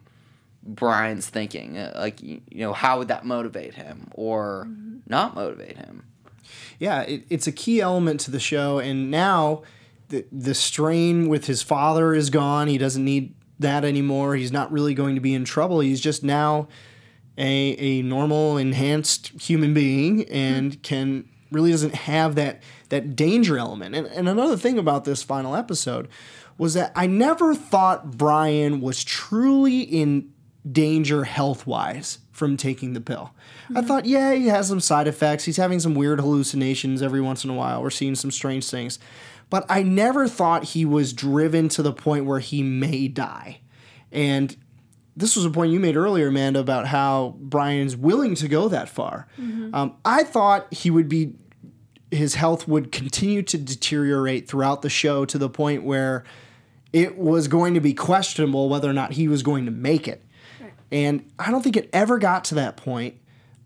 Brian's 0.66 1.28
thinking. 1.28 1.78
Uh, 1.78 1.92
like, 1.96 2.22
you 2.22 2.40
you 2.50 2.60
know, 2.60 2.72
how 2.72 2.98
would 2.98 3.08
that 3.08 3.24
motivate 3.24 3.74
him 3.74 4.08
or 4.14 4.68
not 5.06 5.34
motivate 5.34 5.76
him? 5.76 6.06
yeah, 6.78 7.02
it, 7.02 7.24
it's 7.30 7.46
a 7.46 7.52
key 7.52 7.80
element 7.80 8.20
to 8.20 8.30
the 8.30 8.40
show. 8.40 8.78
And 8.78 9.10
now 9.10 9.62
the 10.08 10.24
the 10.30 10.54
strain 10.54 11.28
with 11.28 11.46
his 11.46 11.62
father 11.62 12.14
is 12.14 12.30
gone. 12.30 12.68
He 12.68 12.78
doesn't 12.78 13.04
need 13.04 13.34
that 13.58 13.84
anymore. 13.84 14.36
He's 14.36 14.52
not 14.52 14.70
really 14.70 14.94
going 14.94 15.14
to 15.14 15.20
be 15.20 15.34
in 15.34 15.44
trouble. 15.44 15.80
He's 15.80 16.00
just 16.00 16.22
now 16.22 16.68
a 17.38 17.76
a 17.78 18.02
normal, 18.02 18.56
enhanced 18.56 19.28
human 19.40 19.74
being 19.74 20.24
and 20.28 20.82
can 20.82 21.28
really 21.52 21.70
doesn't 21.70 21.94
have 21.94 22.34
that 22.34 22.62
that 22.90 23.16
danger 23.16 23.58
element. 23.58 23.94
And 23.94 24.06
and 24.06 24.28
another 24.28 24.56
thing 24.56 24.78
about 24.78 25.04
this 25.04 25.22
final 25.22 25.54
episode 25.56 26.08
was 26.58 26.74
that 26.74 26.92
I 26.94 27.06
never 27.06 27.54
thought 27.54 28.16
Brian 28.16 28.80
was 28.80 29.04
truly 29.04 29.80
in 29.80 30.32
danger 30.70 31.24
health 31.24 31.66
wise 31.66 32.18
from 32.32 32.56
taking 32.56 32.92
the 32.92 33.00
pill. 33.00 33.32
I 33.74 33.82
thought, 33.82 34.04
yeah, 34.04 34.34
he 34.34 34.48
has 34.48 34.68
some 34.68 34.80
side 34.80 35.08
effects. 35.08 35.44
He's 35.44 35.56
having 35.56 35.80
some 35.80 35.94
weird 35.94 36.20
hallucinations 36.20 37.02
every 37.02 37.20
once 37.20 37.44
in 37.44 37.50
a 37.50 37.54
while. 37.54 37.82
We're 37.82 37.90
seeing 37.90 38.14
some 38.14 38.30
strange 38.30 38.68
things. 38.68 38.98
But 39.48 39.64
I 39.68 39.82
never 39.82 40.26
thought 40.28 40.64
he 40.64 40.84
was 40.84 41.12
driven 41.12 41.68
to 41.70 41.82
the 41.82 41.92
point 41.92 42.24
where 42.26 42.40
he 42.40 42.62
may 42.62 43.08
die. 43.08 43.60
And 44.10 44.56
this 45.16 45.36
was 45.36 45.44
a 45.44 45.50
point 45.50 45.72
you 45.72 45.80
made 45.80 45.96
earlier, 45.96 46.28
Amanda, 46.28 46.60
about 46.60 46.88
how 46.88 47.36
Brian's 47.38 47.96
willing 47.96 48.34
to 48.36 48.48
go 48.48 48.68
that 48.68 48.88
far. 48.88 49.28
Um, 49.74 49.96
I 50.04 50.24
thought 50.24 50.72
he 50.74 50.90
would 50.90 51.08
be, 51.08 51.34
his 52.10 52.34
health 52.34 52.68
would 52.68 52.92
continue 52.92 53.42
to 53.42 53.56
deteriorate 53.56 54.48
throughout 54.48 54.82
the 54.82 54.90
show 54.90 55.24
to 55.24 55.38
the 55.38 55.48
point 55.48 55.84
where 55.84 56.24
it 56.92 57.16
was 57.16 57.48
going 57.48 57.74
to 57.74 57.80
be 57.80 57.94
questionable 57.94 58.68
whether 58.68 58.90
or 58.90 58.92
not 58.92 59.12
he 59.12 59.28
was 59.28 59.42
going 59.42 59.64
to 59.64 59.70
make 59.70 60.06
it. 60.06 60.25
And 60.92 61.30
I 61.38 61.50
don't 61.50 61.62
think 61.62 61.76
it 61.76 61.90
ever 61.92 62.18
got 62.18 62.44
to 62.46 62.56
that 62.56 62.76
point. 62.76 63.16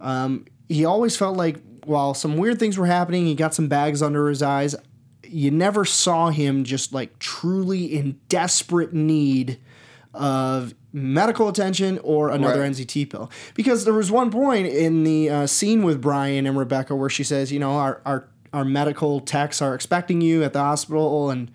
Um, 0.00 0.46
he 0.68 0.84
always 0.84 1.16
felt 1.16 1.36
like 1.36 1.58
while 1.84 2.14
some 2.14 2.36
weird 2.36 2.58
things 2.58 2.78
were 2.78 2.86
happening, 2.86 3.26
he 3.26 3.34
got 3.34 3.54
some 3.54 3.68
bags 3.68 4.02
under 4.02 4.28
his 4.28 4.42
eyes. 4.42 4.74
You 5.26 5.50
never 5.50 5.84
saw 5.84 6.30
him 6.30 6.64
just 6.64 6.92
like 6.92 7.18
truly 7.18 7.84
in 7.96 8.18
desperate 8.28 8.92
need 8.92 9.58
of 10.12 10.74
medical 10.92 11.48
attention 11.48 11.98
or 12.02 12.30
another 12.30 12.60
Right. 12.60 12.72
NZT 12.72 13.10
pill. 13.10 13.30
Because 13.54 13.84
there 13.84 13.94
was 13.94 14.10
one 14.10 14.30
point 14.30 14.66
in 14.66 15.04
the 15.04 15.30
uh, 15.30 15.46
scene 15.46 15.82
with 15.82 16.00
Brian 16.00 16.46
and 16.46 16.58
Rebecca 16.58 16.96
where 16.96 17.10
she 17.10 17.22
says, 17.22 17.52
you 17.52 17.60
know, 17.60 17.72
our, 17.72 18.00
our, 18.04 18.28
our 18.52 18.64
medical 18.64 19.20
techs 19.20 19.62
are 19.62 19.74
expecting 19.74 20.20
you 20.20 20.42
at 20.42 20.52
the 20.52 20.58
hospital. 20.58 21.30
And 21.30 21.50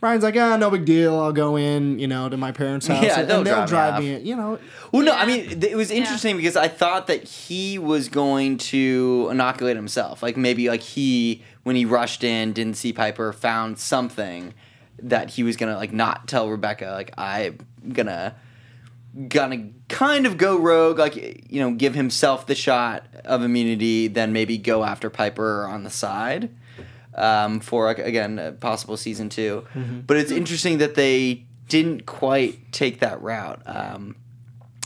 Brian's 0.00 0.22
like, 0.22 0.36
ah, 0.36 0.56
no 0.56 0.70
big 0.70 0.86
deal. 0.86 1.14
I'll 1.18 1.32
go 1.32 1.56
in, 1.56 1.98
you 1.98 2.08
know, 2.08 2.28
to 2.30 2.36
my 2.38 2.52
parents' 2.52 2.86
house. 2.86 3.04
Yeah, 3.04 3.20
and 3.20 3.28
they'll 3.28 3.44
they'll 3.44 3.66
drive 3.66 3.68
me 3.68 3.68
drive 3.68 3.94
off. 3.94 4.00
me, 4.00 4.14
in. 4.14 4.26
You 4.26 4.36
know, 4.36 4.58
Well, 4.92 5.04
no, 5.04 5.12
I 5.12 5.26
mean, 5.26 5.62
it 5.62 5.76
was 5.76 5.90
interesting 5.90 6.38
because 6.38 6.56
I 6.56 6.68
thought 6.68 7.06
that 7.08 7.22
he 7.24 7.78
was 7.78 8.08
going 8.08 8.56
to 8.58 9.28
inoculate 9.30 9.76
himself. 9.76 10.22
Like 10.22 10.38
maybe 10.38 10.68
like 10.70 10.80
he, 10.80 11.44
when 11.64 11.76
he 11.76 11.84
rushed 11.84 12.24
in, 12.24 12.54
didn't 12.54 12.78
see 12.78 12.94
Piper, 12.94 13.32
found 13.34 13.78
something 13.78 14.54
that 15.02 15.30
he 15.30 15.42
was 15.42 15.56
gonna 15.56 15.76
like 15.76 15.92
not 15.92 16.26
tell 16.28 16.48
Rebecca. 16.48 16.86
Like 16.86 17.12
I'm 17.18 17.58
gonna 17.92 18.36
gonna 19.28 19.68
kind 19.88 20.24
of 20.24 20.38
go 20.38 20.58
rogue, 20.58 20.98
like 20.98 21.16
you 21.50 21.60
know, 21.60 21.72
give 21.72 21.94
himself 21.94 22.46
the 22.46 22.54
shot 22.54 23.06
of 23.26 23.42
immunity, 23.42 24.08
then 24.08 24.32
maybe 24.32 24.56
go 24.56 24.82
after 24.82 25.10
Piper 25.10 25.66
on 25.66 25.82
the 25.82 25.90
side 25.90 26.50
um, 27.14 27.60
for 27.60 27.90
again 27.90 28.38
a 28.38 28.52
possible 28.52 28.96
season 28.96 29.28
2 29.28 29.66
But 30.06 30.16
it's 30.16 30.30
interesting 30.30 30.78
that 30.78 30.94
they 30.94 31.44
didn't 31.68 32.06
quite 32.06 32.72
take 32.72 33.00
that 33.00 33.20
route. 33.22 33.62
Um, 33.66 34.16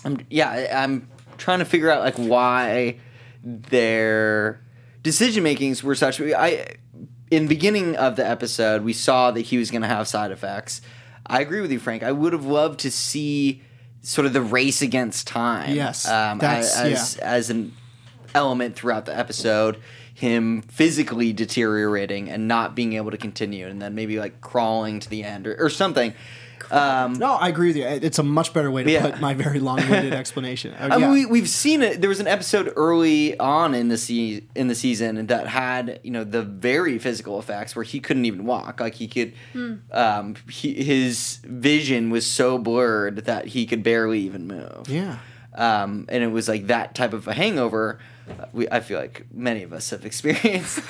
I'm, 0.05 0.19
yeah, 0.31 0.83
I'm 0.85 1.09
trying 1.39 1.61
to 1.61 1.65
figure 1.65 1.91
out 1.91 2.01
like 2.03 2.17
why 2.17 2.99
their 3.43 4.61
decision 5.03 5.43
makings 5.43 5.83
were 5.83 5.95
such. 5.95 6.21
I 6.21 6.77
in 7.31 7.45
the 7.45 7.49
beginning 7.49 7.97
of 7.97 8.17
the 8.17 8.27
episode 8.29 8.83
we 8.85 8.93
saw 8.93 9.31
that 9.31 9.41
he 9.43 9.59
was 9.59 9.71
going 9.71 9.83
to 9.83 9.89
have 9.89 10.07
side 10.09 10.31
effects. 10.31 10.81
I 11.27 11.41
agree 11.41 11.61
with 11.61 11.73
you, 11.73 11.79
Frank. 11.79 12.03
I 12.03 12.13
would 12.13 12.33
have 12.33 12.45
loved 12.45 12.81
to 12.81 12.91
see 12.91 13.63
sort 14.03 14.27
of 14.27 14.33
the 14.35 14.43
race 14.43 14.83
against 14.83 15.27
time. 15.27 15.75
Yes, 15.75 16.07
um, 16.07 16.39
that's- 16.39 16.77
as 16.79 17.17
as 17.19 17.51
an 17.51 17.73
element 18.35 18.77
throughout 18.77 19.07
the 19.07 19.17
episode. 19.17 19.81
Him 20.25 20.63
physically 20.63 21.33
deteriorating 21.33 22.31
and 22.31 22.49
not 22.49 22.75
being 22.75 22.93
able 22.95 23.11
to 23.11 23.19
continue, 23.19 23.67
and 23.67 23.81
then 23.83 23.95
maybe 23.95 24.19
like 24.19 24.41
crawling 24.41 25.01
to 25.01 25.09
the 25.11 25.23
end 25.23 25.47
or, 25.47 25.55
or 25.59 25.69
something. 25.71 26.15
Um, 26.71 27.13
No, 27.15 27.35
I 27.35 27.49
agree 27.49 27.69
with 27.69 27.77
you. 27.77 27.85
It's 27.85 28.19
a 28.19 28.23
much 28.23 28.55
better 28.55 28.71
way 28.71 28.85
to 28.85 28.91
Yeah. 28.91 29.11
put 29.11 29.21
my 29.21 29.35
very 29.35 29.61
long-winded 29.61 30.15
explanation. 30.23 30.73
Uh, 30.73 30.85
I 30.85 30.89
mean, 30.97 31.01
yeah. 31.01 31.11
we, 31.13 31.27
we've 31.27 31.49
seen 31.49 31.83
it. 31.83 32.01
There 32.01 32.09
was 32.09 32.21
an 32.21 32.27
episode 32.27 32.73
early 32.75 33.39
on 33.39 33.75
in 33.75 33.89
the 33.89 33.99
se- 33.99 34.45
in 34.55 34.69
the 34.69 34.75
season 34.75 35.27
that 35.27 35.47
had 35.47 36.01
you 36.03 36.11
know 36.11 36.25
the 36.25 36.43
very 36.43 36.99
physical 36.99 37.39
effects 37.39 37.77
where 37.77 37.83
he 37.85 38.01
couldn't 38.01 38.25
even 38.25 38.47
walk. 38.47 38.81
Like 38.81 38.95
he 38.95 39.07
could, 39.09 39.35
um, 39.93 40.37
he, 40.49 40.83
his 40.83 41.41
vision 41.45 42.09
was 42.11 42.25
so 42.27 42.57
blurred 42.57 43.27
that 43.27 43.49
he 43.49 43.67
could 43.67 43.83
barely 43.83 44.21
even 44.21 44.47
move. 44.47 44.89
yeah. 44.89 45.19
Um, 45.55 46.07
and 46.09 46.25
it 46.25 46.33
was 46.33 46.49
like 46.49 46.67
that 46.69 46.95
type 46.95 47.13
of 47.13 47.29
a 47.29 47.35
hangover. 47.35 48.01
We, 48.53 48.69
I 48.69 48.81
feel 48.81 48.99
like 48.99 49.27
many 49.33 49.63
of 49.63 49.73
us 49.73 49.91
have 49.91 50.05
experienced 50.05 50.81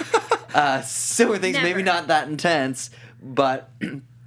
uh, 0.55 0.83
similar 0.83 1.39
things. 1.39 1.57
Maybe 1.61 1.83
not 1.83 2.09
that 2.09 2.29
intense, 2.29 2.91
but 3.23 3.71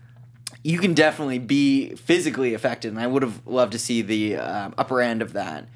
you 0.64 0.80
can 0.80 0.94
definitely 0.94 1.40
be 1.40 1.96
physically 1.96 2.54
affected. 2.54 2.92
And 2.92 3.00
I 3.00 3.08
would 3.08 3.24
have 3.24 3.46
loved 3.46 3.72
to 3.74 3.80
see 3.80 4.02
the 4.02 4.38
um, 4.38 4.74
upper 4.78 5.02
end 5.02 5.22
of 5.22 5.34
that 5.34 5.68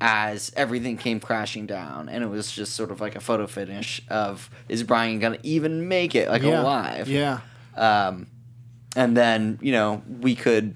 as 0.00 0.50
everything 0.56 0.96
came 0.96 1.20
crashing 1.20 1.66
down, 1.66 2.08
and 2.08 2.24
it 2.24 2.28
was 2.28 2.50
just 2.50 2.74
sort 2.74 2.90
of 2.90 3.00
like 3.00 3.16
a 3.16 3.20
photo 3.20 3.46
finish 3.46 4.00
of 4.08 4.48
is 4.68 4.82
Brian 4.82 5.18
gonna 5.18 5.38
even 5.42 5.88
make 5.88 6.14
it 6.14 6.30
like 6.30 6.42
yeah. 6.42 6.62
alive? 6.62 7.08
Yeah. 7.08 7.40
um, 7.76 8.26
and 8.96 9.16
then 9.16 9.58
you 9.60 9.72
know 9.72 10.02
we 10.20 10.34
could 10.34 10.74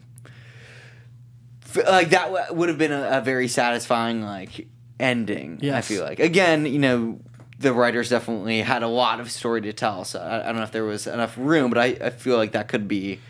like 1.74 2.11
that 2.11 2.26
w- 2.32 2.55
would 2.55 2.68
have 2.68 2.78
been 2.78 2.92
a, 2.92 3.18
a 3.18 3.20
very 3.20 3.48
satisfying 3.48 4.22
like 4.22 4.68
ending 5.01 5.59
i 5.72 5.80
feel 5.80 6.05
like 6.05 6.20
again 6.20 6.66
you 6.66 6.78
know 6.78 7.18
the 7.59 7.72
writers 7.72 8.11
definitely 8.11 8.61
had 8.62 8.82
a 8.82 8.88
lot 8.88 9.20
of 9.20 9.30
story 9.30 9.61
to 9.62 9.72
tell. 9.72 10.05
So 10.05 10.20
I, 10.20 10.40
I 10.40 10.47
don't 10.47 10.57
know 10.57 10.62
if 10.62 10.72
there 10.72 10.84
was 10.84 11.07
enough 11.07 11.36
room, 11.36 11.70
but 11.70 11.78
I, 11.78 11.97
I 12.01 12.11
feel 12.11 12.36
like 12.36 12.53
that 12.53 12.68
could 12.68 12.88
be 12.88 13.20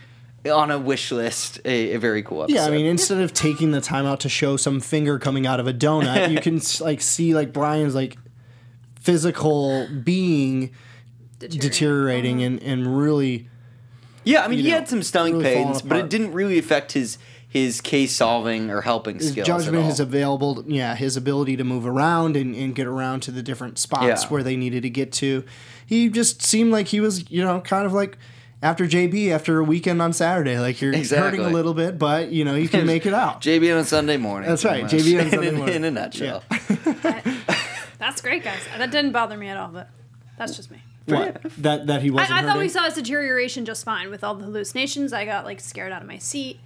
on 0.45 0.71
a 0.71 0.79
wish 0.79 1.11
list 1.11 1.61
a, 1.65 1.95
a 1.95 1.99
very 1.99 2.23
cool 2.23 2.43
episode. 2.43 2.57
Yeah, 2.57 2.67
I 2.67 2.71
mean, 2.71 2.87
instead 2.87 3.19
of 3.19 3.33
taking 3.33 3.71
the 3.71 3.81
time 3.81 4.07
out 4.07 4.21
to 4.21 4.29
show 4.29 4.57
some 4.57 4.81
finger 4.81 5.19
coming 5.19 5.47
out 5.47 5.61
of 5.61 5.67
a 5.67 5.73
donut, 5.73 6.31
you 6.31 6.41
can 6.41 6.61
like 6.85 7.01
see 7.01 7.35
like 7.35 7.53
Brian's 7.53 7.95
like 7.95 8.19
physical 9.01 9.89
being 10.03 10.73
deteriorating 11.39 12.39
mm-hmm. 12.39 12.59
and, 12.59 12.63
and 12.63 12.99
really 12.99 13.49
yeah, 14.25 14.43
I 14.43 14.49
mean, 14.49 14.59
he 14.61 14.71
know, 14.71 14.77
had 14.77 14.89
some 14.89 15.03
stomach 15.03 15.35
really 15.35 15.45
pains, 15.45 15.83
but 15.83 15.99
it 15.99 16.09
didn't 16.09 16.33
really 16.33 16.59
affect 16.59 16.93
his 16.93 17.19
his 17.55 17.81
case 17.81 18.17
solving 18.17 18.69
or 18.69 18.81
helping 18.81 19.17
his 19.17 19.31
skills. 19.31 19.47
judgment, 19.47 19.77
at 19.77 19.83
all. 19.83 19.87
his 19.89 20.01
available, 20.01 20.65
yeah, 20.67 20.97
his 20.97 21.17
ability 21.17 21.57
to 21.57 21.63
move 21.63 21.87
around 21.87 22.37
and, 22.37 22.53
and 22.57 22.75
get 22.75 22.85
around 22.85 23.21
to 23.21 23.31
the 23.31 23.45
different 23.45 23.79
spots 23.79 24.25
Yeah. 24.25 24.29
where 24.29 24.43
they 24.43 24.57
needed 24.57 24.83
to 24.83 24.91
get 24.91 25.13
to. 25.13 25.45
He 25.87 26.09
just 26.09 26.43
seemed 26.43 26.73
like 26.73 26.89
he 26.89 26.99
was, 26.99 27.31
you 27.31 27.45
know, 27.45 27.61
kind 27.61 27.87
of 27.87 27.93
like 27.93 28.19
after 28.61 28.87
JB 28.87 29.31
after 29.31 29.61
a 29.61 29.65
weekend 29.65 30.03
on 30.03 30.13
Saturday. 30.13 30.59
Like 30.59 30.81
you're 30.81 30.97
hurting 30.97 31.43
a 31.43 31.49
little 31.49 31.75
bit, 31.75 31.97
but 31.97 32.33
you 32.33 32.45
know 32.45 32.57
you 32.57 32.69
can 32.69 32.87
make 32.87 33.07
it 33.07 33.15
out. 33.15 33.41
JB 33.43 33.73
on 33.73 33.79
a 33.79 33.85
Sunday 33.85 34.17
morning. 34.17 34.49
That's 34.51 34.65
right, 34.65 34.89
pretty 34.89 35.13
JB 35.15 35.25
on 35.25 35.31
Sunday 35.31 35.49
in, 35.49 35.55
morning. 35.59 35.75
In 35.77 35.85
a 35.85 35.91
nutshell. 35.93 36.43
That's 38.01 38.21
great, 38.21 38.43
guys. 38.43 38.59
That 38.77 38.91
didn't 38.91 39.13
bother 39.13 39.37
me 39.37 39.47
at 39.49 39.57
all, 39.57 39.69
but 39.69 39.89
that's 40.37 40.57
just 40.57 40.71
me. 40.73 40.79
What 41.07 41.41
that 41.59 41.87
that 41.87 42.03
he 42.03 42.11
wasn't. 42.11 42.33
I, 42.33 42.41
I 42.41 42.43
thought 42.43 42.59
we 42.59 42.69
saw 42.69 42.83
his 42.83 42.95
deterioration 42.95 43.65
just 43.65 43.85
fine 43.85 44.11
with 44.11 44.25
all 44.25 44.35
the 44.35 44.45
hallucinations. 44.45 45.13
I 45.13 45.25
got 45.25 45.45
like 45.45 45.61
scared 45.61 45.93
out 45.93 46.03
of 46.03 46.09
my 46.09 46.19
seat 46.19 46.59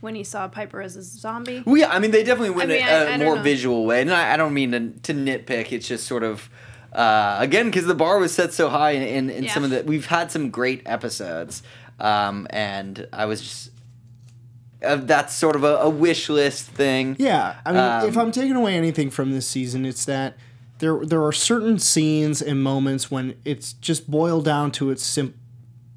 when 0.00 0.14
he 0.14 0.24
saw 0.24 0.46
Piper 0.48 0.80
as 0.82 0.96
a 0.96 1.02
zombie. 1.02 1.62
Well, 1.64 1.76
yeah, 1.76 1.88
I 1.90 1.98
mean, 1.98 2.10
they 2.10 2.22
definitely 2.22 2.50
went 2.50 2.68
mean, 2.70 2.82
a, 2.82 2.84
I- 2.84 2.90
a 2.90 3.02
I 3.14 3.16
don't 3.16 3.26
more 3.26 3.36
know. 3.36 3.42
visual 3.42 3.86
way, 3.86 4.00
and 4.02 4.12
I, 4.12 4.34
I 4.34 4.36
don't 4.36 4.54
mean 4.54 4.72
to, 4.72 4.90
to 5.02 5.14
nitpick. 5.14 5.72
It's 5.72 5.88
just 5.88 6.06
sort 6.06 6.22
of 6.22 6.48
uh, 6.92 7.36
again 7.40 7.66
because 7.66 7.86
the 7.86 7.94
bar 7.94 8.18
was 8.18 8.32
set 8.34 8.52
so 8.52 8.68
high, 8.68 8.92
and 8.92 9.30
in, 9.30 9.44
in 9.44 9.48
some 9.50 9.64
of 9.64 9.70
the 9.70 9.82
we've 9.84 10.06
had 10.06 10.30
some 10.30 10.50
great 10.50 10.82
episodes, 10.86 11.62
um, 12.00 12.46
and 12.50 13.06
I 13.12 13.26
was 13.26 13.40
just 13.42 13.70
uh, 14.84 14.96
that's 14.96 15.34
sort 15.34 15.56
of 15.56 15.64
a, 15.64 15.76
a 15.76 15.88
wish 15.88 16.28
list 16.28 16.66
thing. 16.66 17.16
Yeah, 17.18 17.56
I 17.64 17.72
mean, 17.72 18.08
if 18.08 18.16
Um, 18.16 18.26
I'm 18.26 18.32
taking 18.32 18.56
away 18.56 18.76
anything 18.76 19.10
from 19.10 19.32
this 19.32 19.46
season, 19.46 19.84
it's 19.86 20.04
that 20.04 20.36
there 20.78 21.04
there 21.04 21.24
are 21.24 21.32
certain 21.32 21.78
scenes 21.78 22.42
and 22.42 22.62
moments 22.62 23.10
when 23.10 23.34
it's 23.44 23.72
just 23.74 24.10
boiled 24.10 24.44
down 24.44 24.70
to 24.72 24.90
its 24.90 25.02
sim, 25.02 25.34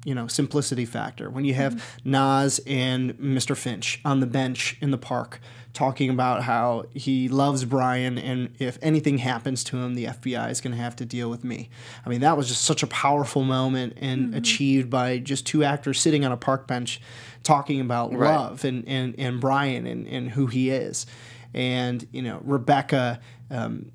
you 0.04 0.14
know, 0.14 0.26
simplicity 0.26 0.84
factor. 0.84 1.28
When 1.28 1.44
you 1.44 1.54
have 1.54 1.98
Naz 2.04 2.60
and 2.66 3.14
Mr. 3.18 3.56
Finch 3.56 4.00
on 4.04 4.20
the 4.20 4.26
bench 4.26 4.76
in 4.80 4.90
the 4.90 4.98
park 4.98 5.40
talking 5.72 6.10
about 6.10 6.42
how 6.42 6.84
he 6.94 7.28
loves 7.28 7.64
Brian, 7.64 8.18
and 8.18 8.54
if 8.58 8.78
anything 8.82 9.18
happens 9.18 9.62
to 9.64 9.76
him, 9.76 9.94
the 9.94 10.06
FBI 10.06 10.50
is 10.50 10.60
going 10.60 10.74
to 10.74 10.82
have 10.82 10.96
to 10.96 11.04
deal 11.04 11.30
with 11.30 11.44
me. 11.44 11.68
I 12.04 12.08
mean, 12.08 12.20
that 12.22 12.36
was 12.36 12.48
just 12.48 12.64
such 12.64 12.82
a 12.82 12.86
powerful 12.88 13.44
moment 13.44 13.94
and 13.98 14.34
achieved 14.34 14.90
by 14.90 15.18
just 15.18 15.46
two 15.46 15.62
actors 15.62 16.00
sitting 16.00 16.24
on 16.24 16.32
a 16.32 16.36
park 16.36 16.66
bench 16.66 17.00
talking 17.42 17.80
about 17.80 18.12
Right. 18.12 18.34
love 18.34 18.64
and, 18.64 18.86
and, 18.88 19.14
and 19.18 19.40
Brian 19.40 19.86
and, 19.86 20.06
and 20.08 20.30
who 20.30 20.46
he 20.46 20.70
is. 20.70 21.06
And, 21.54 22.06
you 22.10 22.22
know, 22.22 22.40
Rebecca, 22.44 23.20
um, 23.50 23.92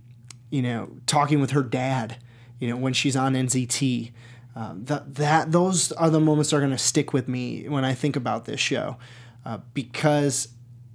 you 0.49 0.62
know, 0.62 0.89
talking 1.08 1.41
with 1.41 1.51
her 1.51 1.64
dad, 1.64 2.18
you 2.60 2.70
know, 2.70 2.78
when 2.78 2.93
she's 2.93 3.16
on 3.16 3.34
NZT. 3.34 4.12
Um, 4.56 4.86
that, 4.86 5.16
that 5.16 5.51
those 5.51 5.91
are 5.93 6.10
the 6.10 6.22
moments 6.22 6.51
that 6.51 6.58
are 6.58 6.62
going 6.62 6.72
to 6.72 6.78
stick 6.78 7.12
with 7.12 7.28
me 7.28 7.68
when 7.68 7.84
I 7.84 7.93
think 7.93 8.16
about 8.16 8.45
this 8.45 8.60
show, 8.60 8.97
uh, 9.43 9.60
because 9.74 10.47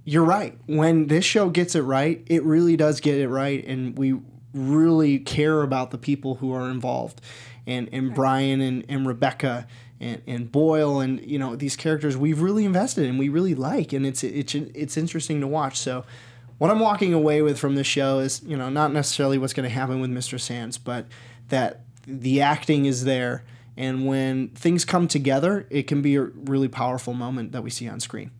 you're 0.03 0.25
right. 0.25 0.57
When 0.65 1.07
this 1.07 1.25
show 1.25 1.49
gets 1.49 1.75
it 1.75 1.81
right, 1.81 2.23
it 2.25 2.43
really 2.43 2.75
does 2.75 2.99
get 2.99 3.19
it 3.19 3.27
right, 3.27 3.63
and 3.65 3.97
we 3.97 4.19
really 4.53 5.19
care 5.19 5.61
about 5.61 5.91
the 5.91 5.97
people 5.97 6.35
who 6.35 6.51
are 6.53 6.69
involved, 6.69 7.21
and 7.67 7.87
and 7.91 8.15
Brian 8.15 8.61
and, 8.61 8.83
and 8.89 9.05
Rebecca 9.05 9.67
and, 9.99 10.21
and 10.25 10.51
Boyle 10.51 10.99
and 10.99 11.23
you 11.23 11.37
know 11.37 11.55
these 11.55 11.75
characters 11.75 12.17
we've 12.17 12.41
really 12.41 12.65
invested 12.65 13.05
in, 13.05 13.19
we 13.19 13.29
really 13.29 13.53
like, 13.53 13.93
and 13.93 14.05
it's 14.05 14.23
it's 14.23 14.55
it's 14.55 14.97
interesting 14.97 15.39
to 15.39 15.47
watch. 15.47 15.79
So 15.79 16.03
what 16.57 16.69
I'm 16.69 16.79
walking 16.79 17.13
away 17.13 17.41
with 17.41 17.57
from 17.57 17.75
this 17.75 17.87
show 17.87 18.19
is, 18.19 18.43
you 18.43 18.55
know, 18.55 18.69
not 18.69 18.93
necessarily 18.93 19.37
what's 19.37 19.53
going 19.53 19.67
to 19.67 19.73
happen 19.73 19.99
with 19.99 20.11
Mr. 20.11 20.39
Sands, 20.39 20.77
but 20.77 21.07
that 21.49 21.85
the 22.05 22.41
acting 22.41 22.85
is 22.85 23.03
there. 23.03 23.43
And 23.77 24.05
when 24.05 24.49
things 24.49 24.85
come 24.85 25.07
together, 25.07 25.65
it 25.69 25.83
can 25.83 26.01
be 26.01 26.15
a 26.15 26.23
really 26.23 26.67
powerful 26.67 27.13
moment 27.13 27.51
that 27.53 27.63
we 27.63 27.69
see 27.69 27.87
on 27.87 27.99
screen. 27.99 28.31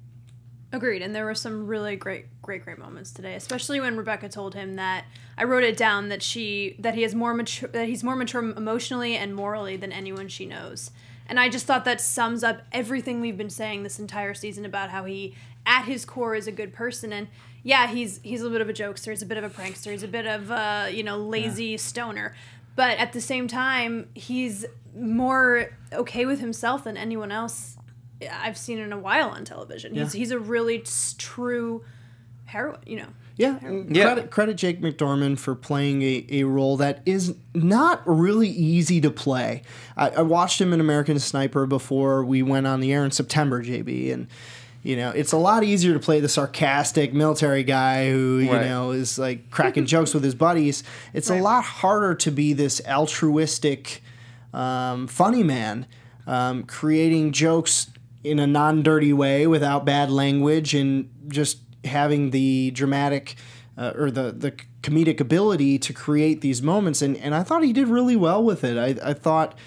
Agreed. 0.73 1.01
And 1.01 1.13
there 1.13 1.25
were 1.25 1.35
some 1.35 1.67
really 1.67 1.95
great, 1.97 2.25
great, 2.41 2.63
great 2.63 2.77
moments 2.77 3.11
today, 3.11 3.35
especially 3.35 3.81
when 3.81 3.97
Rebecca 3.97 4.29
told 4.29 4.55
him 4.55 4.75
that 4.75 5.05
I 5.37 5.43
wrote 5.43 5.63
it 5.63 5.75
down 5.75 6.09
that 6.09 6.21
she 6.23 6.77
that 6.79 6.95
he 6.95 7.03
is 7.03 7.13
more 7.13 7.33
mature 7.33 7.67
that 7.69 7.89
he's 7.89 8.03
more 8.03 8.15
mature 8.15 8.41
emotionally 8.41 9.17
and 9.17 9.35
morally 9.35 9.75
than 9.75 9.91
anyone 9.91 10.29
she 10.29 10.45
knows. 10.45 10.91
And 11.27 11.39
I 11.39 11.49
just 11.49 11.65
thought 11.65 11.83
that 11.85 11.99
sums 11.99 12.43
up 12.43 12.61
everything 12.71 13.19
we've 13.19 13.37
been 13.37 13.49
saying 13.49 13.83
this 13.83 13.99
entire 13.99 14.33
season 14.33 14.65
about 14.65 14.91
how 14.91 15.03
he 15.03 15.35
at 15.65 15.85
his 15.85 16.05
core 16.05 16.35
is 16.35 16.47
a 16.47 16.51
good 16.51 16.73
person 16.73 17.11
and 17.11 17.27
yeah, 17.63 17.87
he's 17.87 18.19
he's 18.23 18.41
a 18.41 18.43
little 18.43 18.57
bit 18.57 18.61
of 18.61 18.69
a 18.69 18.73
jokester, 18.73 19.11
he's 19.11 19.21
a 19.21 19.25
bit 19.25 19.37
of 19.37 19.43
a 19.43 19.49
prankster, 19.49 19.91
he's 19.91 20.03
a 20.03 20.07
bit 20.07 20.25
of 20.25 20.49
a, 20.49 20.89
you 20.91 21.03
know, 21.03 21.17
lazy 21.17 21.77
stoner. 21.77 22.33
But 22.75 22.97
at 22.97 23.13
the 23.13 23.21
same 23.21 23.47
time, 23.47 24.09
he's 24.13 24.65
more 24.95 25.69
okay 25.93 26.25
with 26.25 26.39
himself 26.39 26.83
than 26.85 26.97
anyone 26.97 27.31
else 27.31 27.77
I've 28.31 28.57
seen 28.57 28.77
in 28.79 28.93
a 28.93 28.99
while 28.99 29.29
on 29.29 29.45
television. 29.45 29.93
He's 29.95 30.13
Yeah. 30.13 30.19
he's 30.19 30.31
a 30.31 30.39
really 30.39 30.83
true 31.17 31.83
heroine, 32.45 32.79
you 32.85 32.97
know. 32.97 33.07
Yeah, 33.37 33.57
Yeah. 33.63 34.03
Credit, 34.03 34.29
credit 34.31 34.53
Jake 34.57 34.81
McDorman 34.81 35.37
for 35.39 35.55
playing 35.55 36.01
a, 36.03 36.25
a 36.29 36.43
role 36.43 36.77
that 36.77 37.01
is 37.05 37.33
not 37.55 38.01
really 38.05 38.49
easy 38.49 39.01
to 39.01 39.09
play. 39.09 39.63
I, 39.97 40.09
I 40.09 40.21
watched 40.21 40.61
him 40.61 40.73
in 40.73 40.79
American 40.79 41.17
Sniper 41.17 41.65
before 41.65 42.23
we 42.23 42.43
went 42.43 42.67
on 42.67 42.81
the 42.81 42.93
air 42.93 43.03
in 43.03 43.11
September, 43.11 43.63
JB, 43.63 44.13
and 44.13 44.27
you 44.83 44.95
know 44.95 45.09
it's 45.11 45.31
a 45.31 45.37
lot 45.37 45.63
easier 45.63 45.93
to 45.93 45.99
play 45.99 46.19
the 46.19 46.29
sarcastic 46.29 47.13
military 47.13 47.63
guy 47.63 48.09
who 48.09 48.37
you 48.39 48.51
Right. 48.51 48.65
know 48.65 48.91
is 48.91 49.19
like 49.19 49.49
cracking 49.51 49.85
jokes 49.85 50.13
with 50.13 50.23
his 50.23 50.35
buddies. 50.35 50.83
It's 51.13 51.29
a 51.29 51.39
lot 51.41 51.63
harder 51.63 52.15
to 52.15 52.31
be 52.31 52.53
this 52.53 52.81
altruistic, 52.87 54.01
um, 54.53 55.07
funny 55.07 55.43
man, 55.43 55.85
um, 56.27 56.63
creating 56.63 57.31
jokes 57.31 57.87
in 58.23 58.39
a 58.39 58.47
non-dirty 58.47 59.13
way 59.13 59.47
without 59.47 59.85
bad 59.85 60.11
language 60.11 60.73
and 60.75 61.09
just 61.27 61.59
having 61.85 62.29
the 62.31 62.71
dramatic 62.71 63.35
uh, 63.77 63.93
or 63.95 64.11
the 64.11 64.31
the 64.31 64.51
comedic 64.83 65.19
ability 65.19 65.77
to 65.79 65.93
create 65.93 66.41
these 66.41 66.61
moments 66.61 67.01
and 67.01 67.15
and 67.17 67.33
I 67.35 67.43
thought 67.43 67.63
he 67.63 67.73
did 67.73 67.87
really 67.87 68.15
well 68.15 68.43
with 68.43 68.63
it. 68.63 68.77
I, 68.77 69.09
I 69.09 69.13
thought 69.13 69.57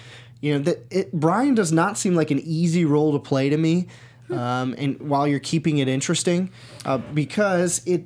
you 0.41 0.53
know 0.53 0.59
that 0.63 0.85
it, 0.91 1.11
Brian 1.13 1.55
does 1.55 1.71
not 1.71 1.97
seem 1.97 2.15
like 2.15 2.31
an 2.31 2.39
easy 2.39 2.85
role 2.85 3.11
to 3.13 3.19
play 3.19 3.49
to 3.49 3.57
me. 3.57 3.87
Um, 4.29 4.73
and 4.77 4.99
while 4.99 5.27
you're 5.27 5.39
keeping 5.39 5.77
it 5.77 5.87
interesting, 5.87 6.49
uh, 6.83 6.97
because 6.97 7.81
it 7.85 8.05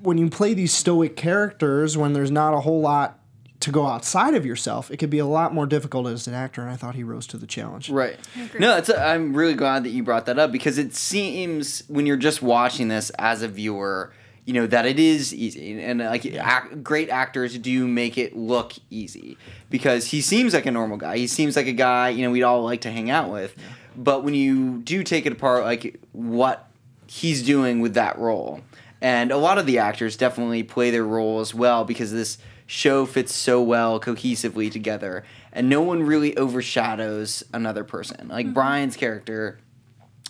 when 0.00 0.16
you 0.16 0.30
play 0.30 0.54
these 0.54 0.72
stoic 0.72 1.16
characters 1.16 1.96
when 1.96 2.12
there's 2.12 2.30
not 2.30 2.54
a 2.54 2.60
whole 2.60 2.80
lot 2.80 3.18
to 3.60 3.72
go 3.72 3.86
outside 3.86 4.34
of 4.34 4.46
yourself, 4.46 4.90
it 4.90 4.98
could 4.98 5.10
be 5.10 5.18
a 5.18 5.26
lot 5.26 5.52
more 5.52 5.66
difficult 5.66 6.06
as 6.06 6.28
an 6.28 6.34
actor. 6.34 6.62
And 6.62 6.70
I 6.70 6.76
thought 6.76 6.94
he 6.94 7.02
rose 7.02 7.26
to 7.28 7.36
the 7.36 7.46
challenge. 7.46 7.90
Right. 7.90 8.16
No, 8.58 8.76
it's 8.76 8.88
a, 8.88 9.00
I'm 9.00 9.34
really 9.34 9.54
glad 9.54 9.84
that 9.84 9.90
you 9.90 10.04
brought 10.04 10.26
that 10.26 10.38
up 10.38 10.52
because 10.52 10.78
it 10.78 10.94
seems 10.94 11.82
when 11.88 12.06
you're 12.06 12.16
just 12.16 12.40
watching 12.40 12.88
this 12.88 13.10
as 13.18 13.42
a 13.42 13.48
viewer, 13.48 14.12
you 14.44 14.54
know 14.54 14.66
that 14.66 14.86
it 14.86 14.98
is 14.98 15.34
easy, 15.34 15.78
and 15.82 15.98
like 16.00 16.24
ac 16.24 16.76
great 16.82 17.10
actors 17.10 17.58
do 17.58 17.86
make 17.86 18.16
it 18.16 18.34
look 18.34 18.72
easy 18.88 19.36
because 19.68 20.06
he 20.06 20.22
seems 20.22 20.54
like 20.54 20.64
a 20.64 20.70
normal 20.70 20.96
guy. 20.96 21.18
He 21.18 21.26
seems 21.26 21.54
like 21.54 21.66
a 21.66 21.72
guy 21.74 22.08
you 22.08 22.22
know 22.22 22.30
we'd 22.30 22.44
all 22.44 22.62
like 22.62 22.80
to 22.82 22.90
hang 22.90 23.10
out 23.10 23.30
with, 23.30 23.54
but 23.98 24.22
when 24.22 24.34
you 24.34 24.78
do 24.78 25.02
take 25.02 25.26
it 25.26 25.32
apart, 25.32 25.64
like 25.64 26.00
what 26.12 26.70
he's 27.08 27.42
doing 27.42 27.80
with 27.80 27.94
that 27.94 28.18
role, 28.18 28.60
and 29.00 29.30
a 29.30 29.36
lot 29.36 29.58
of 29.58 29.66
the 29.66 29.78
actors 29.78 30.16
definitely 30.16 30.62
play 30.62 30.90
their 30.90 31.04
role 31.04 31.40
as 31.40 31.52
well 31.52 31.84
because 31.84 32.12
this 32.12 32.38
show 32.66 33.04
fits 33.06 33.34
so 33.34 33.60
well 33.60 33.98
cohesively 33.98 34.70
together 34.70 35.24
and 35.52 35.68
no 35.68 35.80
one 35.80 36.02
really 36.02 36.36
overshadows 36.36 37.42
another 37.52 37.82
person. 37.82 38.28
Like 38.28 38.46
mm-hmm. 38.46 38.52
brian's 38.52 38.96
character 38.96 39.58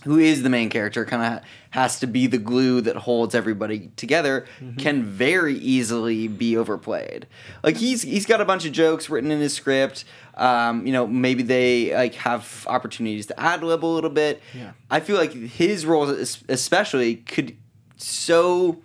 who 0.05 0.19
is 0.19 0.43
the 0.43 0.49
main 0.49 0.71
character 0.71 1.05
kind 1.05 1.23
of 1.23 1.43
has 1.71 1.99
to 2.01 2.07
be 2.07 2.27
the 2.27 2.39
glue 2.39 2.81
that 2.81 2.97
holds 2.97 3.35
everybody 3.35 3.91
together 3.97 4.47
can 4.79 5.03
very 5.03 5.55
easily 5.55 6.29
be 6.29 6.57
overplayed. 6.57 7.27
Like 7.63 7.77
he's 7.77 8.03
he's 8.03 8.25
got 8.25 8.41
a 8.41 8.45
bunch 8.45 8.65
of 8.65 8.73
jokes 8.73 9.11
written 9.11 9.31
in 9.31 9.41
his 9.41 9.55
script. 9.55 10.05
Um, 10.37 10.87
you 10.87 10.93
know 10.93 11.07
maybe 11.07 11.43
they 11.43 11.95
like 11.95 12.15
have 12.15 12.65
opportunities 12.69 13.27
to 13.27 13.41
ad 13.41 13.63
lib 13.65 13.85
a 13.85 13.87
little 13.87 14.11
bit. 14.11 14.41
Yeah. 14.55 14.73
i 14.89 15.01
feel 15.01 15.17
like 15.17 15.33
his 15.33 15.85
role 15.85 16.09
especially 16.09 17.17
could 17.17 17.57
so 17.97 18.81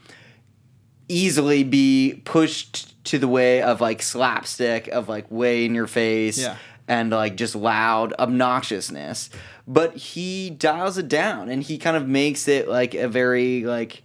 easily 1.08 1.64
be 1.64 2.22
pushed 2.26 2.90
to 3.06 3.20
the 3.20 3.28
way 3.28 3.62
of 3.62 3.82
like 3.82 4.02
slapstick 4.02 4.88
of 4.88 5.10
like 5.10 5.30
way 5.30 5.66
in 5.66 5.76
your 5.76 5.88
face. 5.88 6.40
Yeah. 6.40 6.58
And 6.88 7.12
like 7.12 7.36
just 7.36 7.56
loud 7.56 8.14
obnoxiousness. 8.20 9.30
But 9.68 9.96
he 9.96 10.50
dials 10.50 10.98
it 10.98 11.08
down 11.08 11.50
and 11.50 11.64
he 11.64 11.78
kind 11.78 11.96
of 11.96 12.08
makes 12.08 12.48
it 12.48 12.68
like 12.68 12.94
a 12.94 13.08
very 13.08 13.64
like 13.64 14.04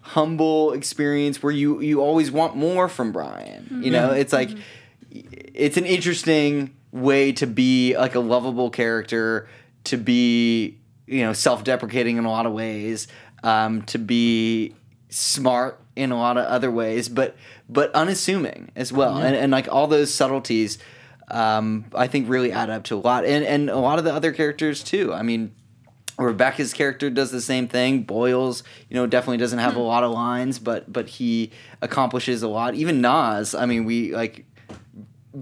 humble 0.00 0.72
experience 0.72 1.42
where 1.42 1.52
you 1.52 1.80
you 1.80 2.00
always 2.00 2.30
want 2.30 2.56
more 2.56 2.88
from 2.88 3.10
Brian 3.10 3.82
you 3.82 3.90
know? 3.90 4.12
It's 4.12 4.32
like 4.32 4.50
it's 5.10 5.76
an 5.76 5.84
interesting 5.84 6.74
way 6.92 7.32
to 7.32 7.46
be 7.46 7.96
like 7.96 8.14
a 8.14 8.20
lovable 8.20 8.70
character, 8.70 9.48
to 9.84 9.96
be 9.96 10.78
you 11.06 11.22
know 11.22 11.32
self-deprecating 11.32 12.16
in 12.16 12.24
a 12.24 12.30
lot 12.30 12.46
of 12.46 12.52
ways, 12.52 13.08
um, 13.42 13.82
to 13.82 13.98
be 13.98 14.74
smart 15.08 15.80
in 15.94 16.10
a 16.12 16.18
lot 16.18 16.36
of 16.36 16.44
other 16.46 16.70
ways, 16.70 17.08
but 17.08 17.36
but 17.68 17.92
unassuming 17.94 18.70
as 18.76 18.92
well, 18.92 19.18
and 19.18 19.36
and 19.36 19.52
like 19.52 19.68
all 19.68 19.86
those 19.86 20.12
subtleties. 20.12 20.78
Um, 21.28 21.86
I 21.94 22.06
think 22.06 22.28
really 22.28 22.52
add 22.52 22.70
up 22.70 22.84
to 22.84 22.96
a 22.96 22.98
lot, 22.98 23.24
and 23.24 23.44
and 23.44 23.68
a 23.70 23.78
lot 23.78 23.98
of 23.98 24.04
the 24.04 24.12
other 24.12 24.32
characters 24.32 24.82
too. 24.84 25.12
I 25.12 25.22
mean, 25.22 25.54
Rebecca's 26.18 26.72
character 26.72 27.10
does 27.10 27.30
the 27.30 27.40
same 27.40 27.68
thing. 27.68 28.02
Boyles, 28.02 28.62
you 28.88 28.94
know, 28.94 29.06
definitely 29.06 29.38
doesn't 29.38 29.58
have 29.58 29.76
a 29.76 29.80
lot 29.80 30.02
of 30.02 30.12
lines, 30.12 30.58
but 30.58 30.90
but 30.92 31.08
he 31.08 31.50
accomplishes 31.82 32.42
a 32.42 32.48
lot. 32.48 32.74
Even 32.74 33.00
Naz, 33.00 33.54
I 33.54 33.66
mean, 33.66 33.84
we 33.84 34.14
like 34.14 34.46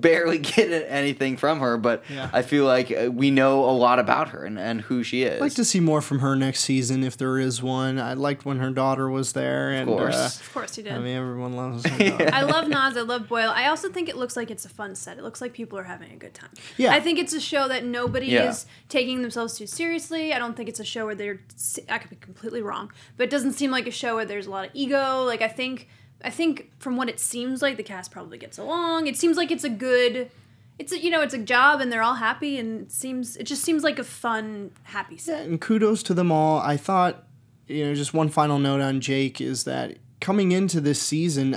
barely 0.00 0.38
get 0.56 0.70
anything 0.88 1.36
from 1.36 1.60
her, 1.60 1.76
but 1.76 2.02
Yeah. 2.10 2.28
I 2.32 2.42
feel 2.42 2.64
like 2.64 2.90
uh, 2.90 3.10
we 3.12 3.30
know 3.30 3.64
a 3.64 3.70
lot 3.72 3.98
about 3.98 4.28
her 4.30 4.44
and, 4.44 4.58
and 4.58 4.80
who 4.80 5.02
she 5.02 5.22
is. 5.22 5.34
I'd 5.36 5.40
like 5.40 5.54
to 5.54 5.64
see 5.64 5.80
more 5.80 6.00
from 6.02 6.18
her 6.18 6.34
next 6.36 6.60
season 6.60 7.04
if 7.04 7.16
there 7.16 7.38
is 7.38 7.62
one. 7.62 7.98
I 7.98 8.14
liked 8.14 8.44
when 8.44 8.58
her 8.58 8.70
daughter 8.70 9.08
was 9.08 9.32
there, 9.32 9.70
and 9.70 9.88
course. 9.88 10.14
uh, 10.14 10.30
Of 10.40 10.52
course, 10.52 10.76
you 10.76 10.84
did. 10.84 10.92
I 10.94 10.98
mean 10.98 11.16
everyone 11.16 11.54
loves 11.56 11.86
her 11.88 12.10
daughter. 12.10 12.30
I 12.32 12.42
love 12.42 12.68
Naz. 12.68 12.96
I 12.96 13.02
love 13.02 13.28
Boyle. 13.28 13.50
I 13.54 13.68
also 13.68 13.88
think 13.88 14.08
it 14.08 14.16
looks 14.16 14.36
like 14.36 14.50
it's 14.50 14.64
a 14.64 14.68
fun 14.68 14.94
set. 14.94 15.18
It 15.18 15.22
looks 15.24 15.40
like 15.40 15.52
people 15.52 15.78
are 15.78 15.84
having 15.84 16.10
a 16.12 16.16
good 16.16 16.34
time. 16.34 16.50
Yeah. 16.76 16.92
I 16.92 17.00
think 17.00 17.18
it's 17.18 17.32
a 17.32 17.40
show 17.40 17.68
that 17.68 17.84
nobody 17.84 18.26
Yeah. 18.26 18.48
is 18.50 18.66
taking 18.88 19.22
themselves 19.22 19.56
too 19.56 19.66
seriously. 19.66 20.32
I 20.32 20.38
don't 20.38 20.56
think 20.56 20.68
it's 20.68 20.80
a 20.80 20.84
show 20.84 21.06
where 21.06 21.14
they're. 21.14 21.40
I 21.88 21.98
could 21.98 22.10
be 22.10 22.16
completely 22.16 22.62
wrong, 22.62 22.90
but 23.16 23.24
it 23.24 23.30
doesn't 23.30 23.52
seem 23.52 23.70
like 23.70 23.86
a 23.86 23.90
show 23.92 24.16
where 24.16 24.24
there's 24.24 24.46
a 24.46 24.50
lot 24.50 24.64
of 24.66 24.70
ego. 24.74 25.22
Like 25.24 25.42
I 25.42 25.48
think, 25.48 25.88
I 26.24 26.30
think 26.30 26.70
from 26.78 26.96
what 26.96 27.08
it 27.08 27.20
seems 27.20 27.60
like, 27.62 27.76
the 27.76 27.82
cast 27.82 28.10
probably 28.10 28.38
gets 28.38 28.58
along. 28.58 29.06
It 29.06 29.16
seems 29.16 29.36
like 29.36 29.50
it's 29.50 29.64
a 29.64 29.68
good. 29.68 30.30
It's 30.76 30.90
a, 30.90 30.98
you 30.98 31.08
know 31.10 31.20
it's 31.22 31.34
a 31.34 31.38
job 31.38 31.80
and 31.80 31.92
they're 31.92 32.02
all 32.02 32.16
happy 32.16 32.58
and 32.58 32.80
it 32.80 32.90
seems 32.90 33.36
it 33.36 33.44
just 33.44 33.62
seems 33.62 33.84
like 33.84 34.00
a 34.00 34.04
fun 34.04 34.72
happy 34.82 35.16
set. 35.16 35.46
and 35.46 35.60
kudos 35.60 36.02
to 36.04 36.14
them 36.14 36.32
all. 36.32 36.58
I 36.58 36.76
thought, 36.76 37.22
you 37.68 37.86
know, 37.86 37.94
just 37.94 38.12
one 38.12 38.28
final 38.28 38.58
note 38.58 38.80
on 38.80 39.00
Jake 39.00 39.40
is 39.40 39.62
that 39.64 39.98
coming 40.20 40.50
into 40.50 40.80
this 40.80 41.00
season, 41.00 41.56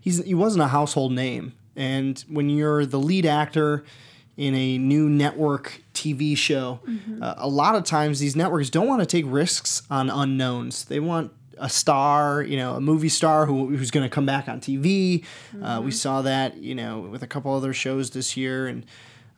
he's 0.00 0.24
he 0.24 0.32
wasn't 0.32 0.62
a 0.64 0.68
household 0.68 1.12
name, 1.12 1.52
and 1.76 2.24
when 2.28 2.48
you're 2.48 2.86
the 2.86 2.98
lead 2.98 3.26
actor 3.26 3.84
in 4.38 4.54
a 4.54 4.78
new 4.78 5.10
network 5.10 5.82
TV 5.92 6.34
show, 6.36 6.80
uh, 7.20 7.34
a 7.36 7.48
lot 7.48 7.74
of 7.74 7.84
times 7.84 8.18
these 8.18 8.34
networks 8.34 8.70
don't 8.70 8.88
want 8.88 9.00
to 9.00 9.06
take 9.06 9.24
risks 9.28 9.82
on 9.90 10.08
unknowns. 10.08 10.86
They 10.86 11.00
want 11.00 11.32
a 11.58 11.68
star, 11.68 12.42
you 12.42 12.56
know, 12.56 12.74
a 12.74 12.80
movie 12.80 13.08
star 13.08 13.46
who, 13.46 13.68
who's 13.68 13.90
going 13.90 14.04
to 14.04 14.14
come 14.14 14.26
back 14.26 14.48
on 14.48 14.60
TV. 14.60 15.24
Uh, 15.62 15.80
we 15.84 15.90
saw 15.90 16.22
that, 16.22 16.56
you 16.58 16.74
know, 16.74 17.00
with 17.00 17.22
a 17.22 17.26
couple 17.26 17.54
other 17.54 17.72
shows 17.72 18.10
this 18.10 18.36
year, 18.36 18.66
and 18.66 18.84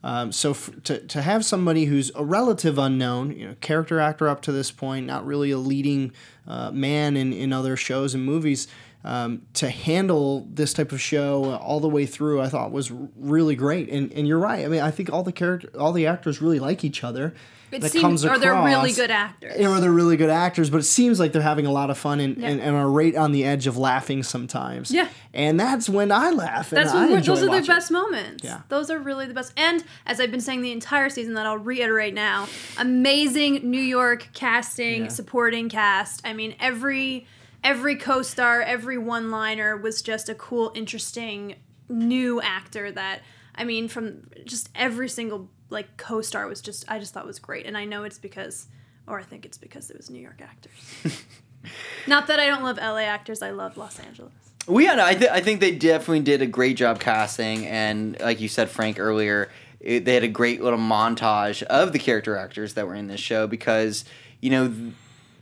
um, 0.03 0.31
so 0.31 0.51
f- 0.51 0.69
to, 0.83 0.99
to 1.07 1.21
have 1.21 1.43
somebody 1.43 1.85
who's 1.85 2.11
a 2.15 2.23
relative 2.23 2.77
unknown, 2.77 3.31
you 3.31 3.47
know, 3.47 3.55
character 3.61 3.99
actor 3.99 4.27
up 4.27 4.41
to 4.43 4.51
this 4.51 4.71
point, 4.71 5.05
not 5.05 5.25
really 5.25 5.51
a 5.51 5.57
leading 5.57 6.11
uh, 6.47 6.71
man 6.71 7.17
in, 7.17 7.33
in 7.33 7.51
other 7.53 7.75
shows 7.75 8.13
and 8.13 8.23
movies, 8.25 8.67
um, 9.03 9.43
to 9.53 9.69
handle 9.69 10.47
this 10.51 10.73
type 10.73 10.91
of 10.91 10.99
show 10.99 11.55
all 11.55 11.79
the 11.79 11.87
way 11.89 12.05
through, 12.05 12.41
I 12.41 12.49
thought 12.49 12.71
was 12.71 12.91
really 12.91 13.55
great. 13.55 13.89
And 13.89 14.11
and 14.13 14.27
you're 14.27 14.39
right. 14.39 14.65
I 14.65 14.67
mean, 14.67 14.81
I 14.81 14.91
think 14.91 15.11
all 15.13 15.23
the 15.23 15.31
character, 15.31 15.69
all 15.79 15.93
the 15.93 16.07
actors 16.07 16.41
really 16.41 16.59
like 16.59 16.83
each 16.83 17.03
other. 17.03 17.33
It 17.69 17.81
That 17.81 17.91
seems 17.91 18.01
comes 18.01 18.25
or 18.25 18.37
they're 18.39 18.53
really 18.63 18.93
good 18.93 19.11
actors. 19.11 19.59
Or 19.59 19.81
they're 19.81 19.91
really 19.91 20.15
good 20.15 20.29
actors, 20.29 20.69
but 20.69 20.77
it 20.77 20.83
seems 20.85 21.19
like 21.19 21.33
they're 21.33 21.41
having 21.41 21.65
a 21.65 21.71
lot 21.71 21.89
of 21.89 21.97
fun 21.97 22.21
and, 22.21 22.37
Yeah. 22.37 22.47
and, 22.47 22.61
and 22.61 22.75
are 22.77 22.89
right 22.89 23.13
on 23.13 23.33
the 23.33 23.43
edge 23.43 23.67
of 23.67 23.75
laughing 23.75 24.23
sometimes. 24.23 24.89
Yeah. 24.89 25.09
And 25.33 25.59
that's 25.59 25.89
when 25.89 26.09
I 26.09 26.29
laugh. 26.31 26.69
That's 26.69 26.93
when 26.93 27.21
those 27.21 27.43
are 27.43 27.59
the 27.59 27.67
best 27.67 27.91
moments. 27.91 28.41
Yeah. 28.45 28.61
Those 28.69 28.89
are 28.89 28.97
really 28.97 29.25
the 29.25 29.33
best. 29.33 29.51
And 29.57 29.83
as 30.05 30.21
I've 30.21 30.31
been 30.31 30.39
saying 30.39 30.61
the 30.61 30.71
entire 30.71 31.09
season, 31.09 31.33
that 31.33 31.45
I'll 31.45 31.57
reiterate 31.57 32.13
now, 32.13 32.47
amazing 32.77 33.69
New 33.69 33.81
York 33.81 34.29
casting, 34.33 35.03
Yeah. 35.03 35.07
supporting 35.09 35.67
cast. 35.67 36.21
I 36.25 36.31
mean, 36.37 36.55
every 36.59 37.27
every 37.63 37.95
co-star, 37.95 38.61
every 38.61 38.97
one-liner 38.97 39.75
was 39.75 40.01
just 40.01 40.29
a 40.29 40.35
cool, 40.35 40.71
interesting 40.75 41.55
new 41.89 42.39
actor 42.41 42.91
that 42.91 43.21
I 43.55 43.63
mean, 43.63 43.87
from 43.87 44.29
just 44.45 44.69
every 44.75 45.09
single 45.09 45.49
like 45.69 45.97
co-star 45.97 46.47
was 46.47 46.61
just 46.61 46.85
I 46.87 46.99
just 46.99 47.13
thought 47.13 47.25
was 47.25 47.39
great. 47.39 47.65
And 47.65 47.77
I 47.77 47.85
know 47.85 48.03
it's 48.03 48.19
because 48.19 48.67
or 49.07 49.19
I 49.19 49.23
think 49.23 49.45
it's 49.45 49.57
because 49.57 49.89
it 49.89 49.97
was 49.97 50.09
New 50.09 50.19
York 50.19 50.41
actors. 50.41 51.23
Not 52.07 52.27
that 52.27 52.39
I 52.39 52.45
don't 52.45 52.63
love 52.63 52.77
LA 52.77 52.99
actors, 52.99 53.41
I 53.41 53.51
love 53.51 53.77
Los 53.77 53.99
Angeles. 53.99 54.31
Well, 54.67 54.83
yeah, 54.83 54.95
no, 54.95 55.05
I, 55.05 55.13
th- 55.15 55.31
I 55.31 55.39
think 55.39 55.61
they 55.61 55.71
definitely 55.71 56.19
did 56.21 56.41
a 56.41 56.45
great 56.45 56.75
job 56.75 56.99
casting, 56.99 57.65
and 57.65 58.19
like 58.19 58.41
you 58.41 58.49
said, 58.49 58.69
Frank 58.69 58.99
earlier, 58.99 59.49
it, 59.79 60.03
they 60.03 60.13
had 60.13 60.23
a 60.23 60.29
great 60.29 60.61
little 60.61 60.77
montage 60.77 61.63
of 61.63 61.93
the 61.93 61.99
character 61.99 62.35
actors 62.35 62.73
that 62.73 62.85
were 62.85 62.95
in 62.95 63.07
this 63.07 63.21
show 63.21 63.47
because 63.47 64.05
you 64.41 64.49
know. 64.49 64.67
th- 64.67 64.93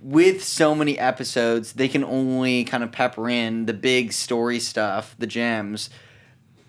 with 0.06 0.44
so 0.44 0.76
many 0.76 1.00
episodes, 1.00 1.74
they 1.74 1.88
can 1.88 2.04
only 2.04 2.64
kind 2.64 2.84
of 2.84 2.92
pepper 2.92 3.28
in 3.28 3.66
the 3.66 3.74
big 3.74 4.14
story 4.14 4.60
stuff, 4.60 5.16
the 5.18 5.26
gems, 5.26 5.90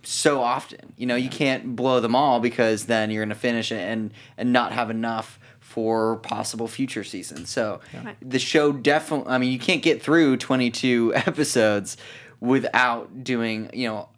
so 0.02 0.40
often. 0.40 0.94
You 0.96 1.04
know, 1.04 1.16
you 1.16 1.28
can't 1.28 1.76
blow 1.76 2.00
them 2.00 2.14
all 2.14 2.40
because 2.40 2.86
then 2.86 3.10
you're 3.10 3.20
going 3.22 3.28
to 3.28 3.34
finish 3.34 3.70
it 3.70 3.80
and 3.80 4.10
and 4.38 4.54
not 4.54 4.72
have 4.72 4.88
enough 4.88 5.38
for 5.60 6.16
possible 6.16 6.66
future 6.66 7.04
seasons. 7.04 7.50
So 7.50 7.80
Right. 7.92 8.16
the 8.22 8.38
show 8.38 8.72
definitely. 8.72 9.30
I 9.30 9.36
mean, 9.36 9.52
you 9.52 9.58
can't 9.58 9.82
get 9.82 10.02
through 10.02 10.38
22 10.38 11.12
episodes 11.26 11.98
without 12.40 13.22
doing 13.22 13.68
you 13.74 13.86
know 13.88 14.08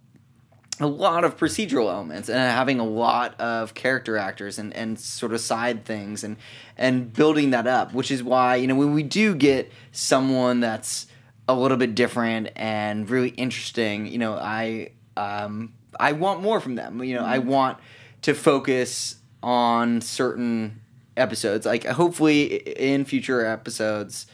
a 0.81 0.87
lot 0.87 1.25
of 1.25 1.37
procedural 1.37 1.93
elements 1.93 2.29
and 2.29 2.39
having 2.39 2.79
a 2.79 2.85
lot 2.85 3.39
of 3.41 3.75
character 3.75 4.17
actors 4.17 4.59
and, 4.59 4.75
and 4.75 4.99
sort 4.99 5.33
of 5.33 5.41
side 5.41 5.85
things 5.85 6.23
and 6.23 6.37
and 6.77 7.13
building 7.13 7.51
that 7.51 7.67
up 7.67 7.93
which 7.93 8.11
is 8.11 8.23
why 8.23 8.57
you 8.57 8.67
know 8.67 8.75
when 8.75 8.93
we 8.95 9.03
do 9.03 9.35
get 9.35 9.73
someone 9.93 10.61
that's 10.61 11.07
a 11.49 11.55
little 11.55 11.77
bit 11.77 11.95
different 11.95 12.51
and 12.57 13.11
really 13.11 13.31
interesting 13.31 14.07
you 14.07 14.19
know 14.19 14.35
i 14.35 14.91
um 15.17 15.73
i 15.99 16.13
want 16.13 16.43
more 16.43 16.61
from 16.61 16.75
them. 16.75 17.03
You 17.03 17.17
know 17.17 17.25
i 17.25 17.39
want 17.39 17.79
to 18.23 18.35
focus 18.35 19.17
on 19.43 20.01
certain 20.01 20.81
episodes. 21.19 21.67
Like 21.67 21.85
hopefully 21.85 22.57
in 22.57 23.05
future 23.05 23.45
episodes 23.45 24.27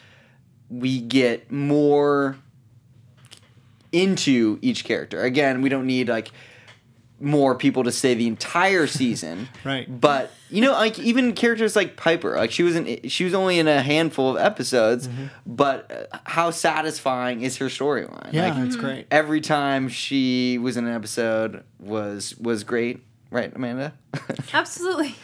we 0.70 1.00
get 1.00 1.50
more 1.50 2.36
into 3.94 4.58
each 4.60 4.84
character. 4.84 5.22
Again, 5.22 5.62
we 5.62 5.68
don't 5.68 5.86
need 5.86 6.08
like 6.08 6.30
more 7.20 7.54
people 7.54 7.84
to 7.84 7.92
stay 7.92 8.12
the 8.14 8.26
entire 8.26 8.86
season. 9.00 9.48
Right. 9.64 9.86
But 10.00 10.30
you 10.50 10.60
know, 10.60 10.72
like 10.72 10.98
even 10.98 11.32
characters 11.32 11.74
like 11.76 11.96
Piper, 11.96 12.36
like 12.36 12.50
she 12.50 12.62
was 12.62 12.76
in 12.76 13.08
she 13.08 13.24
was 13.24 13.34
only 13.34 13.58
in 13.58 13.68
a 13.68 13.80
handful 13.82 14.36
of 14.36 14.42
episodes, 14.42 15.08
Mm-hmm. 15.08 15.26
but 15.46 16.08
uh, 16.12 16.18
how 16.24 16.50
satisfying 16.50 17.42
is 17.42 17.56
her 17.58 17.66
storyline? 17.66 18.32
Yeah, 18.32 18.52
Like, 18.54 18.66
it's 18.66 18.76
great. 18.76 19.06
every 19.10 19.40
time 19.40 19.88
she 19.88 20.58
was 20.58 20.76
in 20.76 20.86
an 20.86 20.94
episode 20.94 21.62
was 21.78 22.36
was 22.38 22.64
great. 22.64 23.02
Right, 23.30 23.52
Amanda? 23.54 23.94
Absolutely. 24.52 25.14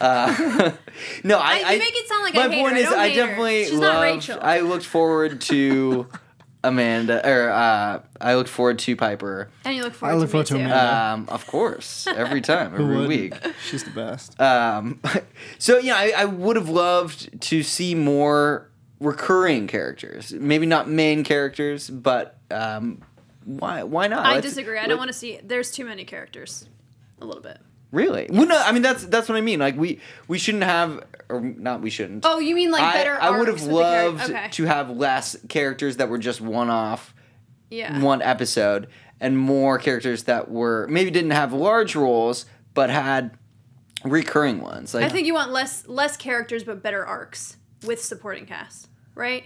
uh, 0.00 0.72
no, 1.24 1.38
I, 1.38 1.62
I- 1.64 1.72
you 1.74 1.78
make 1.78 1.94
it 1.94 2.08
sound 2.08 2.24
like 2.24 2.34
my 2.34 2.40
I 2.44 2.48
hate 2.48 2.56
her. 2.58 2.62
point 2.70 2.76
I 2.76 2.82
don't 2.82 2.98
I 2.98 3.08
hate 3.08 3.16
her. 3.18 3.26
definitely 3.26 3.64
She's 3.64 3.78
not 3.78 3.94
loved. 3.94 4.02
Rachel. 4.28 4.38
I 4.42 4.60
looked 4.60 4.84
forward 4.84 5.40
to 5.42 6.06
Amanda, 6.68 7.26
or 7.28 7.50
uh, 7.50 8.00
I 8.20 8.34
look 8.34 8.48
forward 8.48 8.78
to 8.80 8.96
Piper. 8.96 9.48
And 9.64 9.74
you 9.76 9.82
look 9.82 9.94
forward 9.94 10.14
I 10.14 10.16
look 10.16 10.26
to 10.28 10.30
forward 10.30 10.46
to 10.46 10.54
me 10.54 10.60
too. 10.60 10.66
Amanda. 10.66 10.96
Um, 11.14 11.26
of 11.28 11.46
course, 11.46 12.06
every 12.06 12.40
time, 12.52 12.72
every 12.74 12.84
wouldn't? 12.84 13.08
week. 13.08 13.34
She's 13.68 13.84
the 13.84 13.90
best. 13.90 14.40
Um, 14.40 15.00
so 15.58 15.78
yeah, 15.78 15.96
I, 15.96 16.12
I 16.18 16.24
would 16.26 16.56
have 16.56 16.68
loved 16.68 17.40
to 17.42 17.62
see 17.62 17.94
more 17.94 18.70
recurring 19.00 19.66
characters. 19.66 20.32
Maybe 20.32 20.66
not 20.66 20.88
main 20.88 21.24
characters, 21.24 21.88
but 21.90 22.36
um, 22.50 23.00
why? 23.44 23.82
Why 23.82 24.06
not? 24.08 24.24
I 24.26 24.34
Let's- 24.34 24.48
disagree. 24.48 24.78
I 24.78 24.86
don't 24.86 24.98
want 24.98 25.08
to 25.08 25.16
see. 25.16 25.40
There's 25.42 25.70
too 25.70 25.84
many 25.84 26.04
characters. 26.04 26.66
A 27.20 27.24
little 27.24 27.42
bit. 27.42 27.58
Really? 27.90 28.28
Well, 28.30 28.46
no. 28.46 28.56
I 28.64 28.72
mean, 28.72 28.82
that's 28.82 29.04
that's 29.06 29.28
what 29.28 29.36
I 29.38 29.40
mean. 29.40 29.58
Like 29.60 29.76
we 29.76 29.98
we 30.28 30.38
shouldn't 30.38 30.64
have, 30.64 31.02
or 31.28 31.40
not. 31.40 31.82
We 31.82 31.90
shouldn't. 31.90 32.24
Oh, 32.26 32.38
you 32.38 32.54
mean 32.54 32.70
like 32.70 32.82
I, 32.82 32.92
better? 32.92 33.18
I 33.20 33.30
would 33.38 33.48
have 33.48 33.60
with 33.60 33.64
the 33.70 33.70
charac- 33.70 34.04
loved 34.06 34.30
okay. 34.30 34.48
to 34.52 34.64
have 34.64 34.90
less 34.90 35.36
characters 35.48 35.96
that 35.98 36.08
were 36.08 36.18
just 36.18 36.40
one 36.40 36.70
off, 36.70 37.14
Yeah. 37.70 38.00
one 38.00 38.22
episode, 38.22 38.88
and 39.20 39.36
more 39.36 39.78
characters 39.78 40.24
that 40.24 40.50
were 40.50 40.86
maybe 40.88 41.10
didn't 41.10 41.32
have 41.32 41.52
large 41.52 41.94
roles 41.96 42.46
but 42.74 42.90
had 42.90 43.36
recurring 44.04 44.60
ones. 44.60 44.94
Like 44.94 45.04
I 45.04 45.08
think 45.08 45.26
you 45.26 45.34
want 45.34 45.50
less 45.50 45.86
less 45.88 46.16
characters 46.16 46.64
but 46.64 46.82
better 46.82 47.04
arcs 47.04 47.56
with 47.86 48.02
supporting 48.02 48.46
cast, 48.46 48.88
right? 49.14 49.44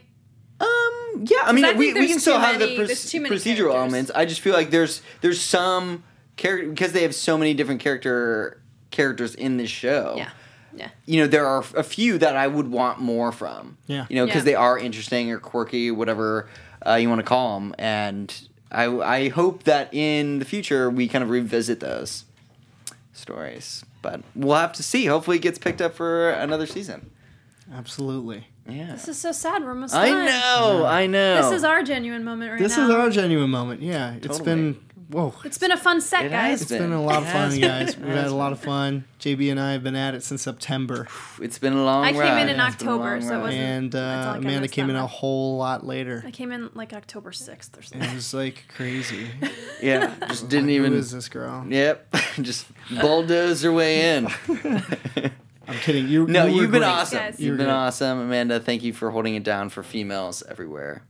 Um. 0.60 1.24
Yeah. 1.24 1.38
I 1.42 1.52
mean, 1.52 1.64
I 1.64 1.72
we, 1.72 1.92
we 1.92 2.06
can 2.08 2.20
still 2.20 2.36
too 2.36 2.42
have 2.42 2.58
the 2.60 2.66
many 2.66 2.78
procedural 2.78 3.22
characters. 3.22 3.60
elements. 3.74 4.10
I 4.14 4.24
just 4.26 4.40
feel 4.40 4.52
like 4.54 4.70
there's 4.70 5.02
there's 5.20 5.40
some 5.40 6.04
character 6.36 6.68
because 6.68 6.92
they 6.92 7.02
have 7.02 7.14
so 7.14 7.36
many 7.36 7.54
different 7.54 7.80
character 7.80 8.62
characters 8.90 9.34
in 9.34 9.56
this 9.56 9.70
show. 9.70 10.14
Yeah. 10.16 10.30
Yeah. 10.74 10.88
You 11.06 11.20
know, 11.20 11.26
there 11.26 11.46
are 11.46 11.64
a 11.76 11.82
few 11.82 12.18
that 12.18 12.36
I 12.36 12.46
would 12.46 12.68
want 12.70 12.98
more 13.00 13.32
from. 13.32 13.76
Yeah. 13.86 14.06
You 14.08 14.16
know, 14.16 14.26
because 14.26 14.40
Yeah. 14.42 14.44
they 14.52 14.54
are 14.54 14.78
interesting 14.78 15.30
or 15.30 15.38
quirky, 15.38 15.90
whatever 15.90 16.48
uh, 16.86 16.94
you 16.94 17.08
want 17.08 17.18
to 17.20 17.24
call 17.24 17.58
them, 17.60 17.74
and 17.78 18.34
I 18.70 18.84
I 18.86 19.28
hope 19.28 19.64
that 19.64 19.92
in 19.92 20.38
the 20.38 20.44
future 20.44 20.88
we 20.90 21.06
kind 21.08 21.22
of 21.22 21.30
revisit 21.30 21.80
those 21.80 22.24
stories. 23.12 23.84
But 24.00 24.22
we'll 24.34 24.56
have 24.56 24.72
to 24.74 24.82
see. 24.82 25.06
Hopefully, 25.06 25.36
it 25.36 25.42
gets 25.42 25.58
picked 25.58 25.80
up 25.80 25.94
for 25.94 26.30
another 26.30 26.66
season. 26.66 27.10
Absolutely. 27.72 28.48
Yeah. 28.68 28.92
This 28.92 29.08
is 29.08 29.18
so 29.18 29.32
sad. 29.32 29.62
We're 29.62 29.70
almost 29.70 29.94
I 29.94 30.08
done. 30.08 30.24
know. 30.26 30.84
I 30.86 31.06
know. 31.06 31.42
This 31.50 31.58
is 31.58 31.64
our 31.64 31.82
genuine 31.82 32.24
moment 32.24 32.52
right 32.52 32.60
This 32.60 32.76
now. 32.76 32.86
This 32.86 32.94
is 32.94 33.00
our 33.00 33.10
genuine 33.10 33.50
moment. 33.50 33.82
Yeah, 33.82 34.14
it's 34.20 34.38
been 34.40 34.78
whoa. 35.12 35.34
It's 35.44 35.58
been 35.58 35.70
a 35.70 35.76
fun 35.76 36.00
set, 36.00 36.24
It 36.26 36.30
guys. 36.30 36.50
has 36.60 36.62
It's 36.62 36.70
been 36.72 36.92
a 36.92 37.02
lot 37.02 37.22
of 37.22 37.28
fun, 37.28 37.50
has 37.50 37.58
guys. 37.58 37.96
We've 37.96 38.08
had 38.08 38.26
a 38.26 38.34
lot 38.34 38.50
of 38.52 38.58
fun. 38.60 39.04
JB 39.20 39.50
and 39.52 39.60
I 39.60 39.72
have 39.72 39.84
been 39.84 39.94
at 39.94 40.14
it 40.14 40.24
since 40.24 40.42
September, 40.42 41.06
It's 41.40 41.58
been 41.58 41.74
a 41.74 41.84
long 41.84 42.04
I 42.04 42.12
came 42.12 42.22
in 42.22 42.48
in 42.48 42.58
It's 42.58 42.76
been 42.76 42.88
a 42.88 42.92
October, 42.92 43.20
so 43.20 43.34
it 43.38 43.40
wasn't- 43.42 43.62
and 43.62 43.94
uh, 43.94 43.98
I 43.98 44.32
kinda 44.34 44.48
Amanda 44.48 44.68
came 44.68 44.90
in 44.90 44.96
a 44.96 45.06
whole 45.06 45.56
lot 45.58 45.86
later. 45.86 46.24
I 46.26 46.30
came 46.32 46.50
in 46.50 46.70
like 46.74 46.92
October 46.92 47.30
6th 47.30 47.78
or 47.78 47.82
something. 47.82 48.10
It 48.10 48.14
was 48.14 48.34
like 48.34 48.64
crazy. 48.74 49.28
Yeah, 49.82 50.14
just 50.28 50.48
didn't 50.48 50.68
Who 50.68 50.74
even. 50.76 50.92
is 50.94 51.10
this 51.10 51.28
girl? 51.28 51.64
Yep, 51.68 52.14
just 52.42 52.66
bulldoze 53.00 53.62
her 53.62 53.72
way 53.72 54.16
in. 54.16 54.28
I'm 55.68 55.76
kidding. 55.78 56.08
You 56.08 56.26
no, 56.26 56.46
you 56.46 56.62
you've 56.62 56.70
been 56.70 56.80
great. 56.80 56.88
awesome. 56.88 57.18
guys. 57.18 57.40
You 57.40 57.48
You've 57.48 57.56
been 57.56 57.66
great. 57.66 57.72
awesome, 57.74 58.18
Amanda. 58.20 58.60
Thank 58.60 58.82
you 58.82 58.92
for 58.92 59.10
holding 59.10 59.34
it 59.34 59.42
down 59.44 59.68
for 59.70 59.82
females 59.82 60.42
everywhere. 60.48 61.02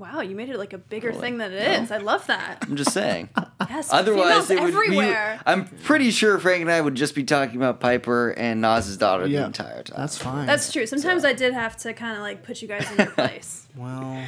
Thank- 0.00 0.14
wow, 0.14 0.20
you 0.22 0.34
made 0.34 0.48
it 0.48 0.58
like 0.58 0.72
a 0.72 0.78
bigger 0.78 1.08
Totally. 1.08 1.28
thing 1.28 1.38
than 1.38 1.52
it 1.52 1.82
is. 1.82 1.90
I 1.90 1.98
love 1.98 2.26
that. 2.28 2.58
I'm 2.62 2.76
just 2.76 2.92
saying. 2.92 3.28
Yes, 3.68 3.92
Otherwise, 3.92 4.50
it 4.50 4.58
would 4.58 4.72
everywhere. 4.74 5.36
be. 5.36 5.42
I'm 5.52 5.66
pretty 5.66 6.10
sure 6.10 6.38
Frank 6.38 6.62
and 6.62 6.70
I 6.72 6.80
would 6.80 6.94
just 6.94 7.14
be 7.14 7.24
talking 7.24 7.56
about 7.56 7.78
Piper 7.78 8.30
and 8.30 8.62
Naz's 8.62 8.96
daughter 8.96 9.24
the 9.24 9.28
Yeah, 9.34 9.44
entire 9.46 9.82
time. 9.82 9.96
That's 9.98 10.16
fine. 10.16 10.46
That's 10.46 10.72
true. 10.72 10.86
Sometimes 10.86 11.26
I 11.26 11.34
did 11.34 11.52
have 11.52 11.76
to 11.78 11.92
kind 11.92 12.16
of 12.16 12.22
like 12.22 12.42
put 12.42 12.62
you 12.62 12.68
guys 12.68 12.90
in 12.90 12.96
your 12.96 13.06
place. 13.14 13.66
well, 13.76 14.24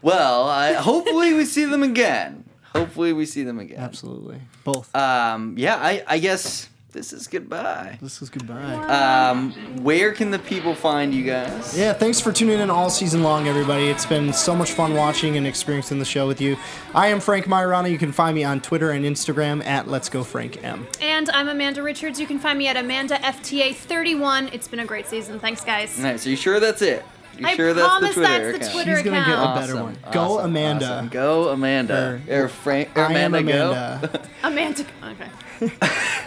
well. 0.00 0.48
I, 0.48 0.72
hopefully, 0.72 1.34
we 1.34 1.44
see 1.44 1.66
them 1.66 1.82
again. 1.82 2.44
Hopefully, 2.74 3.12
we 3.12 3.26
see 3.26 3.42
them 3.42 3.58
again. 3.58 3.78
absolutely. 3.78 4.40
Both. 4.64 4.94
Um. 4.96 5.54
Yeah. 5.58 5.76
I. 5.76 6.02
I 6.06 6.18
guess 6.18 6.68
this 6.98 7.12
is 7.12 7.28
goodbye. 7.28 7.96
this 8.02 8.20
is 8.20 8.28
goodbye. 8.28 8.74
Um. 8.74 9.52
Where 9.84 10.10
can 10.12 10.32
the 10.32 10.38
people 10.40 10.74
find 10.74 11.14
you 11.14 11.24
guys? 11.24 11.78
Yeah, 11.78 11.92
thanks 11.92 12.18
for 12.20 12.32
tuning 12.32 12.58
in 12.58 12.70
all 12.70 12.90
season 12.90 13.22
long, 13.22 13.46
everybody. 13.46 13.86
It's 13.86 14.04
been 14.04 14.32
so 14.32 14.56
much 14.56 14.72
fun 14.72 14.94
watching 14.94 15.36
and 15.36 15.46
experiencing 15.46 16.00
the 16.00 16.04
show 16.04 16.26
with 16.26 16.40
you. 16.40 16.56
I 16.94 17.06
am 17.08 17.20
Frank 17.20 17.46
Myrana. 17.46 17.88
You 17.88 17.98
can 17.98 18.10
find 18.10 18.34
me 18.34 18.42
on 18.42 18.60
Twitter 18.60 18.90
and 18.90 19.04
Instagram 19.04 19.64
at 19.64 19.86
Let's 19.86 20.08
Go 20.08 20.24
Frank 20.24 20.64
M. 20.64 20.88
and 21.00 21.30
I'm 21.30 21.48
Amanda 21.48 21.82
Richards. 21.84 22.18
You 22.18 22.26
can 22.26 22.40
find 22.40 22.58
me 22.58 22.66
at 22.66 22.76
Amanda 22.76 23.14
FTA 23.18 23.74
31. 23.76 24.48
It's 24.52 24.66
been 24.66 24.80
a 24.80 24.84
great 24.86 25.06
season. 25.06 25.38
Thanks, 25.38 25.64
guys. 25.64 25.96
Nice. 26.00 26.26
Are 26.26 26.30
you 26.30 26.36
sure 26.36 26.58
that's 26.58 26.82
it? 26.82 27.04
You 27.38 27.46
I 27.46 27.54
sure 27.54 27.72
that's 27.72 27.86
promise 27.86 28.14
the 28.16 28.20
Twitter 28.22 28.28
that's 28.28 28.58
the 28.58 28.64
account? 28.64 28.72
Twitter 28.72 28.96
She's 28.96 29.04
gonna 29.04 29.16
get 29.24 29.28
account. 29.38 29.56
a 29.56 29.60
better 29.60 29.82
one. 29.84 29.96
Go 30.10 30.20
awesome, 30.38 30.44
Amanda. 30.50 30.84
awesome. 30.92 31.08
Go 31.10 31.48
Amanda. 31.50 32.20
Or- 32.28 32.42
Or, 32.44 32.48
Frank. 32.48 32.88
Or 32.98 33.02
I 33.04 33.12
am 33.12 33.34
Amanda. 33.34 34.00
Go. 34.02 34.20
Amanda. 34.42 34.84
Amanda. 35.04 35.28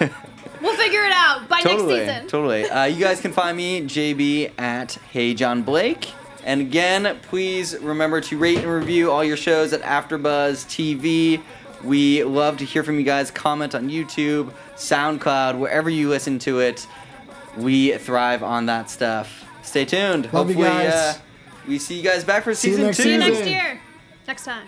Okay. 0.04 0.10
we'll 0.62 0.76
figure 0.78 1.04
it 1.04 1.12
out 1.14 1.48
by 1.48 1.62
totally. 1.62 1.98
next 1.98 2.12
season. 2.12 2.28
Totally. 2.28 2.70
Uh, 2.70 2.86
you 2.86 3.00
guys 3.00 3.22
can 3.22 3.34
find 3.34 3.56
me 3.58 3.82
JB 3.82 4.60
at 4.60 4.94
Hey 5.12 5.34
John 5.34 5.64
Blake. 5.64 6.12
And 6.44 6.62
again, 6.62 7.20
please 7.24 7.78
remember 7.78 8.20
to 8.22 8.38
rate 8.38 8.60
and 8.60 8.68
review 8.68 9.12
all 9.12 9.24
your 9.24 9.38
shows 9.38 9.74
at 9.74 9.82
AfterBuzz 9.82 10.66
TV. 10.66 11.42
We 11.84 12.24
love 12.24 12.58
to 12.58 12.66
hear 12.66 12.84
from 12.84 12.98
you 12.98 13.04
guys. 13.04 13.32
Comment 13.32 13.74
on 13.76 13.90
YouTube, 13.90 14.54
SoundCloud, 14.76 15.58
wherever 15.60 15.90
you 15.90 16.10
listen 16.10 16.40
to 16.40 16.60
it. 16.60 16.88
We 17.58 17.98
thrive 17.98 18.44
on 18.44 18.68
that 18.68 18.90
stuff. 18.90 19.46
Stay 19.64 19.86
tuned. 19.86 20.32
Love 20.34 20.50
you 20.50 20.56
Hopefully, 20.56 20.84
guys. 20.84 20.94
Uh, 20.94 21.18
we 21.68 21.80
see 21.80 21.98
you 21.98 22.04
guys 22.04 22.24
back 22.24 22.44
for 22.44 22.56
See 22.56 22.70
season 22.72 22.88
two. 22.88 22.94
See 22.94 23.12
you 23.14 23.20
next 23.20 23.46
year. 23.46 23.80
Next 24.28 24.46
time. 24.46 24.68